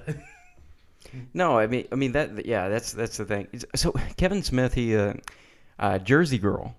No, 1.34 1.58
I 1.58 1.66
mean, 1.66 1.86
I 1.92 1.94
mean 1.94 2.12
that. 2.12 2.46
Yeah, 2.46 2.68
that's 2.68 2.92
that's 2.92 3.16
the 3.16 3.24
thing. 3.24 3.48
So 3.74 3.92
Kevin 4.16 4.42
Smith, 4.42 4.74
he, 4.74 4.96
uh, 4.96 5.14
uh, 5.78 5.98
Jersey 5.98 6.38
Girl. 6.38 6.74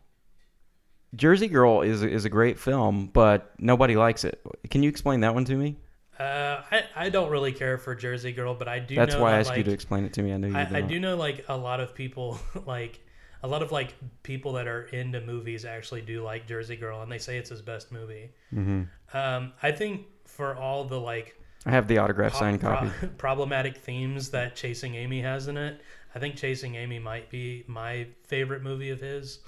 Jersey 1.15 1.47
Girl 1.47 1.81
is 1.81 2.03
is 2.03 2.25
a 2.25 2.29
great 2.29 2.59
film, 2.59 3.07
but 3.13 3.53
nobody 3.59 3.95
likes 3.95 4.23
it. 4.23 4.41
Can 4.69 4.81
you 4.83 4.89
explain 4.89 5.19
that 5.21 5.33
one 5.33 5.45
to 5.45 5.55
me? 5.55 5.77
Uh, 6.17 6.62
I, 6.71 6.83
I 6.95 7.09
don't 7.09 7.31
really 7.31 7.51
care 7.51 7.77
for 7.77 7.95
Jersey 7.95 8.31
Girl, 8.31 8.53
but 8.53 8.67
I 8.67 8.79
do. 8.79 8.95
That's 8.95 9.15
know 9.15 9.21
why 9.21 9.29
I 9.29 9.31
that, 9.33 9.39
asked 9.39 9.49
you 9.51 9.57
like, 9.57 9.65
to 9.65 9.71
explain 9.71 10.05
it 10.05 10.13
to 10.13 10.21
me. 10.21 10.33
I 10.33 10.38
knew 10.38 10.49
you. 10.49 10.55
I, 10.55 10.62
I 10.62 10.81
don't. 10.81 11.01
know 11.01 11.15
like 11.15 11.45
a 11.49 11.57
lot 11.57 11.79
of 11.79 11.93
people 11.95 12.39
like 12.65 12.99
a 13.43 13.47
lot 13.47 13.62
of 13.62 13.71
like 13.71 13.93
people 14.23 14.53
that 14.53 14.67
are 14.67 14.83
into 14.86 15.21
movies 15.21 15.65
actually 15.65 16.01
do 16.01 16.23
like 16.23 16.47
Jersey 16.47 16.75
Girl, 16.75 17.01
and 17.01 17.12
they 17.12 17.17
say 17.17 17.38
it's 17.38 17.49
his 17.49 17.62
best 17.62 17.91
movie. 17.91 18.31
Mhm. 18.53 18.88
Um, 19.13 19.53
I 19.62 19.71
think 19.71 20.07
for 20.25 20.55
all 20.55 20.86
the 20.86 20.99
like 20.99 21.39
I 21.65 21.71
have 21.71 21.88
the 21.88 21.97
autograph 21.97 22.36
signed 22.36 22.62
pro- 22.62 22.76
copy. 22.76 23.08
problematic 23.17 23.78
themes 23.78 24.30
that 24.32 24.56
Chasing 24.56 24.95
Amy 24.95 25.21
has 25.21 25.47
in 25.47 25.58
it, 25.58 25.82
I 26.15 26.19
think 26.19 26.36
Chasing 26.36 26.76
Amy 26.76 26.99
might 26.99 27.30
be 27.30 27.63
my 27.67 28.08
favorite 28.23 28.62
movie 28.62 28.89
of 28.89 28.99
his. 28.99 29.39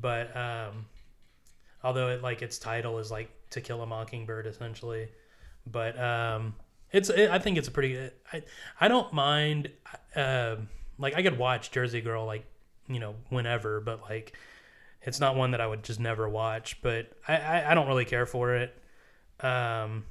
But 0.00 0.34
um, 0.36 0.86
although 1.82 2.08
it 2.08 2.22
like 2.22 2.42
its 2.42 2.58
title 2.58 2.98
is 2.98 3.10
like 3.10 3.30
To 3.50 3.60
Kill 3.60 3.82
a 3.82 3.86
Mockingbird 3.86 4.46
essentially, 4.46 5.08
but 5.66 5.98
um, 6.00 6.54
it's 6.92 7.10
it, 7.10 7.30
I 7.30 7.38
think 7.38 7.58
it's 7.58 7.68
a 7.68 7.72
pretty 7.72 8.10
I 8.32 8.42
I 8.80 8.88
don't 8.88 9.12
mind 9.12 9.70
uh, 10.16 10.56
like 10.98 11.14
I 11.16 11.22
could 11.22 11.38
watch 11.38 11.70
Jersey 11.70 12.00
Girl 12.00 12.24
like 12.24 12.44
you 12.88 13.00
know 13.00 13.16
whenever, 13.28 13.80
but 13.80 14.02
like 14.02 14.36
it's 15.02 15.20
not 15.20 15.36
one 15.36 15.50
that 15.52 15.60
I 15.60 15.66
would 15.66 15.82
just 15.82 16.00
never 16.00 16.28
watch. 16.28 16.80
But 16.80 17.12
I 17.28 17.36
I, 17.36 17.70
I 17.72 17.74
don't 17.74 17.88
really 17.88 18.04
care 18.06 18.26
for 18.26 18.54
it. 18.54 18.74
Um, 19.40 20.04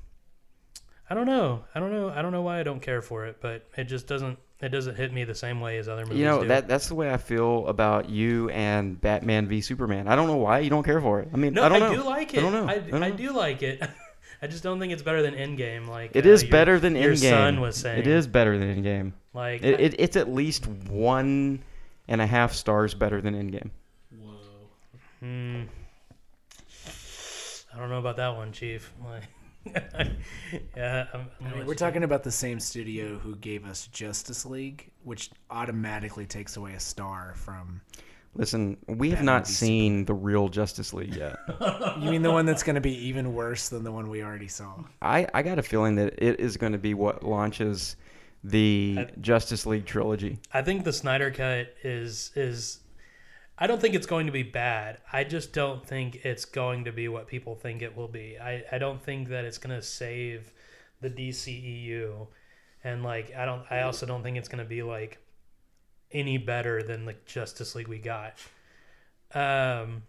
I 1.10 1.16
don't 1.16 1.26
know. 1.26 1.64
I 1.74 1.80
don't 1.80 1.92
know. 1.92 2.10
I 2.10 2.22
don't 2.22 2.32
know 2.32 2.42
why 2.44 2.60
I 2.60 2.64
don't 2.64 2.82
care 2.82 3.02
for 3.02 3.26
it, 3.26 3.38
but 3.42 3.66
it 3.78 3.86
just 3.86 4.08
doesn't. 4.08 4.38
It 4.62 4.70
doesn't 4.70 4.96
hit 4.96 5.14
me 5.14 5.24
the 5.24 5.34
same 5.36 5.62
way 5.62 5.78
as 5.78 5.88
other 5.88 6.04
movies 6.04 6.20
You 6.20 6.26
know 6.26 6.42
do. 6.42 6.50
that 6.50 6.68
that's 6.68 6.90
the 6.90 6.96
way 6.96 7.10
I 7.14 7.16
feel 7.18 7.66
about 7.68 8.10
you 8.10 8.50
and 8.50 9.00
Batman 9.00 9.48
v 9.48 9.62
Superman. 9.62 10.08
I 10.10 10.16
don't 10.16 10.28
know 10.28 10.36
why 10.36 10.60
you 10.60 10.70
don't 10.70 10.84
care 10.84 11.00
for 11.00 11.22
it. 11.22 11.30
I 11.34 11.38
mean, 11.38 11.54
no, 11.54 11.64
I 11.64 11.70
don't 11.70 11.80
know. 11.80 11.96
do 11.96 12.04
like 12.04 12.34
it. 12.34 12.40
I 12.40 12.42
don't 12.42 12.52
know. 12.52 12.68
I, 12.68 12.78
don't 12.80 13.02
I 13.04 13.10
know. 13.10 13.16
do 13.16 13.32
like 13.32 13.64
it. 13.64 13.82
I 14.42 14.48
just 14.48 14.62
don't 14.64 14.80
think 14.80 14.92
it's 14.94 15.02
better 15.02 15.22
than 15.22 15.34
Endgame. 15.34 15.88
Like 15.88 16.12
It 16.14 16.26
uh, 16.26 16.30
is 16.30 16.44
your- 16.44 16.52
better 16.52 16.78
than 16.80 16.96
your 16.96 17.14
Endgame. 17.14 17.30
son 17.30 17.62
was 17.62 17.78
saying. 17.78 18.00
It 18.00 18.08
is 18.08 18.28
better 18.28 18.58
than 18.58 18.84
Endgame. 18.84 19.14
Like, 19.34 19.64
it, 19.64 19.80
it, 19.80 19.96
it's 20.00 20.16
at 20.18 20.30
least 20.30 20.68
one 20.68 21.64
and 22.10 22.20
a 22.22 22.26
half 22.28 22.54
stars 22.54 22.94
better 22.94 23.22
than 23.22 23.36
Endgame. 23.36 23.70
Whoa. 24.22 24.34
Hmm. 25.22 25.62
I 27.74 27.78
don't 27.80 27.90
know 27.90 28.00
about 28.00 28.18
that 28.18 28.36
one, 28.36 28.52
Chief. 28.52 28.92
Like, 29.06 29.24
yeah, 30.76 31.06
I'm, 31.14 31.28
I'm 31.42 31.48
I 31.48 31.56
mean, 31.58 31.66
we're 31.66 31.76
talking 31.76 32.04
about 32.04 32.24
the 32.24 32.32
same 32.32 32.60
studio 32.60 33.18
who 33.18 33.36
gave 33.36 33.66
us 33.66 33.88
Justice 33.88 34.46
League, 34.46 34.92
which 35.04 35.32
automatically 35.50 36.26
takes 36.26 36.58
away 36.58 36.74
a 36.74 36.80
star 36.80 37.34
from. 37.36 37.82
Listen, 38.36 38.78
we 38.88 39.10
have 39.10 39.24
not 39.24 39.42
movie 39.42 39.54
seen 39.54 40.06
the 40.06 40.14
real 40.14 40.50
Justice 40.50 40.94
League 40.94 41.16
yet. 41.16 41.36
You 42.00 42.12
mean 42.12 42.22
the 42.22 42.32
one 42.32 42.46
that's 42.46 42.64
going 42.64 42.76
to 42.76 42.82
be 42.82 42.96
even 43.08 43.34
worse 43.34 43.68
than 43.70 43.84
the 43.84 43.92
one 43.92 44.08
we 44.08 44.24
already 44.24 44.48
saw? 44.48 44.76
I, 45.02 45.28
I 45.34 45.42
got 45.42 45.60
a 45.60 45.64
feeling 45.64 45.96
that 45.96 46.14
it 46.18 46.40
is 46.40 46.56
going 46.56 46.72
to 46.72 46.78
be 46.78 46.94
what 46.94 47.24
launches 47.24 47.98
the 48.44 48.96
I- 49.00 49.12
Justice 49.20 49.66
League 49.66 49.86
trilogy. 49.86 50.40
I 50.54 50.62
think 50.62 50.86
the 50.86 50.94
Snyder 50.94 51.32
cut 51.32 51.74
is 51.84 52.32
is. 52.36 52.80
I 53.62 53.68
don't 53.68 53.82
think 53.82 53.94
it's 53.94 54.08
going 54.08 54.26
to 54.28 54.32
be 54.32 54.44
bad. 54.44 55.00
I 55.12 55.26
just 55.26 55.52
don't 55.52 55.86
think 55.86 56.24
it's 56.24 56.46
going 56.46 56.86
to 56.86 56.94
be 56.94 57.10
what 57.10 57.28
people 57.28 57.56
think 57.56 57.82
it 57.82 57.96
will 57.96 58.08
be. 58.08 58.38
I, 58.40 58.64
I 58.72 58.78
don't 58.78 59.02
think 59.04 59.28
that 59.30 59.44
it's 59.44 59.58
going 59.58 59.76
to 59.76 59.82
save 59.82 60.54
the 61.02 61.10
DCEU, 61.10 62.28
and 62.84 63.04
like 63.04 63.36
I 63.36 63.46
don't. 63.46 63.64
I 63.70 63.82
also 63.82 64.06
don't 64.06 64.24
think 64.24 64.38
it's 64.38 64.48
going 64.48 64.64
to 64.64 64.70
be 64.70 64.82
like 64.82 65.18
any 66.12 66.38
better 66.38 66.82
than 66.82 67.06
the 67.06 67.16
Justice 67.26 67.76
League 67.76 67.88
we 67.90 68.00
got. 68.00 68.36
Um, 69.34 70.04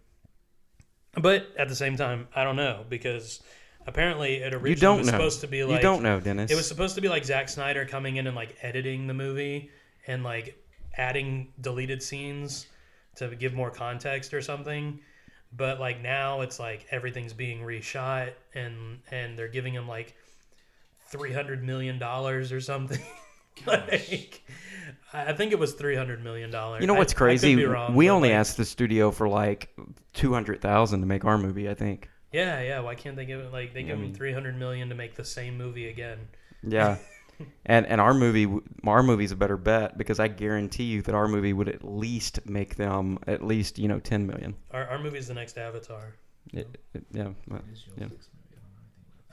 but 1.13 1.47
at 1.57 1.67
the 1.67 1.75
same 1.75 1.97
time, 1.97 2.27
I 2.35 2.43
don't 2.43 2.55
know 2.55 2.85
because 2.89 3.41
apparently 3.85 4.35
it 4.37 4.53
originally 4.53 4.69
You 4.71 4.75
don't 4.77 4.97
was 4.99 5.07
know. 5.07 5.11
supposed 5.13 5.41
to 5.41 5.47
be 5.47 5.63
like 5.63 5.75
you 5.77 5.81
don't 5.81 6.03
know, 6.03 6.19
Dennis. 6.19 6.49
it 6.51 6.55
was 6.55 6.67
supposed 6.67 6.95
to 6.95 7.01
be 7.01 7.09
like 7.09 7.25
Zack 7.25 7.49
Snyder 7.49 7.85
coming 7.85 8.15
in 8.15 8.27
and 8.27 8.35
like 8.35 8.55
editing 8.61 9.07
the 9.07 9.13
movie 9.13 9.69
and 10.07 10.23
like 10.23 10.57
adding 10.97 11.49
deleted 11.61 12.01
scenes 12.01 12.67
to 13.15 13.35
give 13.35 13.53
more 13.53 13.69
context 13.69 14.33
or 14.33 14.41
something. 14.41 14.99
But 15.53 15.79
like 15.79 16.01
now 16.01 16.41
it's 16.41 16.59
like 16.59 16.85
everything's 16.91 17.33
being 17.33 17.61
reshot 17.61 18.31
and 18.53 18.99
and 19.11 19.37
they're 19.37 19.49
giving 19.49 19.73
him 19.73 19.87
like 19.87 20.15
three 21.07 21.33
hundred 21.33 21.63
million 21.63 21.99
dollars 21.99 22.51
or 22.51 22.61
something. 22.61 23.01
like 23.65 24.43
I 25.13 25.29
I 25.29 25.33
think 25.33 25.51
it 25.51 25.59
was 25.59 25.73
three 25.73 25.95
hundred 25.95 26.23
million 26.23 26.51
dollars. 26.51 26.81
You 26.81 26.87
know 26.87 26.93
what's 26.93 27.13
crazy? 27.13 27.55
be 27.55 27.65
wrong, 27.65 27.95
we 27.95 28.09
only 28.09 28.29
like, 28.29 28.37
asked 28.37 28.57
the 28.57 28.65
studio 28.65 29.11
for 29.11 29.27
like 29.27 29.75
two 30.13 30.33
hundred 30.33 30.61
thousand 30.61 31.01
to 31.01 31.05
make 31.05 31.25
our 31.25 31.37
movie. 31.37 31.69
I 31.69 31.73
think. 31.73 32.09
Yeah, 32.31 32.61
yeah. 32.61 32.79
Why 32.79 32.95
can't 32.95 33.17
they 33.17 33.25
give 33.25 33.41
it 33.41 33.51
like 33.51 33.73
they 33.73 33.83
give 33.83 33.99
him 33.99 34.13
mm. 34.13 34.15
three 34.15 34.31
hundred 34.31 34.57
million 34.57 34.87
to 34.89 34.95
make 34.95 35.15
the 35.15 35.25
same 35.25 35.57
movie 35.57 35.89
again? 35.89 36.19
Yeah. 36.63 36.97
and 37.65 37.85
and 37.85 37.99
our 38.01 38.13
movie, 38.13 38.47
our 38.85 39.03
movie's 39.03 39.31
a 39.31 39.35
better 39.35 39.57
bet 39.57 39.97
because 39.97 40.19
I 40.19 40.27
guarantee 40.27 40.83
you 40.85 41.01
that 41.03 41.15
our 41.15 41.27
movie 41.27 41.53
would 41.53 41.69
at 41.69 41.83
least 41.83 42.45
make 42.45 42.75
them 42.75 43.19
at 43.27 43.43
least 43.45 43.79
you 43.79 43.87
know 43.87 43.99
ten 43.99 44.25
million. 44.27 44.55
Our 44.71 44.85
our 44.87 44.99
movie's 44.99 45.27
the 45.27 45.33
next 45.33 45.57
Avatar. 45.57 46.15
It- 46.53 46.77
it- 46.93 47.05
yeah. 47.11 47.29
but- 47.47 47.61
yeah. 47.97 48.07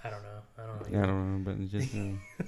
I 0.04 0.10
don't 0.10 0.22
know. 0.22 0.40
I 0.58 0.66
don't 0.66 0.80
know. 0.80 0.86
Yeah, 0.98 1.02
I 1.02 1.06
don't 1.06 1.44
know, 1.44 1.52
but 1.52 1.60
it's 1.60 1.72
just 1.72 1.94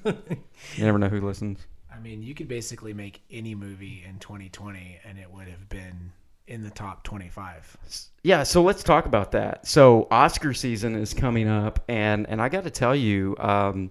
uh, 0.07 0.13
you 0.77 0.85
never 0.85 0.99
know 0.99 1.09
who 1.09 1.21
listens. 1.21 1.67
I 1.93 1.99
mean, 1.99 2.23
you 2.23 2.35
could 2.35 2.47
basically 2.49 2.93
make 2.95 3.21
any 3.31 3.55
movie 3.55 4.05
in 4.09 4.19
2020 4.21 5.01
and 5.05 5.19
it 5.19 5.31
would 5.33 5.49
have 5.49 5.69
been 5.69 6.13
in 6.47 6.63
the 6.63 6.71
top 6.71 7.03
25. 7.05 7.77
Yeah, 8.23 8.43
so 8.45 8.63
let's 8.63 8.83
talk 8.83 9.07
about 9.07 9.33
that. 9.33 9.67
So 9.67 10.07
Oscar 10.11 10.53
season 10.55 10.95
is 10.95 11.15
coming 11.15 11.49
up, 11.49 11.83
and 11.89 12.29
and 12.29 12.41
I 12.41 12.49
got 12.49 12.65
to 12.65 12.71
tell 12.71 12.95
you, 12.95 13.37
um, 13.39 13.91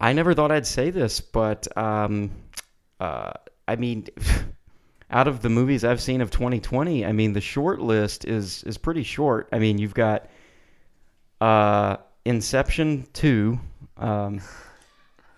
I 0.00 0.12
never 0.12 0.34
thought 0.34 0.52
I'd 0.52 0.66
say 0.66 0.90
this, 0.90 1.20
but 1.20 1.66
um, 1.76 2.30
uh, 3.00 3.32
I 3.66 3.76
mean, 3.76 4.06
out 5.10 5.28
of 5.28 5.42
the 5.42 5.48
movies 5.48 5.84
I've 5.84 6.00
seen 6.00 6.20
of 6.20 6.30
2020, 6.30 7.04
I 7.04 7.12
mean, 7.12 7.32
the 7.32 7.40
short 7.40 7.80
list 7.80 8.24
is 8.24 8.62
is 8.64 8.78
pretty 8.78 9.02
short. 9.02 9.48
I 9.52 9.58
mean, 9.58 9.78
you've 9.78 9.94
got 9.94 10.28
uh, 11.40 11.96
Inception 12.24 13.06
two 13.12 13.58
um, 13.96 14.40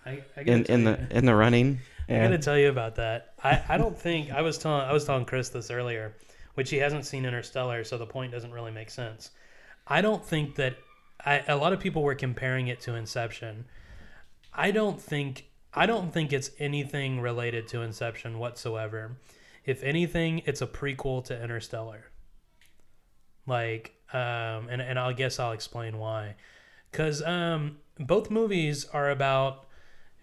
I, 0.05 0.23
I 0.35 0.41
in 0.41 0.65
in 0.65 0.83
the 0.83 0.99
in 1.11 1.25
the 1.25 1.35
running. 1.35 1.79
I 2.09 2.19
gotta 2.19 2.39
tell 2.39 2.57
you 2.57 2.69
about 2.69 2.95
that. 2.95 3.35
I, 3.43 3.61
I 3.69 3.77
don't 3.77 3.97
think 3.97 4.31
I 4.31 4.41
was 4.41 4.57
telling 4.57 4.81
I 4.81 4.91
was 4.91 5.05
telling 5.05 5.25
Chris 5.25 5.49
this 5.49 5.69
earlier, 5.69 6.15
which 6.55 6.69
he 6.69 6.77
hasn't 6.77 7.05
seen 7.05 7.25
Interstellar, 7.25 7.83
so 7.83 7.97
the 7.97 8.05
point 8.05 8.31
doesn't 8.31 8.51
really 8.51 8.71
make 8.71 8.89
sense. 8.89 9.31
I 9.87 10.01
don't 10.01 10.23
think 10.23 10.55
that 10.55 10.75
I, 11.23 11.43
a 11.47 11.55
lot 11.55 11.73
of 11.73 11.79
people 11.79 12.01
were 12.01 12.15
comparing 12.15 12.67
it 12.67 12.79
to 12.81 12.95
Inception. 12.95 13.65
I 14.59 14.71
don't 14.71 15.01
think 15.01 15.45
I 15.73 15.85
don't 15.85 16.11
think 16.11 16.33
it's 16.33 16.51
anything 16.59 17.21
related 17.21 17.69
to 17.69 17.81
Inception 17.81 18.39
whatsoever. 18.39 19.17
If 19.65 19.83
anything, 19.83 20.41
it's 20.45 20.61
a 20.61 20.67
prequel 20.67 21.23
to 21.25 21.41
Interstellar. 21.41 22.11
Like, 23.47 23.93
um, 24.11 24.67
and 24.69 24.81
and 24.81 24.99
I 24.99 25.13
guess 25.13 25.39
I'll 25.39 25.53
explain 25.53 25.97
why. 25.97 26.35
Because 26.91 27.23
um, 27.23 27.77
both 27.99 28.29
movies 28.29 28.85
are 28.91 29.09
about 29.09 29.65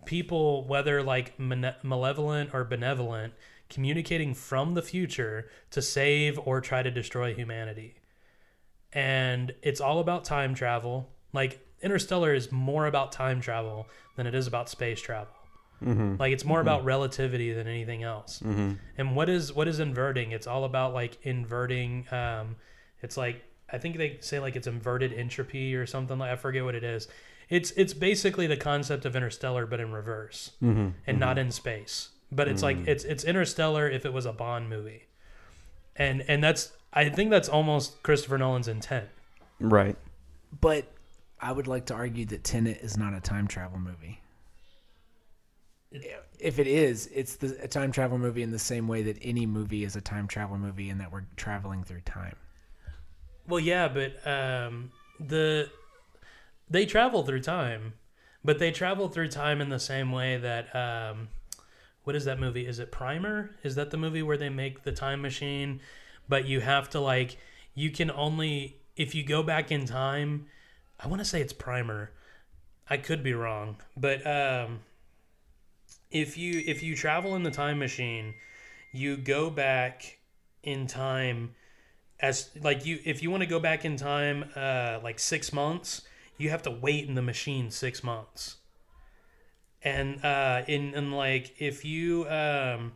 people, 0.05 0.66
whether 0.66 1.03
like 1.03 1.39
mane- 1.41 1.74
malevolent 1.82 2.51
or 2.53 2.62
benevolent, 2.64 3.32
communicating 3.70 4.34
from 4.34 4.74
the 4.74 4.82
future 4.82 5.49
to 5.70 5.80
save 5.80 6.39
or 6.45 6.61
try 6.61 6.82
to 6.82 6.91
destroy 6.91 7.32
humanity. 7.32 7.95
And 8.93 9.55
it's 9.62 9.80
all 9.80 9.99
about 9.99 10.24
time 10.24 10.55
travel. 10.55 11.09
Like 11.32 11.66
Interstellar 11.82 12.34
is 12.34 12.50
more 12.50 12.86
about 12.86 13.12
time 13.12 13.40
travel 13.40 13.86
than 14.16 14.26
it 14.26 14.34
is 14.34 14.46
about 14.46 14.68
space 14.68 15.00
travel. 15.00 15.32
Mm-hmm. 15.84 16.16
Like 16.18 16.32
it's 16.32 16.44
more 16.44 16.60
about 16.60 16.80
mm-hmm. 16.80 16.88
relativity 16.88 17.52
than 17.52 17.66
anything 17.66 18.02
else. 18.02 18.40
Mm-hmm. 18.40 18.72
And 18.96 19.14
what 19.14 19.28
is 19.28 19.52
what 19.52 19.68
is 19.68 19.78
inverting? 19.78 20.32
It's 20.32 20.46
all 20.46 20.64
about 20.64 20.94
like 20.94 21.18
inverting. 21.22 22.06
Um, 22.10 22.56
it's 23.02 23.16
like 23.16 23.44
I 23.70 23.78
think 23.78 23.96
they 23.98 24.18
say 24.20 24.38
like 24.38 24.56
it's 24.56 24.66
inverted 24.66 25.12
entropy 25.12 25.74
or 25.74 25.86
something. 25.86 26.18
Like 26.18 26.30
I 26.30 26.36
forget 26.36 26.64
what 26.64 26.74
it 26.74 26.84
is. 26.84 27.08
It's 27.48 27.72
it's 27.72 27.92
basically 27.92 28.46
the 28.46 28.56
concept 28.56 29.04
of 29.04 29.14
Interstellar, 29.14 29.66
but 29.66 29.80
in 29.80 29.92
reverse 29.92 30.52
and 31.06 31.20
not 31.20 31.38
in 31.38 31.50
space. 31.50 32.08
But 32.32 32.48
it's 32.48 32.62
like 32.62 32.78
it's 32.88 33.04
it's 33.04 33.22
Interstellar 33.22 33.88
if 33.88 34.04
it 34.04 34.12
was 34.12 34.26
a 34.26 34.32
Bond 34.32 34.68
movie, 34.68 35.04
and 35.94 36.24
and 36.26 36.42
that's 36.42 36.72
I 36.92 37.08
think 37.08 37.30
that's 37.30 37.48
almost 37.48 38.02
Christopher 38.02 38.38
Nolan's 38.38 38.66
intent. 38.66 39.08
right. 39.60 39.96
But 40.60 40.90
I 41.41 41.53
would 41.53 41.66
like 41.66 41.87
to 41.87 41.95
argue 41.95 42.24
that 42.26 42.45
Tenet 42.45 42.78
is 42.78 42.97
not 42.97 43.14
a 43.14 43.20
time 43.20 43.47
travel 43.47 43.78
movie. 43.78 44.20
If 46.39 46.59
it 46.59 46.66
is, 46.66 47.09
it's 47.14 47.37
the, 47.37 47.57
a 47.62 47.68
time 47.68 47.93
travel 47.93 48.18
movie 48.18 48.43
in 48.43 48.51
the 48.51 48.59
same 48.59 48.89
way 48.89 49.03
that 49.03 49.18
any 49.22 49.47
movie 49.47 49.84
is 49.84 49.97
a 49.97 50.01
time 50.01 50.26
travel 50.26 50.59
movie 50.59 50.91
and 50.91 51.01
that 51.01 51.12
we're 51.12 51.24
traveling 51.37 51.84
through 51.84 52.01
time. 52.01 52.37
Well, 53.47 53.61
yeah, 53.61 53.89
but 53.89 54.26
um, 54.26 54.91
the 55.20 55.70
they 56.68 56.84
travel 56.84 57.22
through 57.22 57.43
time, 57.43 57.95
but 58.45 58.59
they 58.59 58.72
travel 58.72 59.09
through 59.09 59.28
time 59.28 59.61
in 59.61 59.68
the 59.68 59.78
same 59.78 60.11
way 60.11 60.37
that 60.37 60.74
um, 60.74 61.28
what 62.05 62.16
is 62.16 62.24
that 62.24 62.41
movie? 62.41 62.66
Is 62.66 62.78
it 62.78 62.91
Primer? 62.91 63.51
Is 63.62 63.76
that 63.76 63.91
the 63.91 63.97
movie 63.97 64.22
where 64.22 64.37
they 64.37 64.49
make 64.49 64.82
the 64.82 64.93
time 64.93 65.22
machine, 65.22 65.80
but 66.28 66.47
you 66.47 66.61
have 66.61 66.91
to 66.91 67.01
like 67.01 67.39
you 67.74 67.91
can 67.91 68.11
only 68.11 68.78
if 68.97 69.14
you 69.14 69.22
go 69.22 69.43
back 69.43 69.70
in 69.70 69.87
time. 69.87 70.47
I 70.99 71.09
want 71.09 71.20
to 71.20 71.24
say 71.24 71.40
it's 71.40 71.53
Primer. 71.53 72.11
I 72.88 72.97
could 72.97 73.22
be 73.22 73.34
wrong, 73.34 73.76
but 73.97 74.24
um, 74.26 74.80
if 76.11 76.38
you 76.38 76.62
if 76.66 76.82
you 76.82 76.94
travel 76.94 77.34
in 77.34 77.42
the 77.42 77.51
time 77.51 77.78
machine, 77.78 78.34
you 78.92 79.16
go 79.16 79.51
back 79.51 80.18
in 80.62 80.86
time 80.86 81.55
as 82.20 82.51
like 82.62 82.86
you 82.86 82.99
if 83.05 83.22
you 83.22 83.30
want 83.30 83.42
to 83.42 83.49
go 83.49 83.61
back 83.61 83.84
in 83.84 83.97
time 83.97 84.44
uh 84.57 84.99
like 85.03 85.18
six 85.18 85.53
months 85.53 86.03
you 86.38 86.51
have 86.51 86.62
to 86.62 86.70
wait 86.70 87.07
in 87.07 87.14
the 87.14 87.22
machine 87.22 87.70
six 87.70 88.03
months 88.03 88.57
and 89.82 90.24
uh 90.24 90.62
in 90.66 90.94
in 90.94 91.12
like 91.12 91.55
if 91.59 91.84
you 91.84 92.26
um 92.28 92.92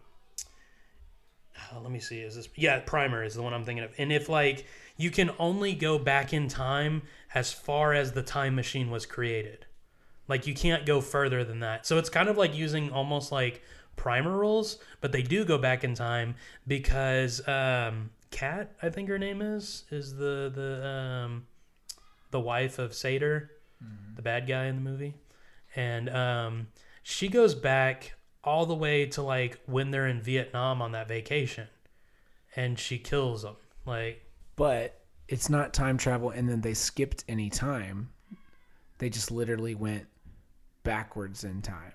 oh, 1.73 1.81
let 1.83 1.91
me 1.91 2.01
see 2.01 2.21
is 2.21 2.35
this 2.35 2.49
yeah 2.57 2.81
primer 2.81 3.23
is 3.23 3.35
the 3.35 3.43
one 3.43 3.53
i'm 3.53 3.65
thinking 3.65 3.85
of 3.85 3.93
and 3.99 4.11
if 4.11 4.29
like 4.29 4.67
you 4.97 5.11
can 5.11 5.31
only 5.39 5.75
go 5.75 5.99
back 5.99 6.33
in 6.33 6.49
time 6.49 7.03
as 7.35 7.53
far 7.53 7.93
as 7.95 8.13
the 8.13 8.23
time 8.23 8.55
machine 8.55 8.91
was 8.91 9.07
created 9.07 9.67
like 10.31 10.47
you 10.47 10.55
can't 10.55 10.87
go 10.87 11.01
further 11.01 11.43
than 11.43 11.59
that. 11.61 11.85
So 11.85 11.99
it's 11.99 12.09
kind 12.09 12.29
of 12.29 12.39
like 12.39 12.55
using 12.55 12.93
almost 12.93 13.33
like 13.33 13.63
primer 13.97 14.31
rules, 14.31 14.79
but 15.01 15.11
they 15.11 15.23
do 15.23 15.45
go 15.45 15.59
back 15.59 15.83
in 15.83 15.95
time 15.95 16.37
because 16.67 17.47
um 17.49 18.11
Kat, 18.31 18.73
I 18.81 18.91
think 18.91 19.09
her 19.09 19.19
name 19.19 19.43
is, 19.43 19.85
is 19.91 20.15
the 20.15 20.51
the 20.55 20.87
um 20.87 21.47
the 22.31 22.39
wife 22.39 22.79
of 22.79 22.95
Sator, 22.95 23.51
the 24.15 24.23
bad 24.23 24.47
guy 24.47 24.67
in 24.67 24.77
the 24.77 24.89
movie. 24.89 25.15
And 25.75 26.09
um 26.09 26.69
she 27.03 27.27
goes 27.27 27.57
back 27.57 28.15
all 28.45 28.67
the 28.67 28.75
way 28.75 29.07
to 29.07 29.23
like 29.23 29.59
when 29.67 29.91
they're 29.91 30.07
in 30.07 30.23
Vietnam 30.23 30.81
on 30.81 30.93
that 30.93 31.09
vacation. 31.09 31.67
And 32.55 32.79
she 32.79 32.99
kills 32.99 33.43
them. 33.43 33.57
Like 33.85 34.25
But 34.55 35.00
it's 35.31 35.49
not 35.49 35.73
time 35.73 35.97
travel 35.97 36.31
and 36.31 36.49
then 36.49 36.61
they 36.61 36.75
skipped 36.75 37.25
any 37.29 37.49
time. 37.49 38.11
They 38.99 39.09
just 39.09 39.31
literally 39.31 39.75
went 39.75 40.07
backwards 40.83 41.45
in 41.45 41.63
time. 41.63 41.93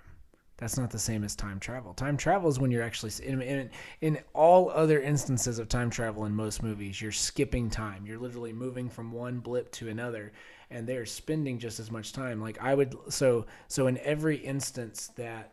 That's 0.57 0.77
not 0.77 0.89
the 0.89 0.97
same 0.97 1.25
as 1.25 1.35
time 1.35 1.59
travel. 1.59 1.93
Time 1.93 2.15
travel 2.15 2.49
is 2.49 2.59
when 2.59 2.71
you're 2.71 2.81
actually 2.81 3.11
in, 3.21 3.41
in 3.41 3.69
in 3.99 4.19
all 4.33 4.69
other 4.69 5.01
instances 5.01 5.59
of 5.59 5.67
time 5.67 5.89
travel 5.89 6.23
in 6.25 6.33
most 6.33 6.63
movies, 6.63 7.01
you're 7.01 7.11
skipping 7.11 7.69
time. 7.69 8.05
You're 8.05 8.19
literally 8.19 8.53
moving 8.53 8.89
from 8.89 9.11
one 9.11 9.39
blip 9.39 9.69
to 9.73 9.89
another, 9.89 10.31
and 10.69 10.87
they're 10.87 11.05
spending 11.05 11.59
just 11.59 11.81
as 11.81 11.91
much 11.91 12.13
time. 12.13 12.39
Like 12.39 12.63
I 12.63 12.73
would 12.73 12.95
so 13.09 13.45
so 13.67 13.87
in 13.87 13.97
every 13.97 14.37
instance 14.37 15.11
that 15.17 15.51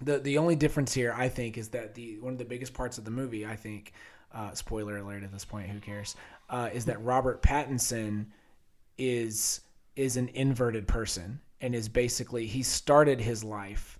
the 0.00 0.18
the 0.18 0.38
only 0.38 0.56
difference 0.56 0.92
here, 0.92 1.14
I 1.16 1.28
think, 1.28 1.56
is 1.56 1.68
that 1.68 1.94
the 1.94 2.18
one 2.18 2.32
of 2.32 2.38
the 2.38 2.44
biggest 2.44 2.74
parts 2.74 2.98
of 2.98 3.04
the 3.04 3.12
movie, 3.12 3.46
I 3.46 3.54
think, 3.54 3.92
uh, 4.32 4.52
spoiler 4.54 4.96
alert 4.96 5.22
at 5.22 5.32
this 5.32 5.44
point, 5.44 5.70
who 5.70 5.78
cares, 5.78 6.16
uh, 6.50 6.70
is 6.72 6.84
that 6.86 7.02
Robert 7.02 7.42
Pattinson 7.42 8.26
is 8.98 9.60
is 9.96 10.16
an 10.16 10.28
inverted 10.34 10.88
person 10.88 11.40
and 11.60 11.74
is 11.74 11.88
basically 11.88 12.46
he 12.46 12.62
started 12.62 13.20
his 13.20 13.44
life 13.44 13.98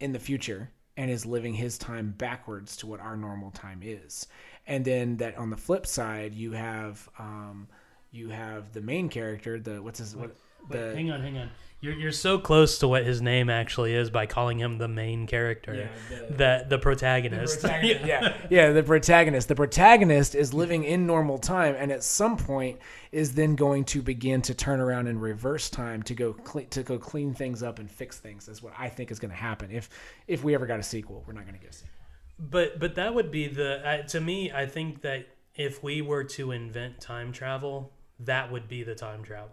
in 0.00 0.12
the 0.12 0.18
future 0.18 0.70
and 0.96 1.10
is 1.10 1.26
living 1.26 1.54
his 1.54 1.78
time 1.78 2.14
backwards 2.16 2.76
to 2.76 2.86
what 2.86 3.00
our 3.00 3.16
normal 3.16 3.50
time 3.50 3.80
is. 3.82 4.28
And 4.66 4.84
then 4.84 5.16
that 5.16 5.36
on 5.36 5.50
the 5.50 5.56
flip 5.56 5.86
side, 5.86 6.34
you 6.34 6.52
have 6.52 7.08
um, 7.18 7.68
you 8.12 8.28
have 8.28 8.72
the 8.72 8.80
main 8.80 9.08
character, 9.08 9.58
the 9.58 9.82
what's 9.82 9.98
his 9.98 10.14
what 10.14 10.36
Wait, 10.68 10.78
the 10.78 10.94
hang 10.94 11.10
on, 11.10 11.20
hang 11.20 11.38
on. 11.38 11.50
You're, 11.80 11.92
you're 11.94 12.12
so 12.12 12.38
close 12.38 12.78
to 12.78 12.88
what 12.88 13.04
his 13.04 13.20
name 13.20 13.50
actually 13.50 13.92
is 13.94 14.08
by 14.08 14.24
calling 14.24 14.58
him 14.58 14.78
the 14.78 14.88
main 14.88 15.26
character, 15.26 15.74
Yeah, 15.74 15.88
the- 16.28 16.34
the 16.34 16.66
the 16.70 16.78
protagonist. 16.78 17.60
protagonist, 17.60 18.06
yeah, 18.06 18.36
yeah, 18.48 18.72
the 18.72 18.82
protagonist. 18.82 19.48
The 19.48 19.54
protagonist 19.54 20.34
is 20.34 20.54
living 20.54 20.84
in 20.84 21.06
normal 21.06 21.36
time, 21.36 21.74
and 21.78 21.92
at 21.92 22.02
some 22.02 22.38
point 22.38 22.78
is 23.12 23.34
then 23.34 23.54
going 23.54 23.84
to 23.86 24.00
begin 24.00 24.40
to 24.42 24.54
turn 24.54 24.80
around 24.80 25.08
and 25.08 25.20
reverse 25.20 25.68
time 25.68 26.02
to 26.04 26.14
go 26.14 26.32
cle- 26.32 26.64
to 26.70 26.82
go 26.82 26.96
clean 26.98 27.34
things 27.34 27.62
up 27.62 27.78
and 27.78 27.90
fix 27.90 28.18
things. 28.18 28.48
Is 28.48 28.62
what 28.62 28.72
I 28.78 28.88
think 28.88 29.10
is 29.10 29.18
going 29.18 29.32
to 29.32 29.36
happen. 29.36 29.70
If 29.70 29.90
if 30.26 30.42
we 30.42 30.54
ever 30.54 30.64
got 30.64 30.80
a 30.80 30.82
sequel, 30.84 31.22
we're 31.26 31.34
not 31.34 31.42
going 31.44 31.56
to 31.56 31.60
get 31.60 31.70
a 31.70 31.74
sequel. 31.74 31.90
But 32.38 32.80
but 32.80 32.94
that 32.94 33.14
would 33.14 33.30
be 33.30 33.46
the 33.48 33.86
uh, 33.86 34.02
to 34.08 34.20
me. 34.22 34.50
I 34.50 34.64
think 34.64 35.02
that 35.02 35.26
if 35.54 35.82
we 35.82 36.00
were 36.00 36.24
to 36.24 36.50
invent 36.50 36.98
time 37.02 37.30
travel, 37.30 37.92
that 38.20 38.50
would 38.50 38.68
be 38.68 38.82
the 38.84 38.94
time 38.94 39.22
travel. 39.22 39.50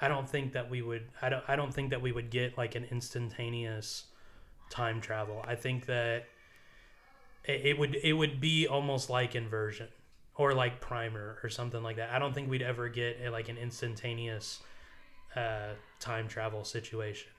I 0.00 0.08
don't 0.08 0.28
think 0.28 0.52
that 0.52 0.70
we 0.70 0.82
would. 0.82 1.08
I 1.20 1.28
don't. 1.28 1.44
I 1.48 1.56
don't 1.56 1.72
think 1.72 1.90
that 1.90 2.00
we 2.00 2.12
would 2.12 2.30
get 2.30 2.56
like 2.56 2.74
an 2.74 2.86
instantaneous 2.90 4.04
time 4.70 5.00
travel. 5.00 5.44
I 5.46 5.54
think 5.54 5.86
that 5.86 6.24
it, 7.44 7.66
it 7.66 7.78
would. 7.78 7.96
It 8.02 8.12
would 8.14 8.40
be 8.40 8.66
almost 8.66 9.10
like 9.10 9.34
inversion 9.34 9.88
or 10.36 10.54
like 10.54 10.80
primer 10.80 11.38
or 11.42 11.50
something 11.50 11.82
like 11.82 11.96
that. 11.96 12.10
I 12.10 12.18
don't 12.18 12.34
think 12.34 12.48
we'd 12.48 12.62
ever 12.62 12.88
get 12.88 13.18
a, 13.24 13.30
like 13.30 13.48
an 13.48 13.58
instantaneous 13.58 14.60
uh, 15.36 15.74
time 15.98 16.28
travel 16.28 16.64
situation. 16.64 17.30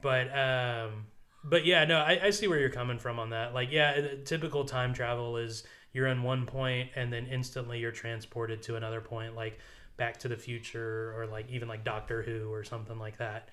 But 0.00 0.36
um, 0.36 1.06
but 1.44 1.66
yeah, 1.66 1.84
no, 1.84 1.98
I, 1.98 2.18
I 2.24 2.30
see 2.30 2.48
where 2.48 2.58
you're 2.58 2.70
coming 2.70 2.98
from 2.98 3.18
on 3.18 3.30
that. 3.30 3.52
Like, 3.52 3.70
yeah, 3.70 4.00
typical 4.24 4.64
time 4.64 4.94
travel 4.94 5.36
is 5.36 5.64
you're 5.92 6.06
in 6.06 6.22
one 6.22 6.46
point 6.46 6.90
and 6.96 7.12
then 7.12 7.26
instantly 7.26 7.78
you're 7.78 7.92
transported 7.92 8.62
to 8.62 8.76
another 8.76 9.00
point, 9.00 9.36
like 9.36 9.58
Back 9.96 10.18
to 10.20 10.28
the 10.28 10.36
Future 10.36 11.14
or 11.16 11.26
like 11.26 11.50
even 11.50 11.68
like 11.68 11.84
Doctor 11.84 12.22
Who 12.22 12.52
or 12.52 12.64
something 12.64 12.98
like 12.98 13.18
that. 13.18 13.48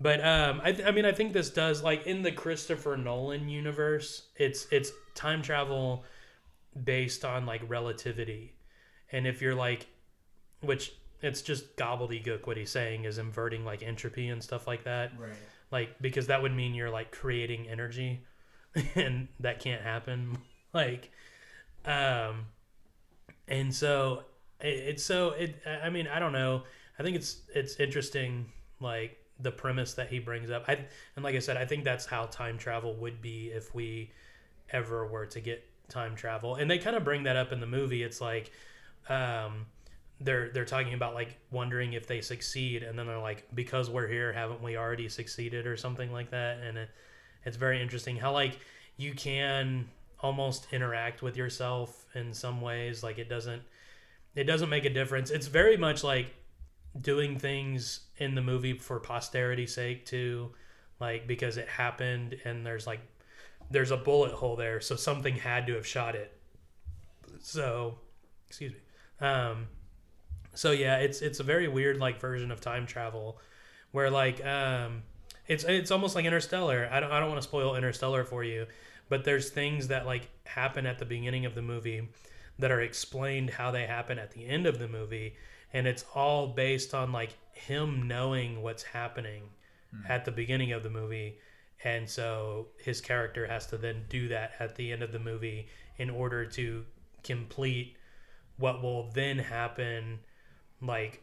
But 0.00 0.20
um, 0.24 0.60
I, 0.62 0.76
I 0.86 0.90
mean, 0.90 1.04
I 1.06 1.12
think 1.12 1.32
this 1.32 1.48
does 1.50 1.82
like 1.82 2.06
in 2.06 2.22
the 2.22 2.32
Christopher 2.32 2.96
Nolan 2.96 3.48
universe, 3.48 4.28
it's 4.36 4.66
it's 4.70 4.90
time 5.14 5.40
travel 5.42 6.04
based 6.84 7.24
on 7.24 7.46
like 7.46 7.62
relativity, 7.68 8.54
and 9.10 9.26
if 9.26 9.40
you're 9.40 9.54
like, 9.54 9.86
which 10.60 10.92
it's 11.22 11.40
just 11.40 11.76
gobbledygook. 11.76 12.46
What 12.46 12.58
he's 12.58 12.70
saying 12.70 13.04
is 13.04 13.16
inverting 13.18 13.64
like 13.64 13.82
entropy 13.82 14.28
and 14.28 14.42
stuff 14.42 14.66
like 14.66 14.84
that 14.84 15.12
Right. 15.18 15.30
like 15.70 15.96
because 16.00 16.26
that 16.26 16.42
would 16.42 16.54
mean 16.54 16.74
you're 16.74 16.90
like 16.90 17.10
creating 17.10 17.66
energy 17.68 18.20
and 18.94 19.28
that 19.40 19.58
can't 19.60 19.80
happen 19.82 20.36
like 20.74 21.10
um 21.86 22.44
and 23.48 23.74
so 23.74 24.24
it's 24.60 25.04
so 25.04 25.30
it 25.30 25.56
i 25.82 25.90
mean 25.90 26.06
i 26.06 26.18
don't 26.18 26.32
know. 26.32 26.62
I 26.98 27.02
think 27.02 27.16
it's 27.16 27.42
it's 27.54 27.76
interesting 27.76 28.46
like 28.80 29.18
the 29.40 29.50
premise 29.50 29.92
that 29.94 30.08
he 30.08 30.18
brings 30.18 30.50
up. 30.50 30.64
I 30.66 30.78
and 31.14 31.24
like 31.24 31.34
i 31.34 31.40
said 31.40 31.56
i 31.56 31.64
think 31.64 31.84
that's 31.84 32.06
how 32.06 32.24
time 32.26 32.58
travel 32.58 32.94
would 32.96 33.20
be 33.20 33.48
if 33.48 33.74
we 33.74 34.10
ever 34.70 35.06
were 35.06 35.26
to 35.26 35.40
get 35.40 35.64
time 35.88 36.16
travel. 36.16 36.56
And 36.56 36.70
they 36.70 36.78
kind 36.78 36.96
of 36.96 37.04
bring 37.04 37.24
that 37.24 37.36
up 37.36 37.52
in 37.52 37.60
the 37.60 37.66
movie. 37.66 38.02
It's 38.02 38.20
like 38.20 38.50
um 39.08 39.66
they're 40.20 40.48
they're 40.50 40.64
talking 40.64 40.94
about 40.94 41.14
like 41.14 41.38
wondering 41.50 41.92
if 41.92 42.06
they 42.06 42.22
succeed 42.22 42.82
and 42.82 42.98
then 42.98 43.06
they're 43.06 43.18
like 43.18 43.44
because 43.54 43.90
we're 43.90 44.08
here 44.08 44.32
haven't 44.32 44.62
we 44.62 44.76
already 44.76 45.08
succeeded? 45.08 45.66
or 45.66 45.76
something 45.76 46.12
like 46.12 46.30
that. 46.30 46.58
And 46.58 46.78
it, 46.78 46.90
it's 47.44 47.56
very 47.56 47.80
interesting 47.80 48.16
how 48.16 48.32
like 48.32 48.58
you 48.96 49.12
can 49.14 49.88
almost 50.20 50.66
interact 50.72 51.22
with 51.22 51.36
yourself 51.36 52.06
in 52.14 52.32
some 52.32 52.60
ways. 52.60 53.02
Like 53.02 53.18
it 53.18 53.28
doesn't 53.28 53.62
it 54.36 54.44
doesn't 54.44 54.68
make 54.68 54.84
a 54.84 54.90
difference. 54.90 55.30
It's 55.30 55.46
very 55.46 55.76
much 55.76 56.04
like 56.04 56.32
doing 57.00 57.38
things 57.38 58.00
in 58.18 58.34
the 58.34 58.42
movie 58.42 58.74
for 58.74 59.00
posterity's 59.00 59.74
sake 59.74 60.06
too 60.06 60.50
like 60.98 61.26
because 61.26 61.58
it 61.58 61.68
happened 61.68 62.36
and 62.44 62.64
there's 62.64 62.86
like 62.86 63.00
there's 63.70 63.90
a 63.90 63.96
bullet 63.98 64.32
hole 64.32 64.56
there 64.56 64.80
so 64.80 64.96
something 64.96 65.34
had 65.34 65.66
to 65.66 65.74
have 65.74 65.86
shot 65.86 66.14
it. 66.14 66.38
So 67.40 67.98
excuse 68.46 68.72
me. 68.72 68.78
Um 69.26 69.66
so 70.54 70.70
yeah 70.70 70.98
it's 70.98 71.20
it's 71.22 71.40
a 71.40 71.42
very 71.42 71.68
weird 71.68 71.98
like 71.98 72.20
version 72.20 72.50
of 72.50 72.60
time 72.60 72.86
travel 72.86 73.38
where 73.92 74.10
like 74.10 74.44
um 74.44 75.02
it's 75.48 75.64
it's 75.64 75.90
almost 75.90 76.14
like 76.14 76.24
interstellar. 76.24 76.88
I 76.90 77.00
don't, 77.00 77.10
I 77.10 77.20
don't 77.20 77.28
want 77.28 77.40
to 77.40 77.48
spoil 77.48 77.74
interstellar 77.74 78.24
for 78.24 78.44
you 78.44 78.66
but 79.08 79.24
there's 79.24 79.50
things 79.50 79.88
that 79.88 80.06
like 80.06 80.28
happen 80.44 80.86
at 80.86 80.98
the 80.98 81.04
beginning 81.04 81.46
of 81.46 81.54
the 81.54 81.62
movie 81.62 82.08
that 82.58 82.70
are 82.70 82.80
explained 82.80 83.50
how 83.50 83.70
they 83.70 83.86
happen 83.86 84.18
at 84.18 84.32
the 84.32 84.46
end 84.46 84.66
of 84.66 84.78
the 84.78 84.88
movie 84.88 85.36
and 85.72 85.86
it's 85.86 86.04
all 86.14 86.48
based 86.48 86.94
on 86.94 87.12
like 87.12 87.36
him 87.52 88.06
knowing 88.08 88.62
what's 88.62 88.82
happening 88.82 89.42
hmm. 89.90 90.00
at 90.10 90.24
the 90.24 90.30
beginning 90.30 90.72
of 90.72 90.82
the 90.82 90.90
movie 90.90 91.38
and 91.84 92.08
so 92.08 92.68
his 92.78 93.00
character 93.00 93.46
has 93.46 93.66
to 93.66 93.76
then 93.76 94.04
do 94.08 94.28
that 94.28 94.52
at 94.58 94.74
the 94.76 94.92
end 94.92 95.02
of 95.02 95.12
the 95.12 95.18
movie 95.18 95.68
in 95.98 96.08
order 96.10 96.44
to 96.44 96.84
complete 97.22 97.96
what 98.56 98.82
will 98.82 99.10
then 99.10 99.38
happen 99.38 100.18
like 100.80 101.22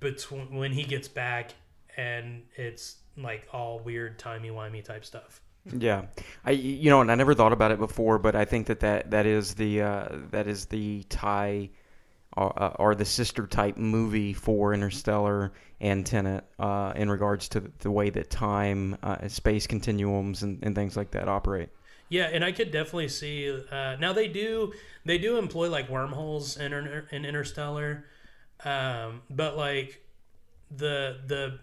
between 0.00 0.52
when 0.54 0.72
he 0.72 0.82
gets 0.82 1.06
back 1.06 1.52
and 1.96 2.42
it's 2.56 2.96
like 3.16 3.46
all 3.52 3.78
weird 3.80 4.18
timey 4.18 4.50
wimey 4.50 4.84
type 4.84 5.04
stuff 5.04 5.40
Yeah, 5.76 6.06
I 6.44 6.52
you 6.52 6.90
know, 6.90 7.00
and 7.00 7.12
I 7.12 7.14
never 7.14 7.34
thought 7.34 7.52
about 7.52 7.72
it 7.72 7.78
before, 7.78 8.18
but 8.18 8.34
I 8.34 8.44
think 8.44 8.66
that 8.68 8.80
that, 8.80 9.10
that 9.10 9.26
is 9.26 9.54
the 9.54 9.82
uh, 9.82 10.08
that 10.30 10.46
is 10.46 10.66
the 10.66 11.02
tie 11.04 11.70
or, 12.36 12.62
uh, 12.62 12.68
or 12.78 12.94
the 12.94 13.04
sister 13.04 13.46
type 13.46 13.76
movie 13.76 14.32
for 14.32 14.72
Interstellar 14.72 15.52
and 15.80 16.06
Tenet 16.06 16.44
uh, 16.58 16.92
in 16.96 17.10
regards 17.10 17.48
to 17.50 17.60
the 17.80 17.90
way 17.90 18.10
that 18.10 18.30
time, 18.30 18.96
uh, 19.02 19.28
space 19.28 19.66
continuums, 19.66 20.42
and, 20.42 20.58
and 20.62 20.74
things 20.74 20.96
like 20.96 21.10
that 21.12 21.28
operate. 21.28 21.68
Yeah, 22.08 22.30
and 22.32 22.44
I 22.44 22.52
could 22.52 22.70
definitely 22.70 23.08
see. 23.08 23.54
Uh, 23.70 23.96
now 23.96 24.12
they 24.12 24.28
do 24.28 24.72
they 25.04 25.18
do 25.18 25.36
employ 25.36 25.68
like 25.68 25.90
wormholes 25.90 26.56
in, 26.56 26.72
in 26.72 27.24
Interstellar, 27.24 28.04
um, 28.64 29.22
but 29.28 29.56
like 29.56 30.02
the 30.70 31.18
the 31.26 31.58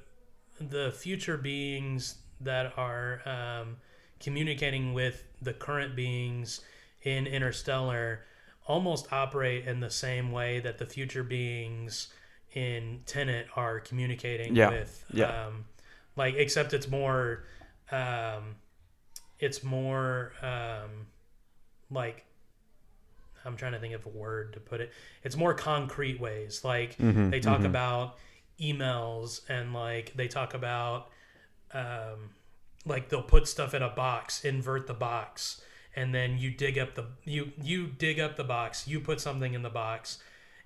the 0.59 0.91
future 0.91 1.37
beings 1.37 2.15
that 2.41 2.77
are 2.77 3.21
um, 3.25 3.77
communicating 4.25 4.91
with 4.95 5.23
the 5.39 5.53
current 5.53 5.95
beings 5.95 6.61
in 7.03 7.27
Interstellar 7.27 8.21
almost 8.65 9.13
operate 9.13 9.67
in 9.67 9.79
the 9.79 9.89
same 9.91 10.31
way 10.31 10.59
that 10.59 10.79
the 10.79 10.85
future 10.87 11.23
beings 11.23 12.07
in 12.53 13.01
Tenet 13.05 13.45
are 13.55 13.79
communicating 13.79 14.55
Yeah, 14.55 14.71
with. 14.71 15.05
yeah. 15.13 15.45
Um, 15.45 15.65
like 16.17 16.33
except 16.35 16.73
it's 16.73 16.87
more. 16.89 17.43
Um, 17.91 18.55
it's 19.39 19.63
more 19.63 20.31
um, 20.41 21.05
like 21.91 22.25
I'm 23.45 23.55
trying 23.57 23.73
to 23.73 23.79
think 23.79 23.93
of 23.93 24.07
a 24.07 24.09
word 24.09 24.53
to 24.53 24.59
put 24.59 24.81
it. 24.81 24.91
It's 25.23 25.35
more 25.35 25.53
concrete 25.53 26.19
ways. 26.19 26.63
Like 26.63 26.97
Mhm, 26.97 27.29
they 27.29 27.39
talk 27.39 27.61
mhm. 27.61 27.65
about 27.65 28.17
emails 28.59 29.41
and 29.49 29.71
like 29.73 30.13
they 30.15 30.27
talk 30.27 30.55
about 30.55 31.09
um, 31.73 32.31
like 32.85 33.09
they'll 33.09 33.21
put 33.21 33.47
stuff 33.47 33.73
in 33.73 33.81
a 33.81 33.89
box, 33.89 34.43
invert 34.45 34.87
the 34.87 34.93
box, 34.93 35.61
and 35.95 36.13
then 36.13 36.37
you 36.37 36.51
dig 36.51 36.77
up 36.77 36.95
the 36.95 37.05
you 37.23 37.51
you 37.61 37.87
dig 37.87 38.19
up 38.19 38.35
the 38.35 38.43
box, 38.43 38.87
you 38.87 38.99
put 38.99 39.19
something 39.21 39.53
in 39.53 39.61
the 39.61 39.69
box, 39.69 40.19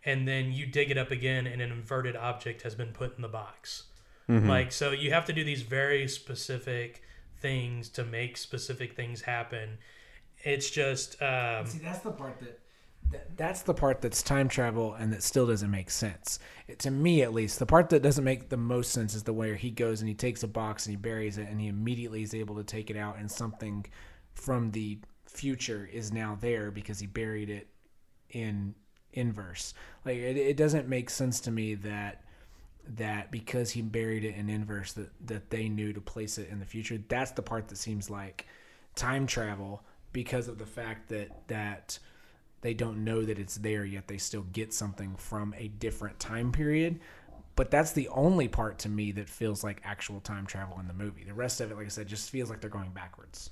and 0.06 0.28
then 0.28 0.52
you 0.52 0.66
dig 0.66 0.92
it 0.92 0.98
up 0.98 1.12
again, 1.12 1.48
and 1.48 1.62
an 1.62 1.72
inverted 1.72 2.16
object 2.16 2.62
has 2.64 2.76
been 2.76 2.92
put 2.92 3.16
in 3.16 3.22
the 3.22 3.28
box. 3.28 3.84
Mhm. 4.28 4.48
Like 4.48 4.72
so, 4.72 4.92
you 4.92 5.12
have 5.12 5.26
to 5.26 5.34
do 5.34 5.44
these 5.44 5.62
very 5.64 6.08
specific 6.08 7.02
things 7.40 7.90
to 7.90 8.04
make 8.04 8.38
specific 8.38 8.96
things 8.96 9.22
happen. 9.22 9.78
It's 10.44 10.70
just 10.70 11.22
um, 11.22 11.66
See, 11.66 11.80
that's 11.80 12.00
the 12.00 12.12
part 12.12 12.40
that 12.40 12.60
th- 13.12 13.24
that's 13.38 13.62
the 13.62 13.74
part 13.74 14.01
that's 14.01 14.22
time 14.22 14.47
travel 14.47 14.93
and 14.93 15.12
that 15.14 15.24
still 15.24 15.47
doesn't 15.47 15.72
make 15.72 15.89
sense. 15.89 16.39
It, 16.68 16.80
to 16.80 16.91
me, 16.91 17.22
at 17.22 17.34
least, 17.34 17.60
the 17.60 17.66
part 17.66 17.89
that 17.89 18.01
doesn't 18.01 18.24
make 18.24 18.49
the 18.49 18.57
most 18.57 18.91
sense 18.91 19.14
is 19.14 19.24
the 19.24 19.34
way 19.34 19.55
he 19.57 19.72
goes 19.72 20.01
and 20.01 20.10
he 20.10 20.16
takes 20.16 20.43
a 20.43 20.47
box 20.47 20.86
and 20.86 20.91
he 20.91 20.97
buries 20.97 21.38
it 21.38 21.47
and 21.49 21.60
he 21.60 21.68
immediately 21.68 22.24
is 22.24 22.34
able 22.34 22.55
to 22.55 22.64
take 22.64 22.89
it 22.89 22.97
out 22.97 23.18
and 23.18 23.30
something 23.30 23.86
from 24.34 24.72
the 24.72 24.99
future 25.26 25.89
is 25.91 26.12
now 26.12 26.38
there 26.39 26.72
because 26.72 26.99
he 26.99 27.07
buried 27.07 27.49
it 27.49 27.68
in 28.30 28.76
inverse. 29.14 29.74
Like 30.05 30.18
it, 30.18 30.38
it 30.38 30.57
doesn't 30.57 30.88
make 30.88 31.10
sense 31.10 31.39
to 31.41 31.51
me 31.51 31.76
that 31.76 32.24
that 32.95 33.32
because 33.32 33.70
he 33.72 33.82
buried 33.82 34.24
it 34.24 34.36
in 34.36 34.49
inverse 34.49 34.93
that 34.93 35.12
that 35.28 35.49
they 35.49 35.70
knew 35.70 35.93
to 35.93 36.01
place 36.01 36.38
it 36.38 36.49
in 36.49 36.60
the 36.60 36.66
future. 36.66 36.99
That's 37.07 37.32
the 37.32 37.41
part 37.41 37.68
that 37.68 37.78
seems 37.78 38.10
like 38.10 38.47
time 38.95 39.28
travel 39.28 39.84
because 40.12 40.47
of 40.47 40.57
the 40.57 40.66
fact 40.66 41.10
that 41.10 41.47
that 41.47 41.99
they 42.62 42.74
don't 42.74 43.03
know 43.03 43.24
that 43.24 43.39
it's 43.39 43.55
there 43.55 43.86
yet 43.86 44.07
they 44.07 44.18
still 44.18 44.45
get 44.51 44.74
something 44.74 45.16
from 45.16 45.53
a 45.57 45.68
different 45.68 46.20
time 46.20 46.51
period. 46.51 46.99
But 47.55 47.72
that's 47.72 47.91
the 47.91 48.07
only 48.10 48.47
part 48.47 48.80
to 48.80 48.89
me 48.89 49.12
that 49.14 49.28
feels 49.28 49.64
like 49.64 49.82
actual 49.84 50.22
time 50.22 50.45
travel 50.45 50.80
in 50.80 50.88
the 50.88 50.93
movie. 50.93 51.26
The 51.26 51.34
rest 51.34 51.60
of 51.60 51.72
it 51.72 51.76
like 51.76 51.86
i 51.86 51.89
said 51.89 52.07
just 52.07 52.30
feels 52.30 52.49
like 52.49 52.62
they're 52.62 52.70
going 52.70 52.91
backwards. 52.91 53.49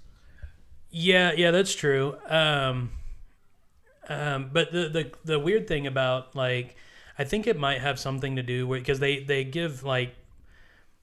Yeah, 0.90 1.34
yeah, 1.36 1.52
that's 1.52 1.76
true. 1.76 2.16
Um, 2.28 2.92
um, 4.08 4.50
but 4.54 4.72
the, 4.72 4.88
the 4.88 5.12
the 5.26 5.40
weird 5.40 5.68
thing 5.68 5.86
about 5.86 6.36
like, 6.36 6.78
I 7.20 7.26
think 7.26 7.48
it 7.48 7.60
might 7.60 7.82
have 7.82 8.00
something 8.00 8.38
to 8.38 8.44
do 8.44 8.66
with 8.66 8.80
because 8.80 9.00
they 9.00 9.24
they 9.24 9.44
give 9.44 9.84
like 9.84 10.16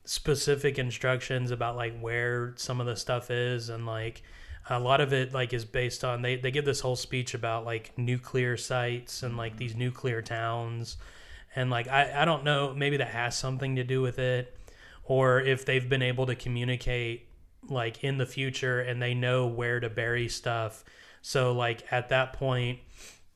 specific 0.05 0.78
instructions 0.78 1.50
about 1.50 1.76
like 1.76 1.98
where 2.00 2.55
some 2.57 2.80
of 2.80 2.86
the 2.86 2.96
stuff 2.96 3.30
is 3.30 3.68
and 3.68 3.86
like 3.86 4.22
a 4.69 4.81
lot 4.81 5.01
of 5.01 5.12
it 5.12 5.35
like 5.35 5.53
is 5.53 5.65
based 5.65 6.05
on 6.05 6.23
they, 6.23 6.37
they 6.37 6.51
give 6.51 6.65
this 6.65 6.81
whole 6.81 6.97
speech 6.97 7.35
about 7.35 7.65
like 7.65 7.97
nuclear 7.99 8.57
sites 8.57 9.23
and 9.23 9.37
like 9.37 9.57
these 9.57 9.77
nuclear 9.77 10.23
towns. 10.23 10.97
And 11.55 11.71
like 11.71 11.87
I, 11.89 12.23
I 12.23 12.25
don't 12.25 12.45
know 12.45 12.75
maybe 12.75 12.97
that 12.97 13.09
has 13.09 13.37
something 13.37 13.77
to 13.77 13.85
do 13.85 14.01
with 14.01 14.19
it 14.19 14.57
or 15.05 15.41
if 15.41 15.67
they've 15.67 15.89
been 15.89 16.03
able 16.03 16.27
to 16.27 16.35
communicate 16.35 17.29
like 17.69 18.03
in 18.03 18.19
the 18.19 18.27
future 18.27 18.81
and 18.81 19.01
they 19.01 19.15
know 19.15 19.47
where 19.47 19.81
to 19.81 19.91
bury 19.91 20.29
stuff. 20.29 20.83
So 21.21 21.53
like 21.53 21.85
at 21.93 22.09
that 22.09 22.33
point 22.33 22.79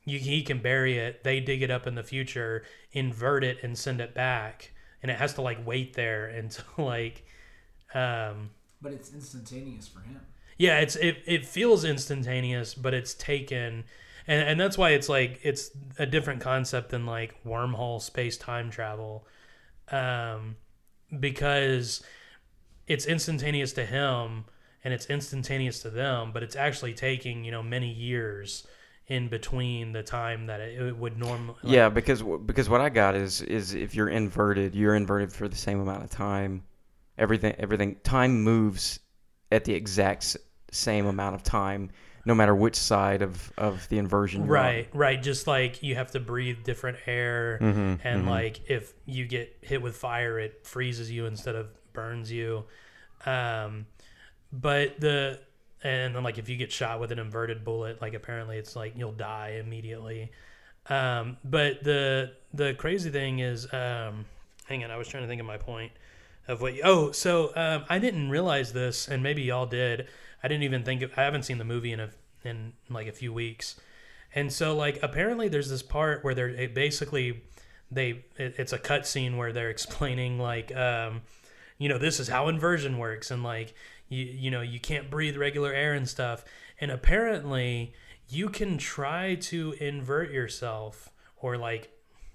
you, 0.04 0.18
he 0.18 0.42
can 0.42 0.60
bury 0.60 0.96
it 0.96 1.24
they 1.24 1.40
dig 1.40 1.60
it 1.60 1.70
up 1.70 1.86
in 1.86 1.94
the 1.94 2.02
future 2.02 2.64
invert 2.92 3.44
it 3.44 3.58
and 3.62 3.76
send 3.76 4.00
it 4.00 4.14
back. 4.14 4.72
And 5.02 5.10
it 5.10 5.18
has 5.18 5.34
to 5.34 5.42
like 5.42 5.64
wait 5.66 5.92
there 5.92 6.26
until 6.28 6.86
like 6.86 7.26
um 7.92 8.50
but 8.80 8.92
it's 8.92 9.12
instantaneous 9.12 9.88
for 9.88 10.00
him 10.00 10.20
yeah 10.58 10.78
it's 10.78 10.96
it, 10.96 11.22
it 11.26 11.46
feels 11.46 11.84
instantaneous 11.84 12.74
but 12.74 12.92
it's 12.94 13.14
taken 13.14 13.84
and 14.26 14.42
and 14.48 14.60
that's 14.60 14.76
why 14.76 14.90
it's 14.90 15.08
like 15.08 15.40
it's 15.42 15.70
a 15.98 16.06
different 16.06 16.40
concept 16.40 16.90
than 16.90 17.06
like 17.06 17.42
wormhole 17.44 18.00
space 18.00 18.36
time 18.36 18.70
travel 18.70 19.26
um 19.90 20.56
because 21.18 22.02
it's 22.86 23.06
instantaneous 23.06 23.72
to 23.72 23.86
him 23.86 24.44
and 24.84 24.92
it's 24.92 25.06
instantaneous 25.06 25.80
to 25.80 25.90
them 25.90 26.30
but 26.32 26.42
it's 26.42 26.56
actually 26.56 26.92
taking 26.92 27.44
you 27.44 27.50
know 27.50 27.62
many 27.62 27.90
years 27.90 28.66
in 29.08 29.28
between 29.28 29.92
the 29.92 30.02
time 30.02 30.46
that 30.46 30.60
it, 30.60 30.96
would 30.96 31.16
normally 31.18 31.56
yeah, 31.62 31.88
because 31.88 32.22
because 32.44 32.68
what 32.68 32.80
I 32.80 32.90
got 32.90 33.14
is 33.14 33.40
is 33.40 33.74
if 33.74 33.94
you're 33.94 34.08
inverted, 34.08 34.74
you're 34.74 34.94
inverted 34.94 35.32
for 35.32 35.48
the 35.48 35.56
same 35.56 35.80
amount 35.80 36.04
of 36.04 36.10
time. 36.10 36.62
Everything 37.16 37.54
everything 37.58 37.96
time 38.04 38.42
moves 38.42 39.00
at 39.50 39.64
the 39.64 39.72
exact 39.72 40.36
same 40.70 41.06
amount 41.06 41.34
of 41.34 41.42
time, 41.42 41.90
no 42.24 42.34
matter 42.34 42.54
which 42.54 42.76
side 42.76 43.22
of 43.22 43.52
of 43.58 43.88
the 43.88 43.98
inversion. 43.98 44.44
you're 44.46 44.56
on. 44.58 44.64
Right, 44.64 44.88
right. 44.92 45.22
Just 45.22 45.46
like 45.46 45.82
you 45.82 45.94
have 45.94 46.10
to 46.12 46.20
breathe 46.20 46.62
different 46.64 46.98
air, 47.06 47.58
Mhm, 47.60 48.00
and 48.04 48.24
mhm. 48.24 48.28
like 48.28 48.68
if 48.70 48.92
you 49.06 49.26
get 49.26 49.56
hit 49.62 49.80
with 49.82 49.96
fire, 49.96 50.38
it 50.38 50.66
freezes 50.66 51.10
you 51.10 51.26
instead 51.26 51.54
of 51.54 51.68
burns 51.92 52.30
you. 52.30 52.64
Um, 53.26 53.86
but 54.52 55.00
the 55.00 55.40
and 55.82 56.14
then 56.14 56.22
like 56.22 56.38
if 56.38 56.48
you 56.48 56.56
get 56.56 56.72
shot 56.72 56.98
with 57.00 57.12
an 57.12 57.18
inverted 57.18 57.64
bullet, 57.64 58.00
like 58.00 58.14
apparently 58.14 58.58
it's 58.58 58.74
like 58.76 58.94
you'll 58.96 59.12
die 59.12 59.60
immediately. 59.64 60.30
Um, 60.88 61.36
but 61.44 61.82
the 61.84 62.32
the 62.54 62.74
crazy 62.74 63.10
thing 63.10 63.40
is, 63.40 63.72
um, 63.72 64.24
hang 64.66 64.82
on, 64.84 64.90
I 64.90 64.96
was 64.96 65.06
trying 65.08 65.22
to 65.22 65.28
think 65.28 65.40
of 65.40 65.46
my 65.46 65.58
point 65.58 65.92
of 66.48 66.60
what. 66.60 66.74
You, 66.74 66.82
oh, 66.84 67.12
so 67.12 67.52
um, 67.54 67.84
I 67.88 67.98
didn't 67.98 68.30
realize 68.30 68.72
this, 68.72 69.06
and 69.06 69.22
maybe 69.22 69.42
y'all 69.42 69.66
did. 69.66 70.08
I 70.42 70.48
didn't 70.48 70.64
even 70.64 70.82
think 70.82 71.02
of, 71.02 71.12
I 71.16 71.22
haven't 71.22 71.44
seen 71.44 71.58
the 71.58 71.64
movie 71.64 71.92
in 71.92 72.00
a 72.00 72.10
in 72.44 72.72
like 72.88 73.06
a 73.06 73.12
few 73.12 73.32
weeks, 73.32 73.78
and 74.34 74.52
so 74.52 74.74
like 74.74 74.98
apparently 75.02 75.48
there's 75.48 75.70
this 75.70 75.82
part 75.82 76.24
where 76.24 76.34
they're 76.34 76.68
basically 76.68 77.42
they 77.90 78.24
it, 78.36 78.54
it's 78.58 78.72
a 78.72 78.78
cut 78.78 79.06
scene 79.06 79.36
where 79.36 79.52
they're 79.52 79.70
explaining 79.78 80.38
like 80.38 80.74
um, 80.74 81.22
you 81.78 81.88
know 81.88 81.98
this 81.98 82.20
is 82.20 82.28
how 82.28 82.48
inversion 82.48 82.98
works 82.98 83.30
and 83.30 83.42
like 83.42 83.74
you 84.08 84.24
you 84.24 84.50
know 84.50 84.60
you 84.60 84.80
can't 84.80 85.10
breathe 85.10 85.36
regular 85.36 85.72
air 85.72 85.94
and 85.94 86.08
stuff 86.08 86.44
and 86.80 86.90
apparently 86.90 87.92
you 88.28 88.48
can 88.48 88.78
try 88.78 89.34
to 89.34 89.74
invert 89.80 90.30
yourself 90.30 91.10
or 91.38 91.56
like 91.56 91.90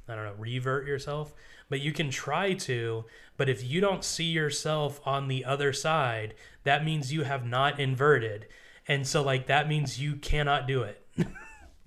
I 0.07 0.15
don't 0.15 0.25
know, 0.25 0.35
revert 0.37 0.85
yourself, 0.85 1.33
but 1.69 1.79
you 1.81 1.91
can 1.93 2.09
try 2.09 2.53
to. 2.53 3.05
But 3.37 3.49
if 3.49 3.63
you 3.63 3.81
don't 3.81 4.03
see 4.03 4.25
yourself 4.25 5.01
on 5.05 5.27
the 5.27 5.45
other 5.45 5.73
side, 5.73 6.33
that 6.63 6.83
means 6.85 7.11
you 7.13 7.23
have 7.23 7.45
not 7.45 7.79
inverted. 7.79 8.47
And 8.87 9.07
so, 9.07 9.23
like, 9.23 9.47
that 9.47 9.67
means 9.67 9.99
you 9.99 10.15
cannot 10.17 10.67
do 10.67 10.83
it. 10.83 11.05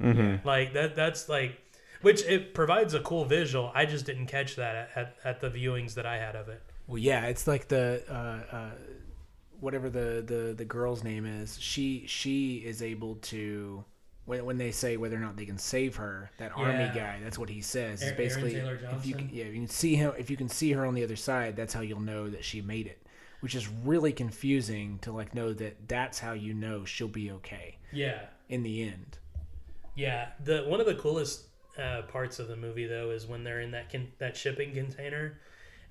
Mhm. 0.00 0.44
Like, 0.44 0.74
that, 0.74 0.94
that's 0.94 1.26
like, 1.26 1.58
which 2.02 2.22
it 2.24 2.52
provides 2.52 2.92
a 2.92 3.00
cool 3.00 3.24
visual. 3.24 3.72
I 3.74 3.86
just 3.86 4.04
didn't 4.04 4.26
catch 4.26 4.56
that 4.56 4.76
at, 4.76 4.90
at, 4.94 5.16
at 5.24 5.40
the 5.40 5.48
viewings 5.48 5.94
that 5.94 6.04
I 6.04 6.18
had 6.18 6.36
of 6.36 6.50
it. 6.50 6.62
Well, 6.86 6.98
yeah, 6.98 7.24
it's 7.28 7.46
like 7.46 7.68
the 7.68 8.02
uh, 8.06 8.54
uh, 8.54 8.70
whatever 9.58 9.88
the, 9.88 10.22
the 10.26 10.54
the 10.54 10.64
girl's 10.66 11.02
name 11.02 11.24
is. 11.24 11.58
She 11.58 12.04
she 12.06 12.56
is 12.58 12.82
able 12.82 13.14
to 13.32 13.84
when 14.26 14.44
when 14.44 14.58
they 14.58 14.70
say 14.70 14.96
whether 14.96 15.16
or 15.16 15.20
not 15.20 15.36
they 15.36 15.46
can 15.46 15.56
save 15.56 15.96
her. 15.96 16.30
That 16.38 16.52
army 16.54 16.90
guy, 16.94 17.20
that's 17.22 17.38
what 17.38 17.48
he 17.48 17.62
says. 17.62 18.02
It's 18.02 18.16
basically 18.16 18.56
if 18.56 19.06
you 19.06 19.14
can, 19.14 19.30
yeah, 19.32 19.44
if 19.44 19.54
you 19.54 19.60
can 19.60 19.68
see 19.68 19.94
him 19.94 20.12
if 20.18 20.28
you 20.28 20.36
can 20.36 20.48
see 20.48 20.72
her 20.72 20.84
on 20.84 20.94
the 20.94 21.02
other 21.02 21.16
side, 21.16 21.56
that's 21.56 21.72
how 21.72 21.80
you'll 21.80 22.00
know 22.00 22.28
that 22.28 22.44
she 22.44 22.60
made 22.60 22.86
it. 22.86 23.00
Which 23.40 23.54
is 23.54 23.68
really 23.68 24.12
confusing 24.12 24.98
to 25.00 25.12
like 25.12 25.34
know 25.34 25.52
that 25.54 25.88
that's 25.88 26.18
how 26.18 26.32
you 26.32 26.52
know 26.52 26.84
she'll 26.84 27.08
be 27.08 27.30
okay. 27.32 27.78
Yeah. 27.92 28.20
In 28.48 28.62
the 28.62 28.82
end. 28.82 29.18
Yeah, 29.94 30.28
the 30.44 30.64
one 30.66 30.80
of 30.80 30.86
the 30.86 30.94
coolest 30.94 31.46
uh, 31.78 32.02
parts 32.02 32.38
of 32.38 32.48
the 32.48 32.56
movie 32.56 32.86
though 32.86 33.10
is 33.10 33.26
when 33.26 33.44
they're 33.44 33.60
in 33.60 33.70
that 33.72 33.90
con- 33.90 34.12
that 34.18 34.36
shipping 34.36 34.74
container, 34.74 35.38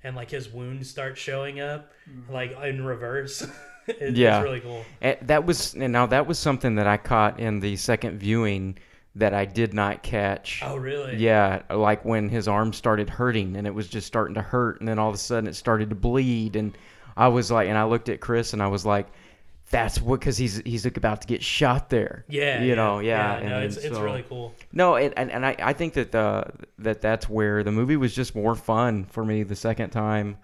and 0.04 0.14
like 0.14 0.30
his 0.30 0.48
wound 0.48 0.86
starts 0.86 1.20
showing 1.20 1.60
up, 1.60 1.92
like 2.28 2.52
in 2.64 2.84
reverse. 2.84 3.46
it, 4.00 4.16
yeah, 4.16 4.38
it's 4.38 4.44
really 4.44 4.60
cool. 4.60 4.84
Eh, 5.02 5.16
that 5.22 5.44
was 5.46 5.74
and 5.74 5.92
now 5.92 6.06
that 6.06 6.26
was 6.26 6.38
something 6.38 6.74
that 6.76 6.86
I 6.86 6.96
caught 6.96 7.38
in 7.40 7.60
the 7.60 7.76
second 7.76 8.18
viewing 8.18 8.78
that 9.14 9.32
I 9.32 9.44
did 9.46 9.72
not 9.72 10.02
catch. 10.02 10.60
Oh, 10.62 10.76
really? 10.76 11.16
Yeah, 11.16 11.62
like 11.70 12.04
when 12.04 12.28
his 12.28 12.48
arm 12.48 12.72
started 12.72 13.08
hurting 13.08 13.56
and 13.56 13.66
it 13.66 13.74
was 13.74 13.88
just 13.88 14.06
starting 14.06 14.34
to 14.34 14.42
hurt, 14.42 14.80
and 14.80 14.88
then 14.88 14.98
all 14.98 15.08
of 15.08 15.14
a 15.14 15.18
sudden 15.18 15.48
it 15.48 15.54
started 15.56 15.88
to 15.90 15.96
bleed, 15.96 16.54
and 16.56 16.76
I 17.16 17.28
was 17.28 17.50
like, 17.50 17.68
and 17.68 17.78
I 17.78 17.84
looked 17.84 18.08
at 18.08 18.20
Chris 18.20 18.52
and 18.52 18.62
I 18.62 18.66
was 18.68 18.84
like, 18.84 19.06
"That's 19.70 20.00
what," 20.02 20.20
because 20.20 20.36
he's 20.36 20.58
he's 20.66 20.84
about 20.84 21.22
to 21.22 21.26
get 21.26 21.42
shot 21.42 21.88
there. 21.88 22.24
Yeah, 22.28 22.60
you 22.60 22.70
yeah, 22.70 22.74
know, 22.74 22.98
yeah. 22.98 23.40
yeah, 23.40 23.48
no, 23.48 23.56
it's- 23.58 23.76
and 23.76 23.86
it's 23.86 23.98
really 23.98 24.24
cool. 24.28 24.54
No, 24.72 24.96
it, 24.96 25.14
and 25.16 25.30
and 25.30 25.46
I, 25.46 25.56
I 25.58 25.72
think 25.72 25.94
that 25.94 26.12
the 26.12 26.44
that 26.78 27.00
that's 27.00 27.28
where 27.28 27.62
the 27.62 27.72
movie 27.72 27.96
was 27.96 28.14
just 28.14 28.34
more 28.34 28.54
fun 28.54 29.04
for 29.06 29.24
me 29.24 29.42
the 29.44 29.56
second 29.56 29.90
time 29.90 30.36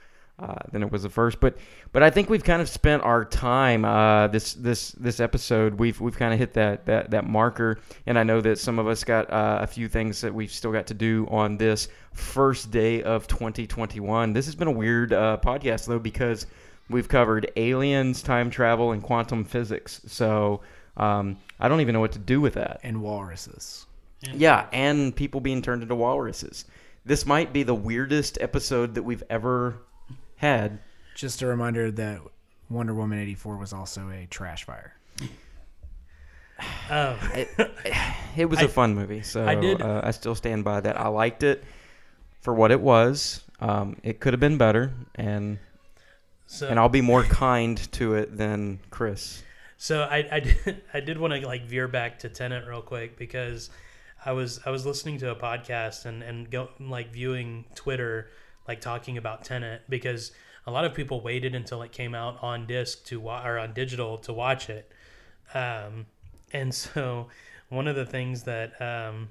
uh, 0.43 0.57
than 0.73 0.83
it 0.83 0.91
was 0.91 1.05
the 1.05 1.09
first. 1.09 1.39
But 1.41 1.57
but 1.93 2.03
I 2.03 2.11
think 2.11 2.29
we've 2.29 2.43
kind 2.43 2.61
of 2.61 2.69
spent 2.69 3.03
our 3.05 3.25
time 3.25 3.85
uh, 3.85 4.27
this 4.27 4.55
this 4.55 4.91
this 4.93 5.21
episode. 5.21 5.75
We've 5.75 6.01
we've 6.01 6.17
kind 6.17 6.33
of 6.33 6.39
hit 6.41 6.55
that 6.55 6.85
that 6.87 7.13
that 7.13 7.27
marker, 7.27 7.79
and 8.07 8.19
I 8.19 8.25
know 8.25 8.41
that 8.41 8.59
some 8.59 8.79
of 8.79 8.89
us 8.89 9.05
got 9.05 9.31
uh, 9.31 9.59
a 9.63 9.67
few 9.67 9.89
things 9.89 10.21
that 10.21 10.35
we've 10.35 10.51
still 10.51 10.73
got 10.73 10.89
to 10.89 10.95
do 10.95 11.29
on 11.31 11.57
this 11.57 11.89
first 12.13 12.71
day 12.71 13.03
of 13.03 13.29
2021. 13.29 14.33
This 14.33 14.47
has 14.47 14.55
been 14.57 14.69
a 14.69 14.73
weird 14.73 15.13
uh, 15.13 15.39
podcast 15.43 15.87
though 15.87 16.01
because 16.01 16.47
we've 16.91 17.09
covered 17.09 17.53
aliens, 17.57 18.23
time 18.23 18.51
travel, 18.51 18.93
and 18.93 19.03
quantum 19.03 19.45
physics. 19.45 20.01
So. 20.07 20.61
Um, 20.95 21.39
I 21.59 21.69
don't 21.69 21.81
even 21.81 21.95
know 21.95 22.01
what 22.01 22.13
to 22.13 22.19
do 22.19 22.43
with 22.43 22.53
that. 22.53 22.81
And 22.83 23.01
walruses. 23.01 23.87
Yeah, 24.21 24.67
and 24.75 25.17
people 25.17 25.41
being 25.41 25.63
turned 25.63 25.83
into 25.83 25.95
walruses. 25.95 26.67
This 27.07 27.25
might 27.25 27.51
be 27.51 27.63
the 27.63 27.75
weirdest 27.75 28.37
episode 28.43 28.95
that 28.97 29.03
we've 29.03 29.23
ever 29.31 29.79
had. 30.43 30.79
Just 31.15 31.41
a 31.43 31.47
reminder 31.47 31.91
that 31.91 32.21
Wonder 32.69 32.95
Woman 32.95 33.19
eighty 33.19 33.35
four 33.35 33.57
was 33.57 33.73
also 33.73 34.11
a 34.11 34.27
trash 34.27 34.65
fire. 34.65 34.95
Um, 36.91 37.17
it, 37.35 37.49
it 38.37 38.47
was 38.47 38.59
I- 38.61 38.65
a 38.65 38.69
fun 38.69 38.95
movie, 38.95 39.23
so 39.23 39.47
I 39.47 39.55
did- 39.57 39.81
Uh, 39.83 40.01
I 40.05 40.11
still 40.11 40.35
stand 40.35 40.65
by 40.65 40.81
that. 40.81 40.99
I 41.01 41.09
liked 41.09 41.43
it 41.43 41.65
for 42.41 42.55
what 42.55 42.71
it 42.71 42.81
was. 42.81 43.43
Um, 43.61 43.97
it 44.03 44.21
could 44.21 44.33
have 44.33 44.41
been 44.41 44.59
better, 44.59 44.93
and 45.15 45.59
So- 46.47 46.69
and 46.69 46.79
I'll 46.79 46.89
be 46.89 47.01
more 47.01 47.23
kind 47.25 47.77
to 47.93 48.15
it 48.15 48.37
than 48.37 48.81
Chris. 48.91 49.43
So 49.79 50.03
I, 50.03 50.29
I 50.31 50.41
did, 50.41 50.83
I 50.95 51.01
did 51.01 51.19
want 51.19 51.35
to 51.35 51.47
like 51.47 51.65
veer 51.65 51.89
back 51.89 52.21
to 52.21 52.29
Tenet 52.29 52.67
real 52.69 52.83
quick 52.83 53.17
because 53.17 53.71
I 54.25 54.33
was 54.33 54.61
I 54.65 54.71
was 54.71 54.87
listening 54.87 55.19
to 55.19 55.31
a 55.31 55.35
podcast 55.37 56.05
and 56.05 56.23
and 56.23 56.49
go 56.51 56.69
like 56.79 57.13
viewing 57.13 57.65
Twitter, 57.75 58.29
like 58.67 58.81
talking 58.81 59.19
about 59.19 59.45
Tenet 59.45 59.83
because 59.89 60.33
a 60.67 60.71
lot 60.71 60.85
of 60.85 60.95
people 60.95 61.21
waited 61.21 61.55
until 61.55 61.83
it 61.83 61.93
came 61.93 62.15
out 62.15 62.39
on 62.43 62.67
disc 62.67 63.05
to 63.07 63.21
wa- 63.21 63.45
or 63.45 63.59
on 63.59 63.73
digital 63.73 64.19
to 64.19 64.33
watch 64.33 64.71
it, 64.71 64.91
um, 65.55 66.07
and 66.53 66.75
so 66.75 67.29
one 67.69 67.89
of 67.89 67.97
the 67.97 68.07
things 68.07 68.43
that 68.45 68.81
um, 68.81 69.29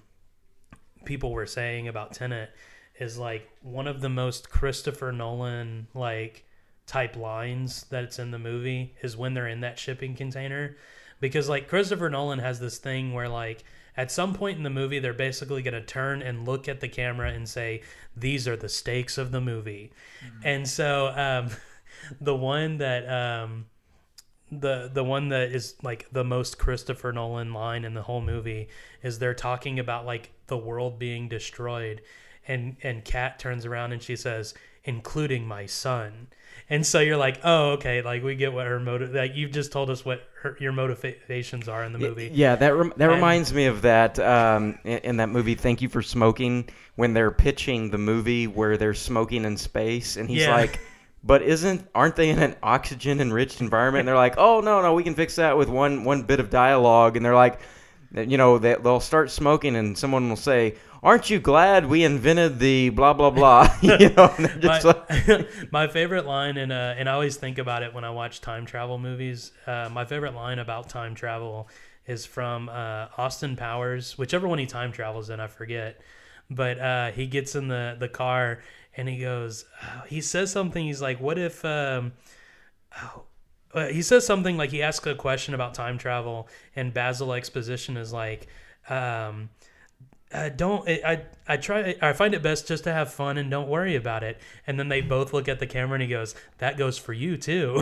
people 1.05 1.31
were 1.31 1.45
saying 1.45 1.87
about 1.87 2.13
Tenet 2.13 2.49
is 2.99 3.17
like 3.17 3.49
one 3.61 3.87
of 3.87 4.01
the 4.01 4.09
most 4.09 4.49
Christopher 4.49 5.11
Nolan 5.11 5.87
like 5.93 6.45
type 6.85 7.15
lines 7.15 7.85
that's 7.89 8.19
in 8.19 8.31
the 8.31 8.39
movie 8.39 8.95
is 9.01 9.15
when 9.15 9.33
they're 9.33 9.47
in 9.47 9.61
that 9.61 9.79
shipping 9.79 10.15
container. 10.15 10.75
Because 11.19 11.47
like 11.47 11.67
Christopher 11.67 12.09
Nolan 12.09 12.39
has 12.39 12.59
this 12.59 12.77
thing 12.77 13.13
where 13.13 13.29
like 13.29 13.63
at 13.97 14.11
some 14.11 14.33
point 14.33 14.57
in 14.57 14.63
the 14.63 14.69
movie 14.69 14.99
they're 14.99 15.13
basically 15.13 15.61
going 15.61 15.73
to 15.73 15.81
turn 15.81 16.21
and 16.21 16.47
look 16.47 16.67
at 16.67 16.79
the 16.79 16.87
camera 16.87 17.31
and 17.31 17.47
say 17.47 17.81
these 18.15 18.47
are 18.47 18.55
the 18.55 18.69
stakes 18.69 19.17
of 19.17 19.31
the 19.31 19.41
movie. 19.41 19.91
And 20.43 20.67
so 20.67 21.13
um 21.15 21.49
the 22.21 22.35
one 22.35 22.77
that 22.77 23.07
um 23.09 23.65
the 24.51 24.89
the 24.93 25.03
one 25.03 25.29
that 25.29 25.51
is 25.51 25.75
like 25.81 26.07
the 26.11 26.23
most 26.23 26.57
Christopher 26.57 27.11
Nolan 27.13 27.53
line 27.53 27.85
in 27.85 27.93
the 27.93 28.01
whole 28.01 28.21
movie 28.21 28.67
is 29.01 29.17
they're 29.17 29.33
talking 29.33 29.79
about 29.79 30.05
like 30.05 30.31
the 30.47 30.57
world 30.57 30.99
being 30.99 31.29
destroyed 31.29 32.01
and 32.47 32.75
and 32.83 33.05
Kat 33.05 33.39
turns 33.39 33.65
around 33.65 33.93
and 33.93 34.03
she 34.03 34.15
says 34.15 34.53
including 34.83 35.47
my 35.47 35.65
son. 35.65 36.27
And 36.71 36.85
so 36.85 36.99
you're 37.01 37.17
like, 37.17 37.41
"Oh, 37.43 37.71
okay, 37.71 38.01
like 38.01 38.23
we 38.23 38.33
get 38.35 38.53
what 38.53 38.65
her 38.65 38.79
motive 38.79 39.13
like 39.13 39.35
you've 39.35 39.51
just 39.51 39.71
told 39.73 39.89
us 39.89 40.05
what 40.05 40.21
her, 40.41 40.55
your 40.59 40.71
motivations 40.71 41.67
are 41.67 41.83
in 41.83 41.91
the 41.91 41.99
movie." 41.99 42.31
Yeah, 42.33 42.55
that 42.55 42.73
rem- 42.73 42.93
that 42.95 43.09
And- 43.09 43.15
reminds 43.15 43.53
me 43.53 43.65
of 43.65 43.81
that 43.81 44.17
um, 44.19 44.79
in, 44.85 44.97
in 44.99 45.17
that 45.17 45.27
movie. 45.29 45.53
Thank 45.55 45.81
you 45.81 45.89
for 45.89 46.01
smoking. 46.01 46.69
When 46.95 47.13
they're 47.13 47.31
pitching 47.31 47.89
the 47.91 47.97
movie 47.97 48.47
where 48.47 48.77
they're 48.77 48.93
smoking 48.93 49.43
in 49.45 49.57
space, 49.57 50.15
and 50.17 50.29
he's 50.29 50.43
Yeah. 50.43 50.55
like, 50.55 50.79
"But 51.25 51.41
isn't 51.41 51.85
aren't 51.93 52.15
they 52.15 52.29
in 52.29 52.39
an 52.39 52.55
oxygen 52.63 53.19
enriched 53.19 53.59
environment?" 53.59 54.01
And 54.01 54.07
they're 54.07 54.15
like, 54.15 54.35
"Oh 54.37 54.61
no, 54.61 54.81
no, 54.81 54.93
we 54.93 55.03
can 55.03 55.13
fix 55.13 55.35
that 55.35 55.57
with 55.57 55.67
one 55.67 56.05
one 56.05 56.23
bit 56.23 56.39
of 56.39 56.49
dialogue. 56.49 57.17
And 57.17 57.25
they're 57.25 57.35
like, 57.35 57.59
you 58.15 58.37
know, 58.37 58.57
they, 58.57 58.75
they'll 58.75 58.99
start 59.01 59.29
smoking, 59.29 59.75
and 59.75 59.97
someone 59.97 60.29
will 60.29 60.35
say. 60.37 60.75
Aren't 61.03 61.31
you 61.31 61.39
glad 61.39 61.87
we 61.87 62.03
invented 62.03 62.59
the 62.59 62.89
blah 62.89 63.13
blah 63.13 63.31
blah? 63.31 63.75
you 63.81 64.09
know, 64.17 64.33
and 64.37 64.45
they're 64.45 64.59
just 64.59 64.85
my, 64.85 64.91
like, 64.91 65.47
my 65.71 65.87
favorite 65.87 66.27
line, 66.27 66.57
and 66.57 66.71
uh, 66.71 66.93
and 66.95 67.09
I 67.09 67.13
always 67.13 67.37
think 67.37 67.57
about 67.57 67.81
it 67.81 67.93
when 67.93 68.03
I 68.03 68.11
watch 68.11 68.39
time 68.39 68.67
travel 68.67 68.99
movies. 68.99 69.51
Uh, 69.65 69.89
my 69.91 70.05
favorite 70.05 70.35
line 70.35 70.59
about 70.59 70.89
time 70.89 71.15
travel 71.15 71.69
is 72.05 72.27
from 72.27 72.69
uh, 72.69 73.07
Austin 73.17 73.55
Powers, 73.55 74.15
whichever 74.17 74.47
one 74.47 74.59
he 74.59 74.67
time 74.67 74.91
travels 74.91 75.31
in, 75.31 75.39
I 75.39 75.47
forget. 75.47 76.01
But 76.51 76.79
uh, 76.79 77.11
he 77.11 77.25
gets 77.25 77.55
in 77.55 77.67
the 77.67 77.95
the 77.99 78.09
car 78.09 78.59
and 78.95 79.09
he 79.09 79.17
goes, 79.19 79.65
uh, 79.81 80.01
he 80.01 80.21
says 80.21 80.51
something. 80.51 80.85
He's 80.85 81.01
like, 81.01 81.19
"What 81.19 81.39
if?" 81.39 81.65
Um, 81.65 82.13
oh, 83.01 83.23
uh, 83.73 83.87
he 83.87 84.03
says 84.03 84.23
something 84.23 84.55
like 84.55 84.69
he 84.69 84.83
asks 84.83 85.07
a 85.07 85.15
question 85.15 85.55
about 85.55 85.73
time 85.73 85.97
travel, 85.97 86.47
and 86.75 86.93
Basil 86.93 87.33
Exposition 87.33 87.97
is 87.97 88.13
like. 88.13 88.45
Um, 88.89 89.49
uh, 90.33 90.49
don't 90.49 90.87
I, 90.87 91.01
I 91.05 91.21
I 91.47 91.57
try 91.57 91.95
I 92.01 92.13
find 92.13 92.33
it 92.33 92.41
best 92.41 92.67
just 92.67 92.83
to 92.85 92.93
have 92.93 93.13
fun 93.13 93.37
and 93.37 93.49
don't 93.51 93.67
worry 93.67 93.95
about 93.95 94.23
it. 94.23 94.39
And 94.67 94.79
then 94.79 94.89
they 94.89 95.01
both 95.01 95.33
look 95.33 95.47
at 95.47 95.59
the 95.59 95.67
camera 95.67 95.95
and 95.95 96.01
he 96.01 96.07
goes, 96.07 96.35
"That 96.59 96.77
goes 96.77 96.97
for 96.97 97.13
you 97.13 97.37
too." 97.37 97.79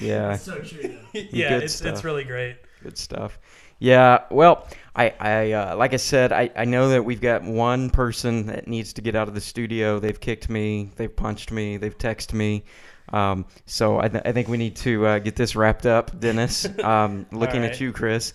yeah. 0.00 0.36
so 0.36 0.58
true. 0.60 0.96
yeah, 1.12 1.50
Good 1.50 1.62
it's 1.64 1.74
stuff. 1.74 1.92
it's 1.92 2.04
really 2.04 2.24
great. 2.24 2.56
Good 2.82 2.98
stuff. 2.98 3.38
Yeah, 3.78 4.24
well, 4.30 4.68
I, 4.94 5.14
I 5.18 5.52
uh, 5.52 5.76
like 5.76 5.94
I 5.94 5.96
said, 5.96 6.32
I, 6.32 6.50
I 6.54 6.66
know 6.66 6.90
that 6.90 7.02
we've 7.02 7.20
got 7.20 7.42
one 7.42 7.88
person 7.88 8.46
that 8.46 8.68
needs 8.68 8.92
to 8.94 9.00
get 9.00 9.14
out 9.16 9.26
of 9.28 9.34
the 9.34 9.40
studio. 9.40 9.98
They've 9.98 10.20
kicked 10.20 10.50
me, 10.50 10.90
they've 10.96 11.14
punched 11.14 11.50
me, 11.50 11.78
they've 11.78 11.96
texted 11.96 12.34
me. 12.34 12.64
Um, 13.12 13.46
so 13.66 13.98
I, 13.98 14.08
th- 14.08 14.22
I 14.24 14.32
think 14.32 14.48
we 14.48 14.56
need 14.56 14.76
to 14.76 15.06
uh, 15.06 15.18
get 15.18 15.34
this 15.34 15.56
wrapped 15.56 15.86
up, 15.86 16.18
Dennis. 16.20 16.66
Um, 16.80 17.26
looking 17.30 17.60
right. 17.60 17.70
at 17.70 17.80
you, 17.80 17.92
Chris. 17.92 18.32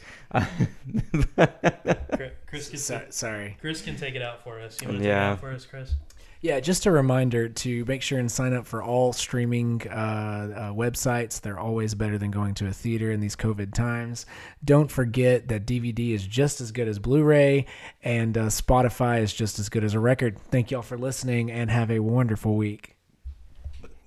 Chris- 2.16 2.32
Chris 2.48 2.70
can 2.70 2.78
So, 2.80 3.02
sorry. 3.10 3.58
Chris 3.60 3.82
can 3.82 3.96
take 3.98 4.16
it 4.16 4.22
out 4.22 4.44
for 4.44 4.60
us. 4.60 4.82
You 4.82 4.88
want 4.90 5.02
to 5.02 5.06
Yeah. 5.08 5.14
take 5.14 5.28
it 5.28 5.32
out 5.34 5.40
for 5.40 5.52
us, 5.52 5.66
Chris? 5.66 5.94
Yeah, 6.42 6.60
just 6.60 6.86
a 6.86 6.92
reminder 6.92 7.50
to 7.50 7.86
make 7.86 8.04
sure 8.04 8.20
and 8.20 8.32
sign 8.32 8.54
up 8.54 8.68
for 8.68 8.84
all 8.84 9.14
streaming 9.14 9.82
uh, 9.90 9.94
uh, 9.94 10.74
websites. 10.74 11.42
They're 11.42 11.58
always 11.58 11.96
better 11.96 12.20
than 12.20 12.30
going 12.30 12.54
to 12.56 12.68
a 12.68 12.72
theater 12.72 13.12
in 13.12 13.20
these 13.20 13.36
COVID 13.36 13.74
times. 13.74 14.28
Don't 14.64 14.92
forget 14.92 15.48
that 15.48 15.66
DVD 15.66 16.12
is 16.14 16.28
just 16.28 16.62
as 16.62 16.72
good 16.72 16.88
as 16.88 17.00
Blu 17.00 17.24
ray, 17.24 17.66
and 18.04 18.38
uh, 18.38 18.42
Spotify 18.48 19.22
is 19.24 19.34
just 19.34 19.58
as 19.58 19.70
good 19.70 19.84
as 19.84 19.96
a 19.96 20.00
record. 20.00 20.38
Thank 20.52 20.70
y'all 20.70 20.84
for 20.84 20.98
listening, 21.00 21.50
and 21.50 21.72
have 21.72 21.90
a 21.90 22.00
wonderful 22.00 22.56
week. 22.56 22.96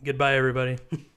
Goodbye, 0.04 0.36
everybody. 0.36 0.78